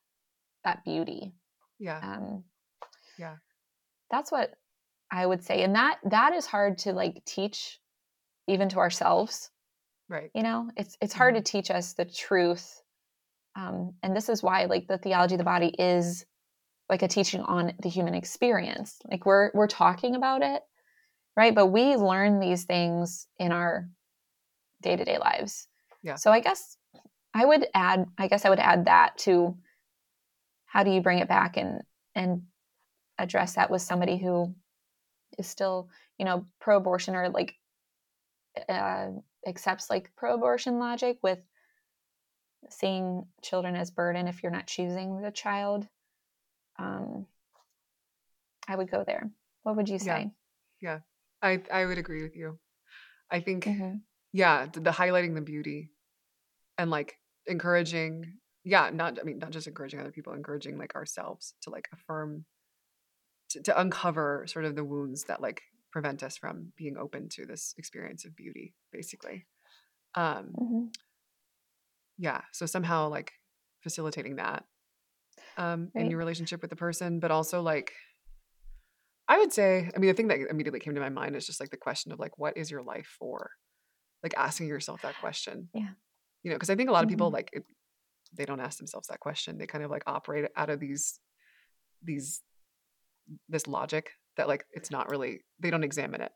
that 0.67 0.83
beauty 0.83 1.33
yeah 1.79 1.99
um 2.03 2.43
Yeah. 3.17 3.35
that's 4.11 4.31
what 4.31 4.51
i 5.11 5.25
would 5.25 5.41
say 5.43 5.63
and 5.63 5.75
that 5.75 5.97
that 6.03 6.33
is 6.33 6.45
hard 6.45 6.77
to 6.79 6.91
like 6.91 7.23
teach 7.25 7.79
even 8.47 8.67
to 8.69 8.79
ourselves 8.79 9.49
right 10.09 10.29
you 10.35 10.43
know 10.43 10.69
it's 10.75 10.97
it's 11.01 11.13
hard 11.13 11.35
Mm-hmm. 11.35 11.43
to 11.43 11.51
teach 11.51 11.71
us 11.71 11.93
the 11.93 12.03
truth 12.05 12.81
um 13.55 13.93
and 14.03 14.13
this 14.15 14.27
is 14.27 14.43
why 14.43 14.65
like 14.65 14.87
the 14.87 14.97
theology 14.97 15.35
of 15.35 15.39
the 15.39 15.43
body 15.45 15.73
is 15.79 16.25
like 16.89 17.01
a 17.01 17.07
teaching 17.07 17.41
on 17.41 17.71
the 17.81 17.89
human 17.89 18.13
experience 18.13 18.97
like 19.09 19.25
we're 19.25 19.51
we're 19.53 19.67
talking 19.67 20.15
about 20.15 20.41
it 20.41 20.61
right 21.37 21.55
but 21.55 21.67
we 21.67 21.95
learn 21.95 22.39
these 22.41 22.65
things 22.65 23.27
in 23.39 23.51
our 23.53 23.89
day-to-day 24.81 25.17
lives 25.17 25.67
Yeah. 26.03 26.15
so 26.15 26.31
i 26.31 26.39
guess 26.41 26.77
i 27.33 27.45
would 27.45 27.65
add 27.73 28.05
i 28.17 28.27
guess 28.27 28.43
i 28.45 28.49
would 28.49 28.59
add 28.59 28.85
that 28.85 29.17
to 29.19 29.55
how 30.67 30.83
do 30.83 30.91
you 30.91 31.01
bring 31.01 31.19
it 31.19 31.27
back 31.27 31.57
and 31.57 31.81
and 32.13 32.43
address 33.17 33.55
that 33.55 33.71
with 33.71 33.81
somebody 33.81 34.17
who 34.17 34.53
is 35.37 35.47
still 35.47 35.89
you 36.17 36.25
know 36.25 36.45
pro-abortion 36.59 37.15
or 37.15 37.29
like 37.29 37.55
uh, 38.69 39.07
accepts 39.47 39.89
like 39.89 40.11
pro-abortion 40.15 40.77
logic 40.79 41.17
with 41.23 41.39
seeing 42.69 43.25
children 43.41 43.75
as 43.75 43.91
burden 43.91 44.27
if 44.27 44.43
you're 44.43 44.51
not 44.51 44.67
choosing 44.67 45.21
the 45.21 45.31
child 45.31 45.87
um 46.79 47.25
i 48.67 48.75
would 48.75 48.91
go 48.91 49.03
there 49.05 49.29
what 49.63 49.75
would 49.75 49.89
you 49.89 49.99
say? 49.99 50.31
Yeah. 50.81 50.99
say 50.99 51.03
i 51.41 51.61
i 51.81 51.85
would 51.85 51.97
agree 51.97 52.23
with 52.23 52.35
you 52.35 52.59
i 53.31 53.39
think 53.39 53.65
Mhm. 53.65 54.01
yeah 54.33 54.65
the, 54.65 54.79
the 54.79 54.91
highlighting 54.91 55.35
the 55.35 55.41
beauty 55.41 55.91
and 56.77 56.89
like 56.91 57.19
encouraging 57.45 58.33
yeah 58.67 58.89
not 58.93 59.17
i 59.19 59.23
mean 59.23 59.39
not 59.39 59.51
just 59.51 59.67
encouraging 59.67 59.99
other 59.99 60.11
people 60.11 60.33
encouraging 60.33 60.77
like 60.77 60.93
ourselves 60.95 61.53
to 61.61 61.69
like 61.69 61.87
affirm 61.93 62.43
to, 63.49 63.61
to 63.63 63.79
uncover 63.79 64.43
sort 64.47 64.65
of 64.65 64.75
the 64.75 64.83
wounds 64.83 65.23
that 65.25 65.41
like 65.41 65.61
prevent 65.91 66.21
us 66.21 66.35
from 66.37 66.73
being 66.75 66.97
open 66.97 67.29
to 67.29 67.45
this 67.45 67.73
experience 67.77 68.25
of 68.25 68.35
beauty 68.35 68.73
basically 68.91 69.45
um 70.15 70.53
Mhm. 70.61 70.89
yeah 72.17 72.41
so 72.51 72.65
somehow 72.65 73.07
like 73.07 73.31
facilitating 73.81 74.35
that 74.35 74.65
um 75.57 75.91
in 75.95 76.09
your 76.11 76.19
relationship 76.19 76.61
with 76.61 76.69
the 76.69 76.75
person 76.75 77.19
but 77.19 77.31
also 77.31 77.61
like 77.61 77.93
i 79.29 79.37
would 79.37 79.53
say 79.53 79.89
i 79.95 79.99
mean 79.99 80.09
the 80.09 80.13
thing 80.13 80.27
that 80.27 80.39
immediately 80.49 80.79
came 80.79 80.95
to 80.95 81.01
my 81.01 81.09
mind 81.09 81.35
is 81.35 81.45
just 81.45 81.59
like 81.61 81.69
the 81.69 81.77
question 81.77 82.11
of 82.11 82.19
like 82.19 82.37
what 82.37 82.57
is 82.57 82.69
your 82.69 82.81
life 82.83 83.15
for 83.17 83.51
like 84.23 84.33
asking 84.35 84.67
yourself 84.67 85.01
that 85.03 85.15
question 85.21 85.69
Yeah. 85.73 85.93
you 86.43 86.49
know 86.51 86.55
because 86.57 86.69
i 86.69 86.75
think 86.75 86.89
a 86.89 86.91
lot 86.91 87.03
of 87.05 87.09
people 87.09 87.29
Mhm. 87.29 87.33
like 87.33 87.49
it, 87.53 87.63
they 88.33 88.45
don't 88.45 88.59
ask 88.59 88.77
themselves 88.77 89.07
that 89.07 89.19
question. 89.19 89.57
They 89.57 89.67
kind 89.67 89.83
of 89.83 89.91
like 89.91 90.03
operate 90.07 90.45
out 90.55 90.69
of 90.69 90.79
these 90.79 91.19
these 92.03 92.41
this 93.49 93.67
logic 93.67 94.11
that 94.37 94.47
like 94.47 94.65
it's 94.71 94.91
not 94.91 95.09
really 95.09 95.41
they 95.59 95.69
don't 95.69 95.83
examine 95.83 96.21
it. 96.21 96.31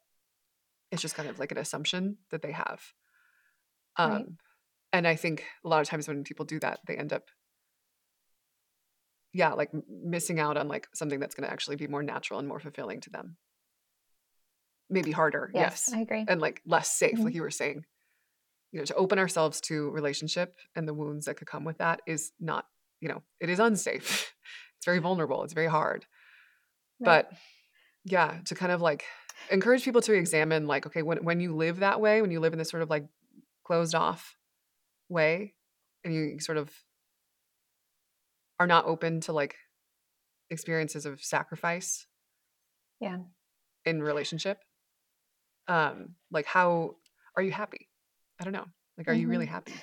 It's 0.92 1.02
just 1.02 1.16
kind 1.16 1.30
of 1.30 1.40
like 1.40 1.52
an 1.52 1.58
assumption 1.58 2.18
that 2.32 2.42
they 2.42 2.52
have. 2.52 2.82
Um 3.98 4.12
Right. 4.12 4.26
and 4.94 5.08
i 5.08 5.16
think 5.16 5.46
a 5.64 5.68
lot 5.70 5.82
of 5.82 5.88
times 5.88 6.08
when 6.08 6.24
people 6.24 6.46
do 6.46 6.60
that 6.60 6.80
they 6.88 6.96
end 6.98 7.14
up 7.14 7.24
yeah 9.34 9.54
like 9.54 9.70
missing 9.88 10.40
out 10.40 10.58
on 10.58 10.68
like 10.68 10.88
something 10.94 11.20
that's 11.20 11.36
going 11.36 11.48
to 11.48 11.52
actually 11.54 11.78
be 11.78 11.88
more 11.88 12.04
natural 12.04 12.40
and 12.40 12.48
more 12.48 12.60
fulfilling 12.60 13.00
to 13.02 13.10
them. 13.10 13.38
Maybe 14.90 15.12
harder 15.12 15.50
yes, 15.54 15.86
yes, 15.88 15.94
i 15.96 16.02
agree. 16.02 16.26
and 16.28 16.42
like 16.42 16.62
less 16.66 16.92
safe 16.92 17.18
Mhm. 17.18 17.24
like 17.26 17.34
you 17.36 17.42
were 17.42 17.52
saying 17.52 17.86
you 18.72 18.80
know 18.80 18.86
to 18.86 18.96
open 18.96 19.20
ourselves 19.20 19.60
to 19.62 19.90
relationship 19.92 20.58
and 20.76 20.88
the 20.88 20.94
wounds 20.94 21.26
that 21.26 21.36
could 21.36 21.48
come 21.48 21.64
with 21.64 21.78
that 21.80 22.02
is 22.08 22.32
not 22.40 22.66
you 23.00 23.10
know 23.10 23.22
it 23.40 23.50
is 23.50 23.60
unsafe 23.60 24.34
it's 24.78 24.86
very 24.86 25.00
vulnerable 25.00 25.44
it's 25.44 25.54
very 25.54 25.68
hard 25.68 26.06
Right. 27.00 27.26
but 27.30 27.38
yeah 28.06 28.40
to 28.46 28.56
kind 28.56 28.72
of 28.72 28.82
like 28.82 29.06
encourage 29.50 29.84
people 29.84 30.02
to 30.02 30.14
examine 30.14 30.68
like 30.68 30.86
okay 30.88 31.02
when, 31.02 31.24
when 31.24 31.40
you 31.40 31.56
live 31.56 31.80
that 31.80 32.00
way 32.00 32.22
when 32.22 32.32
you 32.32 32.40
live 32.40 32.54
in 32.54 32.60
this 32.60 32.70
sort 32.70 32.84
of 32.84 32.90
like 32.90 33.06
closed 33.64 33.96
off 33.96 34.36
way 35.10 35.56
and 36.04 36.14
you 36.14 36.40
sort 36.40 36.58
of 36.58 36.72
are 38.60 38.68
not 38.68 38.86
open 38.86 39.22
to 39.22 39.34
like 39.34 39.56
experiences 40.50 41.06
of 41.06 41.24
sacrifice 41.24 42.06
Yeah. 43.00 43.18
in 43.86 44.02
relationship 44.04 44.60
um 45.68 46.16
like 46.32 46.46
how 46.46 46.96
are 47.36 47.44
you 47.44 47.52
happy 47.52 47.88
i 48.42 48.44
don't 48.44 48.54
know 48.54 48.66
like 48.98 49.08
are 49.08 49.14
you 49.14 49.28
really 49.30 49.46
Mhm. 49.46 49.50
happy 49.50 49.74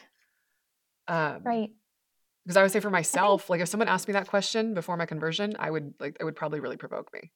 um 1.07 1.43
Right. 1.45 1.71
because 2.45 2.57
i 2.57 2.63
would 2.63 2.73
say 2.73 2.81
for 2.81 2.91
myself 2.91 3.49
like 3.49 3.61
if 3.61 3.69
someone 3.69 3.89
asked 3.89 4.09
me 4.09 4.13
that 4.13 4.29
question 4.29 4.75
before 4.75 4.97
my 4.97 5.07
conversion 5.07 5.55
i 5.59 5.71
would 5.71 5.95
like 6.01 6.17
it 6.21 6.25
would 6.25 6.37
probably 6.37 6.61
really 6.61 6.77
provoke 6.77 7.13
me 7.15 7.33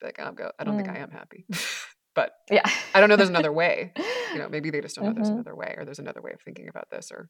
Be 0.00 0.06
like 0.06 0.20
i'll 0.20 0.32
go 0.32 0.52
i 0.58 0.64
don't 0.64 0.76
think 0.76 0.88
Mm. 0.88 0.94
i 0.94 0.98
am 0.98 1.10
happy 1.10 1.46
but 2.14 2.32
Yeah. 2.50 2.62
i 2.94 3.00
don't 3.00 3.08
know 3.08 3.16
there's 3.16 3.28
another 3.28 3.52
way 3.52 3.92
you 4.32 4.38
know 4.38 4.48
maybe 4.54 4.70
they 4.70 4.80
just 4.80 4.96
don't 4.96 5.04
know 5.06 5.12
there's 5.12 5.28
Mhm. 5.28 5.34
another 5.34 5.56
way 5.56 5.74
or 5.76 5.84
there's 5.84 5.98
another 5.98 6.22
way 6.22 6.32
of 6.32 6.40
thinking 6.40 6.68
about 6.68 6.88
this 6.90 7.10
or 7.10 7.28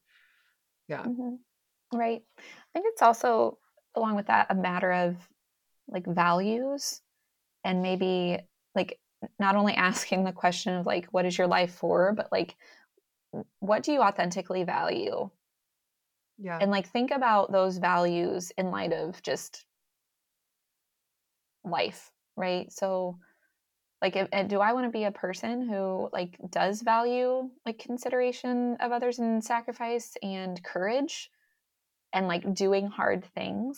yeah 0.87 1.03
Mhm. 1.05 1.39
Right. 1.93 2.21
I 2.37 2.43
think 2.73 2.85
it's 2.89 3.01
also, 3.01 3.57
along 3.95 4.15
with 4.15 4.27
that, 4.27 4.47
a 4.49 4.55
matter 4.55 4.93
of 4.93 5.17
like 5.89 6.05
values 6.05 7.01
and 7.65 7.81
maybe 7.81 8.39
like 8.75 8.97
not 9.39 9.55
only 9.57 9.73
asking 9.73 10.23
the 10.23 10.31
question 10.31 10.73
of 10.75 10.85
like, 10.85 11.07
what 11.07 11.25
is 11.25 11.37
your 11.37 11.47
life 11.47 11.73
for, 11.75 12.13
but 12.13 12.31
like, 12.31 12.55
what 13.59 13.83
do 13.83 13.91
you 13.91 14.01
authentically 14.01 14.63
value? 14.63 15.29
yeah 16.37 16.57
And 16.59 16.71
like, 16.71 16.87
think 16.87 17.11
about 17.11 17.51
those 17.51 17.77
values 17.77 18.51
in 18.57 18.71
light 18.71 18.93
of 18.93 19.21
just 19.21 19.65
life, 21.63 22.11
right? 22.35 22.71
So, 22.71 23.17
like, 24.01 24.15
if, 24.15 24.47
do 24.47 24.59
I 24.59 24.73
want 24.73 24.85
to 24.87 24.91
be 24.91 25.03
a 25.03 25.11
person 25.11 25.67
who 25.69 26.09
like 26.11 26.37
does 26.49 26.81
value 26.81 27.49
like 27.65 27.77
consideration 27.77 28.77
of 28.79 28.91
others 28.91 29.19
and 29.19 29.43
sacrifice 29.43 30.15
and 30.23 30.61
courage 30.63 31.29
and 32.11 32.27
like 32.27 32.53
doing 32.53 32.87
hard 32.87 33.25
things? 33.35 33.77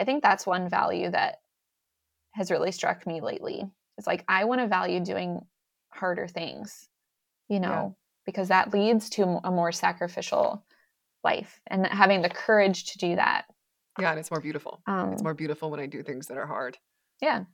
I 0.00 0.04
think 0.04 0.22
that's 0.22 0.46
one 0.46 0.68
value 0.70 1.10
that 1.10 1.36
has 2.32 2.50
really 2.50 2.72
struck 2.72 3.06
me 3.06 3.20
lately. 3.20 3.64
It's 3.98 4.06
like 4.06 4.24
I 4.28 4.44
want 4.44 4.60
to 4.60 4.68
value 4.68 5.00
doing 5.00 5.40
harder 5.90 6.28
things, 6.28 6.88
you 7.48 7.60
know, 7.60 7.96
because 8.28 8.48
that 8.48 8.74
leads 8.74 9.08
to 9.08 9.22
a 9.42 9.50
more 9.50 9.72
sacrificial 9.72 10.62
life 11.24 11.62
and 11.68 11.86
having 11.86 12.20
the 12.20 12.28
courage 12.28 12.84
to 12.92 12.98
do 12.98 13.16
that. 13.16 13.46
yeah 13.98 14.10
and 14.10 14.18
it's 14.20 14.30
more 14.30 14.40
beautiful 14.42 14.82
Um, 14.86 15.14
it's 15.14 15.22
more 15.22 15.32
beautiful 15.32 15.70
when 15.70 15.80
i 15.80 15.86
do 15.86 16.02
things 16.02 16.26
that 16.26 16.36
are 16.36 16.46
hard 16.46 16.76
yeah, 17.22 17.44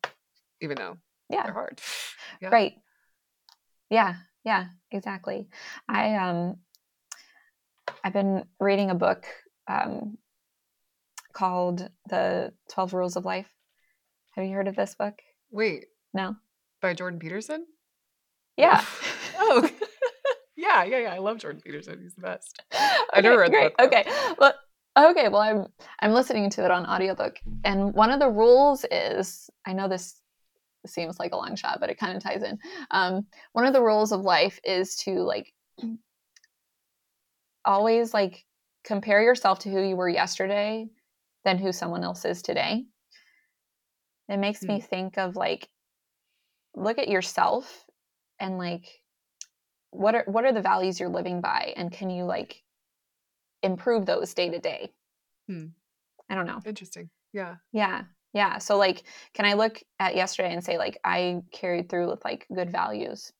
even 0.61 0.77
though 0.77 0.97
yeah. 1.31 1.45
they're 1.45 1.53
hard 1.53 1.81
yeah 2.43 2.49
Right. 2.51 2.73
Yeah, 3.89 4.15
yeah, 4.45 4.65
exactly. 4.91 5.49
I 5.89 6.17
um 6.17 6.57
I've 8.03 8.13
been 8.13 8.45
reading 8.59 8.91
a 8.91 8.95
book 8.97 9.27
um 9.69 10.19
called 11.33 11.89
The 12.09 12.53
12 12.73 12.95
Rules 12.95 13.17
of 13.17 13.25
Life. 13.25 13.53
Have 14.33 14.45
you 14.45 14.53
heard 14.55 14.67
of 14.69 14.75
this 14.75 14.97
book? 14.97 15.15
wait 15.53 15.85
No. 16.13 16.35
by 16.83 16.95
jordan 16.95 17.21
peterson 17.21 17.67
Yeah. 18.57 18.83
yeah 20.65 20.85
yeah 20.85 20.99
yeah 20.99 21.15
i 21.15 21.19
love 21.19 21.39
jordan 21.39 21.61
peterson 21.65 22.01
he's 22.03 22.15
the 22.15 22.23
best 22.23 22.63
I 23.13 23.21
never 23.21 23.39
read 23.39 23.53
the 23.53 23.57
great. 23.57 23.77
book, 23.77 23.79
though. 23.79 23.85
Okay. 23.87 24.35
Well, 24.39 24.55
okay, 25.11 25.29
well 25.29 25.41
I'm 25.41 25.67
I'm 26.01 26.13
listening 26.13 26.51
to 26.51 26.65
it 26.65 26.71
on 26.71 26.87
audiobook 26.87 27.37
and 27.65 27.95
one 27.95 28.11
of 28.11 28.21
the 28.21 28.29
rules 28.29 28.85
is 28.91 29.49
I 29.67 29.73
know 29.73 29.89
this 29.89 30.21
seems 30.87 31.19
like 31.19 31.33
a 31.33 31.37
long 31.37 31.57
shot, 31.57 31.79
but 31.81 31.91
it 31.91 31.99
kind 31.99 32.17
of 32.17 32.23
ties 32.23 32.43
in. 32.43 32.59
Um, 32.91 33.27
one 33.53 33.67
of 33.67 33.73
the 33.73 33.83
rules 33.83 34.13
of 34.13 34.21
life 34.21 34.61
is 34.65 34.97
to 34.97 35.23
like 35.23 35.53
always 37.65 38.13
like 38.13 38.45
compare 38.85 39.23
yourself 39.23 39.61
to 39.61 39.71
who 39.71 39.81
you 39.81 39.97
were 39.97 40.09
yesterday 40.09 40.89
than 41.45 41.59
who 41.59 41.73
someone 41.73 42.05
else 42.05 42.25
is 42.25 42.43
today. 42.43 42.85
It 44.29 44.39
makes 44.39 44.63
me 44.63 44.81
think 44.81 45.19
of 45.19 45.37
like 45.37 45.69
look 46.75 46.99
at 46.99 47.09
yourself 47.09 47.85
and 48.41 48.59
like 48.59 48.87
what 49.95 50.15
are 50.15 50.25
what 50.27 50.45
are 50.45 50.53
the 50.53 50.61
values 50.63 50.99
you're 50.99 51.09
living 51.09 51.41
by 51.41 51.73
and 51.77 51.91
can 51.93 52.11
you 52.11 52.25
like 52.25 52.63
improve 53.63 54.07
those 54.07 54.35
day 54.35 54.51
to 54.51 54.59
day? 54.59 54.93
Hmm. 55.49 55.67
I 56.29 56.35
don't 56.35 56.47
know. 56.47 56.61
interesting 56.67 57.11
yeah 57.33 57.57
Yeah. 57.73 58.05
Yeah. 58.33 58.59
So 58.59 58.77
like 58.79 59.05
can 59.33 59.45
I 59.47 59.55
look 59.55 59.83
at 60.01 60.17
yesterday 60.17 60.53
and 60.53 60.65
say 60.65 60.79
like 60.79 60.99
I 61.05 61.43
carried 61.53 61.89
through 61.89 62.11
with 62.11 62.25
like 62.25 62.47
good 62.55 62.71
values? 62.71 63.33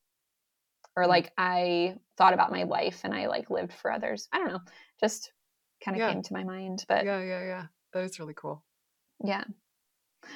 Or 0.95 1.03
Mm. 1.03 1.09
like 1.09 1.31
I 1.37 1.95
thought 2.17 2.33
about 2.33 2.51
my 2.51 2.63
life 2.63 3.01
and 3.03 3.13
I 3.13 3.27
like 3.27 3.49
lived 3.49 3.73
for 3.73 3.91
others. 3.91 4.29
I 4.31 4.37
don't 4.37 4.47
know. 4.47 4.61
Just 4.99 5.31
kind 5.83 5.97
of 5.97 5.99
Yeah. 5.99 6.13
came 6.13 6.21
to 6.23 6.33
my 6.33 6.43
mind. 6.43 6.85
But 6.87 7.05
yeah. 7.05 7.19
yeah 7.19 7.25
yeah 7.25 7.43
yeah 7.43 7.65
that 7.93 8.03
is 8.05 8.19
really 8.19 8.33
cool 8.33 8.63
Yeah. 9.23 9.43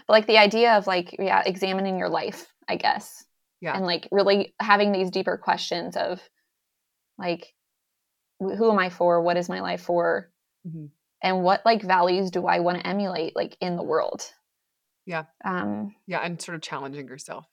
But 0.05 0.13
like 0.13 0.28
the 0.28 0.38
idea 0.38 0.74
of 0.78 0.86
like, 0.88 1.15
yeah, 1.17 1.41
examining 1.45 1.97
your 1.97 2.09
life, 2.09 2.53
I 2.67 2.76
guess. 2.76 3.26
Yeah. 3.62 3.76
And 3.76 3.86
like 3.86 4.07
really 4.12 4.55
having 4.60 4.91
these 4.91 5.12
deeper 5.12 5.38
questions 5.38 5.97
of 5.97 6.22
like 7.18 7.53
who 8.39 8.72
am 8.72 8.80
I 8.80 8.89
for? 8.89 9.22
What 9.22 9.38
is 9.38 9.49
my 9.49 9.60
life 9.60 9.82
for? 9.82 10.32
Mhm. 10.66 10.89
And 11.22 11.43
what 11.43 11.66
like 11.66 11.82
values 11.82 12.32
do 12.32 12.45
I 12.45 12.60
want 12.60 12.80
to 12.80 12.88
emulate 12.88 13.36
like 13.36 13.57
in 13.60 13.76
the 13.76 13.84
world? 13.84 14.24
Yeah. 15.05 15.26
Um 15.43 15.95
yeah 16.07 16.20
and 16.20 16.41
sort 16.41 16.55
of 16.55 16.62
challenging 16.62 17.07
yourself 17.07 17.45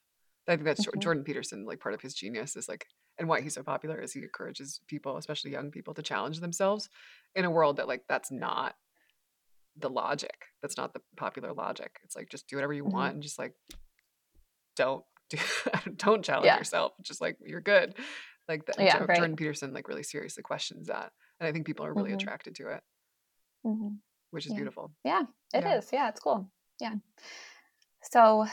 i 0.46 0.52
think 0.52 0.64
that's 0.64 0.84
Mhm. 0.86 0.98
jordan 1.02 1.24
peterson 1.24 1.64
like 1.64 1.80
part 1.80 1.94
of 1.94 2.00
his 2.00 2.14
genius 2.14 2.54
is 2.54 2.68
like 2.68 2.86
and 3.18 3.28
why 3.28 3.40
he's 3.40 3.54
so 3.54 3.62
popular 3.62 3.98
is 3.98 4.12
he 4.12 4.22
encourages 4.22 4.80
people 4.86 5.16
especially 5.16 5.50
young 5.50 5.70
people 5.70 5.94
to 5.94 6.02
challenge 6.02 6.38
themselves 6.40 6.88
in 7.34 7.44
a 7.44 7.50
world 7.50 7.78
that 7.78 7.88
like 7.88 8.04
that's 8.08 8.30
not 8.30 8.76
the 9.76 9.88
logic 9.90 10.36
that's 10.62 10.76
not 10.76 10.92
the 10.92 11.00
popular 11.16 11.52
logic 11.52 11.98
it's 12.04 12.14
like 12.14 12.28
just 12.28 12.46
do 12.46 12.56
whatever 12.56 12.72
you 12.74 12.84
Mhm. 12.84 12.92
want 12.92 13.14
and 13.14 13.22
just 13.22 13.38
like 13.38 13.54
don't 14.76 15.04
do, 15.30 15.38
don't 15.96 16.24
challenge 16.24 16.46
Yeah. 16.46 16.58
yourself 16.58 16.92
just 17.02 17.20
like 17.20 17.36
you're 17.44 17.60
good 17.60 17.94
like 18.48 18.64
the, 18.66 18.74
Yeah, 18.78 18.98
Jo- 18.98 19.04
right. 19.06 19.16
jordan 19.18 19.36
peterson 19.36 19.72
like 19.72 19.88
really 19.88 20.02
seriously 20.02 20.42
questions 20.42 20.86
that 20.88 21.10
and 21.40 21.48
i 21.48 21.52
think 21.52 21.66
people 21.66 21.84
are 21.86 21.92
really 21.94 22.10
Mhm. 22.10 22.14
attracted 22.16 22.54
to 22.56 22.68
it 22.68 22.82
mhm. 23.64 23.96
which 24.30 24.46
is 24.46 24.52
beautiful. 24.54 24.92
Yeah. 25.04 25.22
beautiful 25.52 25.72
It 25.72 25.78
is. 25.78 25.88
Yeah. 25.92 26.02
Yeah, 26.04 26.08
it's 26.10 26.20
cool. 26.20 26.50
Yeah. 26.80 26.94
So 28.12 28.46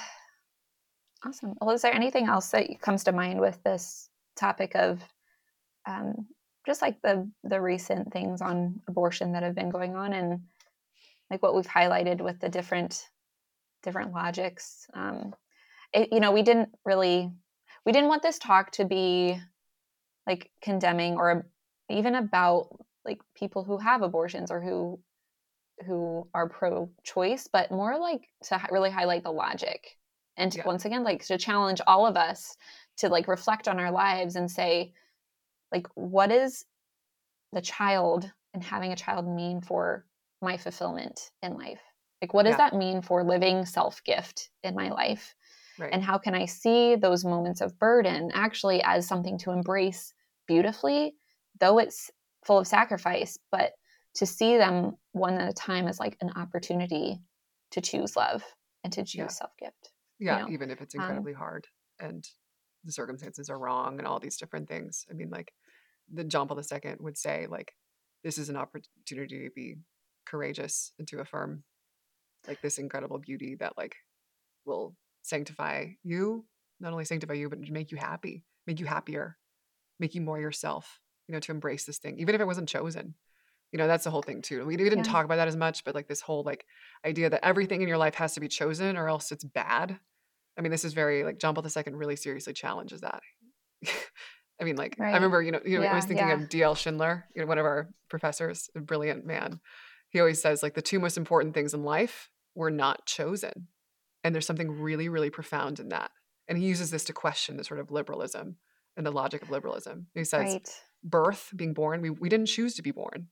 awesome. 1.25 1.53
Well, 1.61 1.71
is 1.71 1.81
there 1.81 1.93
anything 1.93 2.27
else 2.27 2.49
that 2.51 2.79
comes 2.81 3.03
to 3.05 3.11
mind 3.11 3.39
with 3.39 3.61
this 3.63 4.09
topic 4.35 4.75
of 4.75 5.01
um, 5.85 6.27
just 6.65 6.81
like 6.81 7.01
the 7.01 7.29
the 7.43 7.59
recent 7.59 8.11
things 8.13 8.41
on 8.41 8.81
abortion 8.87 9.33
that 9.33 9.43
have 9.43 9.55
been 9.55 9.69
going 9.69 9.95
on 9.95 10.13
and 10.13 10.41
like 11.29 11.41
what 11.43 11.55
we've 11.55 11.67
highlighted 11.67 12.21
with 12.21 12.39
the 12.39 12.49
different 12.49 13.09
different 13.83 14.13
logics? 14.13 14.87
Um, 14.93 15.35
it, 15.93 16.09
you 16.11 16.19
know, 16.19 16.31
we 16.31 16.41
didn't 16.43 16.69
really 16.85 17.31
we 17.85 17.91
didn't 17.91 18.09
want 18.09 18.23
this 18.23 18.39
talk 18.39 18.71
to 18.71 18.85
be 18.85 19.37
like 20.27 20.49
condemning 20.61 21.15
or 21.15 21.45
even 21.89 22.15
about 22.15 22.69
like 23.05 23.19
people 23.35 23.63
who 23.63 23.77
have 23.77 24.01
abortions 24.01 24.51
or 24.51 24.61
who 24.61 24.99
who 25.85 26.27
are 26.33 26.47
pro-choice, 26.47 27.49
but 27.51 27.71
more 27.71 27.97
like 27.99 28.21
to 28.43 28.61
really 28.71 28.91
highlight 28.91 29.23
the 29.23 29.31
logic 29.31 29.97
and 30.37 30.51
to, 30.51 30.59
Yeah. 30.59 30.65
once 30.67 30.85
again 30.85 31.03
like 31.03 31.25
to 31.25 31.37
challenge 31.37 31.81
all 31.85 32.05
of 32.05 32.15
us 32.15 32.55
to 32.97 33.09
like 33.09 33.27
reflect 33.27 33.67
on 33.67 33.79
our 33.79 33.91
lives 33.91 34.35
and 34.35 34.49
say 34.49 34.93
like 35.71 35.87
what 35.95 36.31
is 36.31 36.65
the 37.51 37.61
child 37.61 38.31
and 38.53 38.63
having 38.63 38.91
a 38.91 38.95
child 38.95 39.27
mean 39.27 39.61
for 39.61 40.05
my 40.41 40.57
fulfillment 40.57 41.31
in 41.41 41.55
life 41.55 41.81
like 42.21 42.33
what 42.33 42.43
does 42.43 42.51
Yeah. 42.53 42.69
that 42.69 42.75
mean 42.75 43.01
for 43.01 43.23
living 43.23 43.65
self-gift 43.65 44.49
in 44.63 44.75
my 44.75 44.89
life 44.89 45.35
right. 45.79 45.89
and 45.93 46.03
how 46.03 46.17
can 46.17 46.35
i 46.35 46.45
see 46.45 46.95
those 46.95 47.25
moments 47.25 47.61
of 47.61 47.77
burden 47.79 48.31
actually 48.33 48.81
as 48.83 49.07
something 49.07 49.37
to 49.37 49.51
embrace 49.51 50.13
beautifully 50.47 51.13
though 51.59 51.79
it's 51.79 52.09
full 52.45 52.59
of 52.59 52.67
sacrifice 52.67 53.37
but 53.51 53.71
to 54.15 54.25
see 54.25 54.57
them 54.57 54.95
one 55.13 55.35
at 55.35 55.49
a 55.49 55.53
time 55.53 55.87
as 55.87 55.99
like 55.99 56.17
an 56.21 56.31
opportunity 56.35 57.19
to 57.71 57.81
choose 57.81 58.15
love 58.15 58.43
and 58.83 58.93
to 58.93 59.03
choose 59.03 59.19
Yeah. 59.19 59.27
self-gift 59.27 59.91
yeah 60.19 60.41
know, 60.41 60.49
even 60.49 60.69
if 60.71 60.81
it's 60.81 60.95
um, 60.95 61.01
incredibly 61.01 61.33
hard 61.33 61.67
and 61.99 62.27
the 62.83 62.91
circumstances 62.91 63.49
are 63.49 63.57
wrong 63.57 63.97
and 63.97 64.07
all 64.07 64.19
these 64.19 64.37
different 64.37 64.67
things. 64.67 65.05
I 65.09 65.13
mean 65.13 65.29
like 65.29 65.53
the 66.13 66.23
john 66.23 66.47
paul 66.47 66.59
ii 66.59 66.95
would 66.99 67.17
say 67.17 67.47
like 67.49 67.73
this 68.23 68.37
is 68.37 68.49
an 68.49 68.57
opportunity 68.57 69.45
to 69.45 69.49
be 69.55 69.77
courageous 70.25 70.91
and 70.99 71.07
to 71.07 71.19
affirm 71.19 71.63
like 72.47 72.61
this 72.61 72.77
incredible 72.77 73.19
beauty 73.19 73.55
that 73.55 73.77
like 73.77 73.95
will 74.65 74.95
sanctify 75.23 75.87
you 76.03 76.45
not 76.79 76.91
only 76.91 77.05
sanctify 77.05 77.33
you 77.33 77.49
but 77.49 77.59
make 77.69 77.91
you 77.91 77.97
happy 77.97 78.45
make 78.67 78.79
you 78.79 78.85
happier 78.85 79.37
make 79.99 80.13
you 80.15 80.21
more 80.21 80.39
yourself 80.39 80.99
you 81.27 81.33
know 81.33 81.39
to 81.39 81.51
embrace 81.51 81.85
this 81.85 81.97
thing 81.97 82.19
even 82.19 82.35
if 82.35 82.41
it 82.41 82.45
wasn't 82.45 82.69
chosen 82.69 83.15
you 83.71 83.79
know 83.79 83.87
that's 83.87 84.03
the 84.03 84.11
whole 84.11 84.21
thing 84.21 84.41
too 84.41 84.59
we, 84.65 84.75
we 84.75 84.77
didn't 84.77 85.05
Yeah. 85.05 85.11
talk 85.11 85.25
about 85.25 85.37
that 85.37 85.47
as 85.47 85.55
much 85.55 85.83
but 85.83 85.95
like 85.95 86.07
this 86.07 86.21
whole 86.21 86.43
like 86.43 86.65
idea 87.05 87.29
that 87.29 87.43
everything 87.43 87.81
in 87.81 87.87
your 87.87 87.97
life 87.97 88.15
has 88.15 88.33
to 88.35 88.39
be 88.39 88.47
chosen 88.47 88.97
or 88.97 89.07
else 89.09 89.31
it's 89.31 89.43
bad 89.43 89.97
i 90.57 90.61
mean 90.61 90.71
this 90.71 90.85
is 90.85 90.93
very 90.93 91.23
like 91.23 91.39
john 91.39 91.55
paul 91.55 91.65
ii 91.65 91.83
really 91.93 92.15
seriously 92.15 92.53
challenges 92.53 93.01
that 93.01 93.21
i 94.61 94.63
mean 94.63 94.75
like 94.75 94.99
i 94.99 95.13
remember 95.13 95.41
you 95.41 95.51
know 95.51 95.59
you 95.65 95.79
know 95.79 95.87
i 95.87 95.95
was 95.95 96.05
thinking 96.05 96.27
yeah. 96.27 96.35
of 96.35 96.49
dl 96.49 96.77
schindler 96.77 97.25
you 97.35 97.41
know 97.41 97.47
one 97.47 97.57
of 97.57 97.65
our 97.65 97.89
professors 98.09 98.69
a 98.75 98.79
brilliant 98.79 99.25
man 99.25 99.59
he 100.09 100.19
always 100.19 100.39
says 100.39 100.61
like 100.61 100.75
the 100.75 100.81
two 100.81 100.99
most 100.99 101.17
important 101.17 101.55
things 101.55 101.73
in 101.73 101.83
life 101.83 102.29
were 102.53 102.69
not 102.69 103.05
chosen. 103.07 103.67
And 104.23 104.33
there's 104.33 104.45
something 104.45 104.71
really, 104.71 105.09
really 105.09 105.29
profound 105.29 105.79
in 105.79 105.89
that. 105.89 106.11
And 106.47 106.57
he 106.57 106.65
uses 106.65 106.91
this 106.91 107.03
to 107.05 107.13
question 107.13 107.57
the 107.57 107.63
sort 107.63 107.79
of 107.79 107.91
liberalism 107.91 108.57
and 108.97 109.05
the 109.05 109.11
logic 109.11 109.41
of 109.41 109.49
liberalism. 109.49 110.07
He 110.13 110.23
says, 110.23 110.53
Right. 110.53 110.69
birth, 111.03 111.49
being 111.55 111.73
born, 111.73 112.01
we, 112.01 112.09
we 112.09 112.29
didn't 112.29 112.47
choose 112.47 112.75
to 112.75 112.81
be 112.81 112.91
born. 112.91 113.27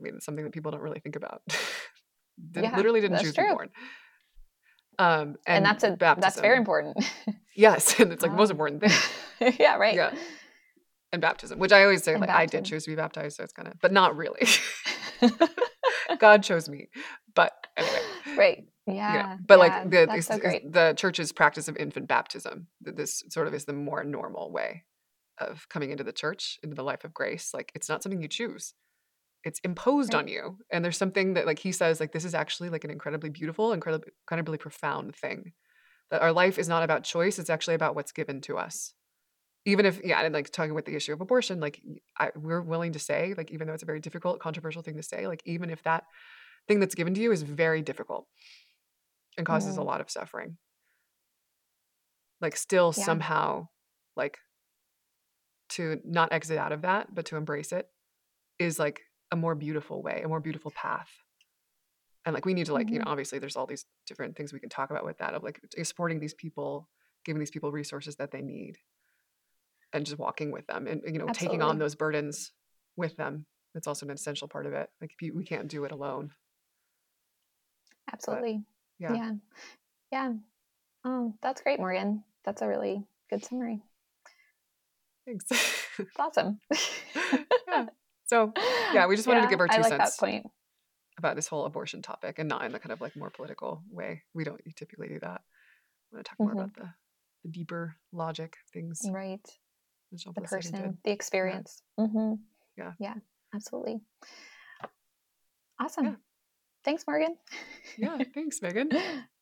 I 0.00 0.02
mean, 0.02 0.14
it's 0.16 0.24
something 0.24 0.44
that 0.44 0.52
people 0.52 0.70
don't 0.72 0.80
really 0.82 1.00
think 1.00 1.16
about. 1.16 1.42
Did- 2.50 2.64
Yeah, 2.64 2.76
literally 2.76 3.00
didn't 3.00 3.20
choose 3.20 3.34
to 3.34 3.42
be 3.42 3.48
born. 3.48 3.70
Um, 4.98 5.36
and, 5.46 5.58
And, 5.58 5.66
that's 5.66 5.84
a 5.84 5.90
baptism. 5.96 6.20
that's 6.20 6.40
very 6.40 6.56
important. 6.58 6.96
Yes, 7.54 7.98
and 8.00 8.10
it's 8.14 8.22
like 8.22 8.30
the 8.32 8.36
most 8.38 8.50
important 8.50 8.80
thing. 8.82 9.52
yeah, 9.60 9.76
right. 9.76 9.94
Yeah. 9.94 10.14
And 11.12 11.20
baptism, 11.20 11.58
which 11.58 11.70
I 11.70 11.82
always 11.82 12.02
say, 12.02 12.12
And 12.12 12.20
like 12.22 12.30
I 12.30 12.46
did 12.46 12.64
choose 12.64 12.84
to 12.84 12.90
be 12.90 12.96
baptized, 12.96 13.36
so 13.36 13.42
it's 13.44 13.52
kind 13.52 13.68
of, 13.68 13.74
but 13.82 13.92
not 13.92 14.16
really. 14.16 14.46
God 16.18 16.42
chose 16.42 16.68
me, 16.68 16.88
but 17.34 17.52
anyway. 17.76 18.00
right. 18.38 18.64
Know, 18.86 18.94
Yeah. 18.94 19.36
but 19.46 19.54
yeah, 19.54 19.58
like 19.58 19.90
the 19.90 20.06
that's 20.06 20.26
so 20.26 20.38
the 20.38 20.94
church's 20.96 21.32
practice 21.32 21.68
of 21.68 21.76
infant 21.76 22.08
baptism 22.08 22.66
this 22.80 23.22
sort 23.30 23.46
of 23.46 23.54
is 23.54 23.64
the 23.64 23.72
more 23.72 24.02
normal 24.04 24.50
way 24.52 24.84
of 25.38 25.68
coming 25.68 25.90
into 25.90 26.04
the 26.04 26.12
church 26.12 26.58
into 26.62 26.74
the 26.74 26.82
life 26.84 27.04
of 27.04 27.14
grace 27.14 27.52
like 27.54 27.72
it's 27.74 27.88
not 27.88 28.02
something 28.02 28.20
you 28.22 28.28
choose 28.28 28.74
it's 29.44 29.60
imposed 29.64 30.14
Right. 30.14 30.20
on 30.20 30.28
you 30.28 30.58
and 30.72 30.84
there's 30.84 30.96
something 30.98 31.34
that 31.34 31.46
like 31.46 31.58
he 31.58 31.72
says 31.72 32.00
like 32.00 32.12
this 32.12 32.24
is 32.24 32.34
actually 32.34 32.70
like 32.70 32.84
an 32.84 32.90
incredibly 32.90 33.30
beautiful 33.30 33.72
incredibly 33.72 34.12
incredibly 34.24 34.58
profound 34.58 35.14
thing 35.16 35.52
that 36.10 36.22
our 36.22 36.32
life 36.32 36.58
is 36.58 36.68
not 36.68 36.82
about 36.82 37.04
choice 37.04 37.38
it's 37.38 37.50
actually 37.50 37.74
about 37.74 37.94
what's 37.94 38.12
given 38.12 38.40
to 38.42 38.58
us 38.58 38.94
even 39.64 39.86
if 39.86 40.00
yeah 40.04 40.20
and 40.22 40.34
like 40.34 40.50
talking 40.50 40.74
with 40.74 40.84
the 40.84 40.94
issue 40.96 41.12
of 41.12 41.20
abortion 41.20 41.60
like 41.60 41.80
I, 42.18 42.30
we're 42.36 42.60
willing 42.62 42.92
to 42.92 42.98
say 42.98 43.34
like 43.36 43.50
even 43.50 43.66
though 43.66 43.74
it's 43.74 43.82
a 43.82 43.86
very 43.86 44.00
difficult 44.00 44.40
controversial 44.40 44.82
thing 44.82 44.96
to 44.96 45.02
say 45.02 45.26
like 45.26 45.42
even 45.44 45.70
if 45.70 45.82
that 45.84 46.04
thing 46.68 46.78
that's 46.80 46.94
given 46.94 47.14
to 47.14 47.20
you 47.20 47.32
is 47.32 47.42
very 47.42 47.82
difficult 47.82 48.26
and 49.36 49.46
causes 49.46 49.76
a 49.76 49.80
Mhm. 49.80 49.86
lot 49.86 50.00
of 50.00 50.10
suffering. 50.10 50.58
Like 52.40 52.56
still 52.56 52.92
Yeah. 52.92 53.04
somehow 53.04 53.68
like 54.16 54.38
to 55.70 56.00
not 56.04 56.32
exit 56.32 56.58
out 56.58 56.72
of 56.72 56.82
that 56.82 57.14
but 57.14 57.24
to 57.26 57.36
embrace 57.36 57.72
it 57.72 57.88
is 58.58 58.78
like 58.78 59.00
a 59.30 59.36
more 59.36 59.54
beautiful 59.54 60.02
way 60.02 60.20
a 60.22 60.28
more 60.28 60.40
beautiful 60.40 60.70
path. 60.72 61.10
And 62.24 62.34
like 62.34 62.44
we 62.44 62.54
need 62.54 62.66
to 62.66 62.74
like 62.74 62.90
you 62.90 62.98
know 62.98 63.04
obviously 63.06 63.38
there's 63.38 63.56
all 63.56 63.66
these 63.66 63.86
different 64.06 64.36
things 64.36 64.52
we 64.52 64.60
can 64.60 64.68
talk 64.68 64.90
about 64.90 65.04
with 65.04 65.18
that 65.18 65.34
of 65.34 65.42
like 65.42 65.60
supporting 65.82 66.20
these 66.20 66.34
people 66.34 66.88
giving 67.24 67.40
these 67.40 67.50
people 67.50 67.72
resources 67.72 68.16
that 68.16 68.30
they 68.32 68.42
need 68.42 68.78
and 69.92 70.04
just 70.06 70.18
walking 70.18 70.50
with 70.50 70.66
them 70.66 70.86
and 70.86 71.02
you 71.06 71.18
know 71.18 71.28
taking 71.32 71.62
on 71.62 71.78
those 71.78 71.94
burdens 71.94 72.52
with 72.96 73.16
them. 73.16 73.46
That's 73.74 73.86
also 73.86 74.04
an 74.06 74.12
essential 74.12 74.48
part 74.48 74.66
of 74.66 74.74
it. 74.74 74.90
Like 75.00 75.12
if 75.12 75.22
you, 75.22 75.34
we 75.34 75.44
can't 75.44 75.68
do 75.68 75.84
it 75.84 75.92
alone. 75.92 76.32
Absolutely. 78.12 78.64
Yeah. 79.02 79.14
Yeah. 79.14 79.32
Yeah. 80.12 80.32
Oh, 81.04 81.34
that's 81.42 81.60
great, 81.62 81.78
Morgan. 81.80 82.22
That's 82.44 82.62
a 82.62 82.68
really 82.68 83.04
good 83.30 83.44
summary. 83.44 83.82
thanks 85.26 85.44
It's 85.98 86.18
awesome. 86.18 86.58
yeah 87.68 87.86
so 88.26 88.52
yeah 88.94 89.06
we 89.06 89.16
just 89.16 89.28
wanted 89.28 89.42
to 89.42 89.48
give 89.48 89.60
our 89.60 89.68
two 89.68 89.80
like 89.82 89.88
cents 89.90 90.16
point. 90.16 90.46
about 91.18 91.36
this 91.36 91.46
whole 91.48 91.64
abortion 91.66 92.02
topic 92.02 92.38
and 92.38 92.48
not 92.48 92.64
in 92.64 92.72
the 92.72 92.78
kind 92.78 92.92
of 92.92 93.00
like 93.00 93.14
more 93.16 93.30
political 93.30 93.82
way 93.90 94.22
we 94.34 94.42
don't 94.44 94.60
typically 94.76 95.08
do 95.08 95.18
that 95.20 95.40
i 95.42 96.14
want 96.16 96.24
to 96.24 96.28
talk 96.30 96.38
more 96.40 96.50
Mhm. 96.54 96.60
about 96.60 96.74
the, 96.74 96.88
the 97.44 97.50
deeper 97.50 97.96
logic 98.12 98.56
things 98.72 99.02
Right. 99.10 99.40
The 100.10 100.18
Paul 100.24 100.34
II 100.34 100.40
did. 100.42 100.48
person, 100.50 100.98
the 101.04 101.10
experience. 101.10 101.82
hmm 101.98 102.34
Yeah. 102.76 102.92
Yeah. 102.98 103.14
Absolutely. 103.54 104.00
Awesome. 105.78 106.04
Yeah. 106.04 106.14
Thanks, 106.84 107.04
Morgan. 107.06 107.36
yeah 107.98 108.18
thanks 108.34 108.60
megan 108.62 108.90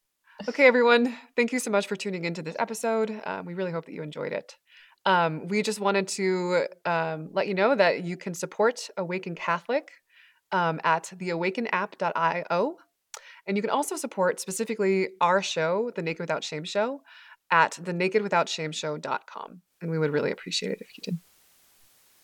Okay, 0.48 0.66
everyone. 0.66 1.14
Thank 1.36 1.52
you 1.52 1.58
so 1.58 1.70
much 1.70 1.86
for 1.86 1.96
tuning 1.96 2.24
into 2.24 2.40
this 2.40 2.56
episode. 2.58 3.20
Um, 3.26 3.44
we 3.44 3.52
really 3.52 3.72
hope 3.72 3.84
that 3.84 3.92
you 3.92 4.02
enjoyed 4.02 4.32
it. 4.32 4.56
Um, 5.04 5.48
we 5.48 5.62
just 5.62 5.80
wanted 5.80 6.08
to 6.08 6.66
um, 6.86 7.28
let 7.32 7.46
you 7.46 7.52
know 7.52 7.74
that 7.74 8.04
you 8.04 8.16
can 8.16 8.32
support 8.32 8.88
Awaken 8.96 9.34
Catholic 9.34 9.90
um, 10.50 10.80
at 10.82 11.12
theawakenapp.io. 11.14 12.76
And 13.46 13.56
you 13.56 13.62
can 13.62 13.70
also 13.70 13.96
support 13.96 14.40
specifically 14.40 15.08
our 15.20 15.42
show, 15.42 15.90
The 15.94 16.02
Naked 16.02 16.20
Without 16.20 16.42
Shame 16.42 16.64
Show, 16.64 17.02
at 17.50 17.72
thenakedwithoutshameshow.com. 17.72 19.60
And 19.82 19.90
we 19.90 19.98
would 19.98 20.12
really 20.12 20.30
appreciate 20.30 20.72
it 20.72 20.78
if 20.80 20.88
you 20.96 21.02
did. 21.02 21.18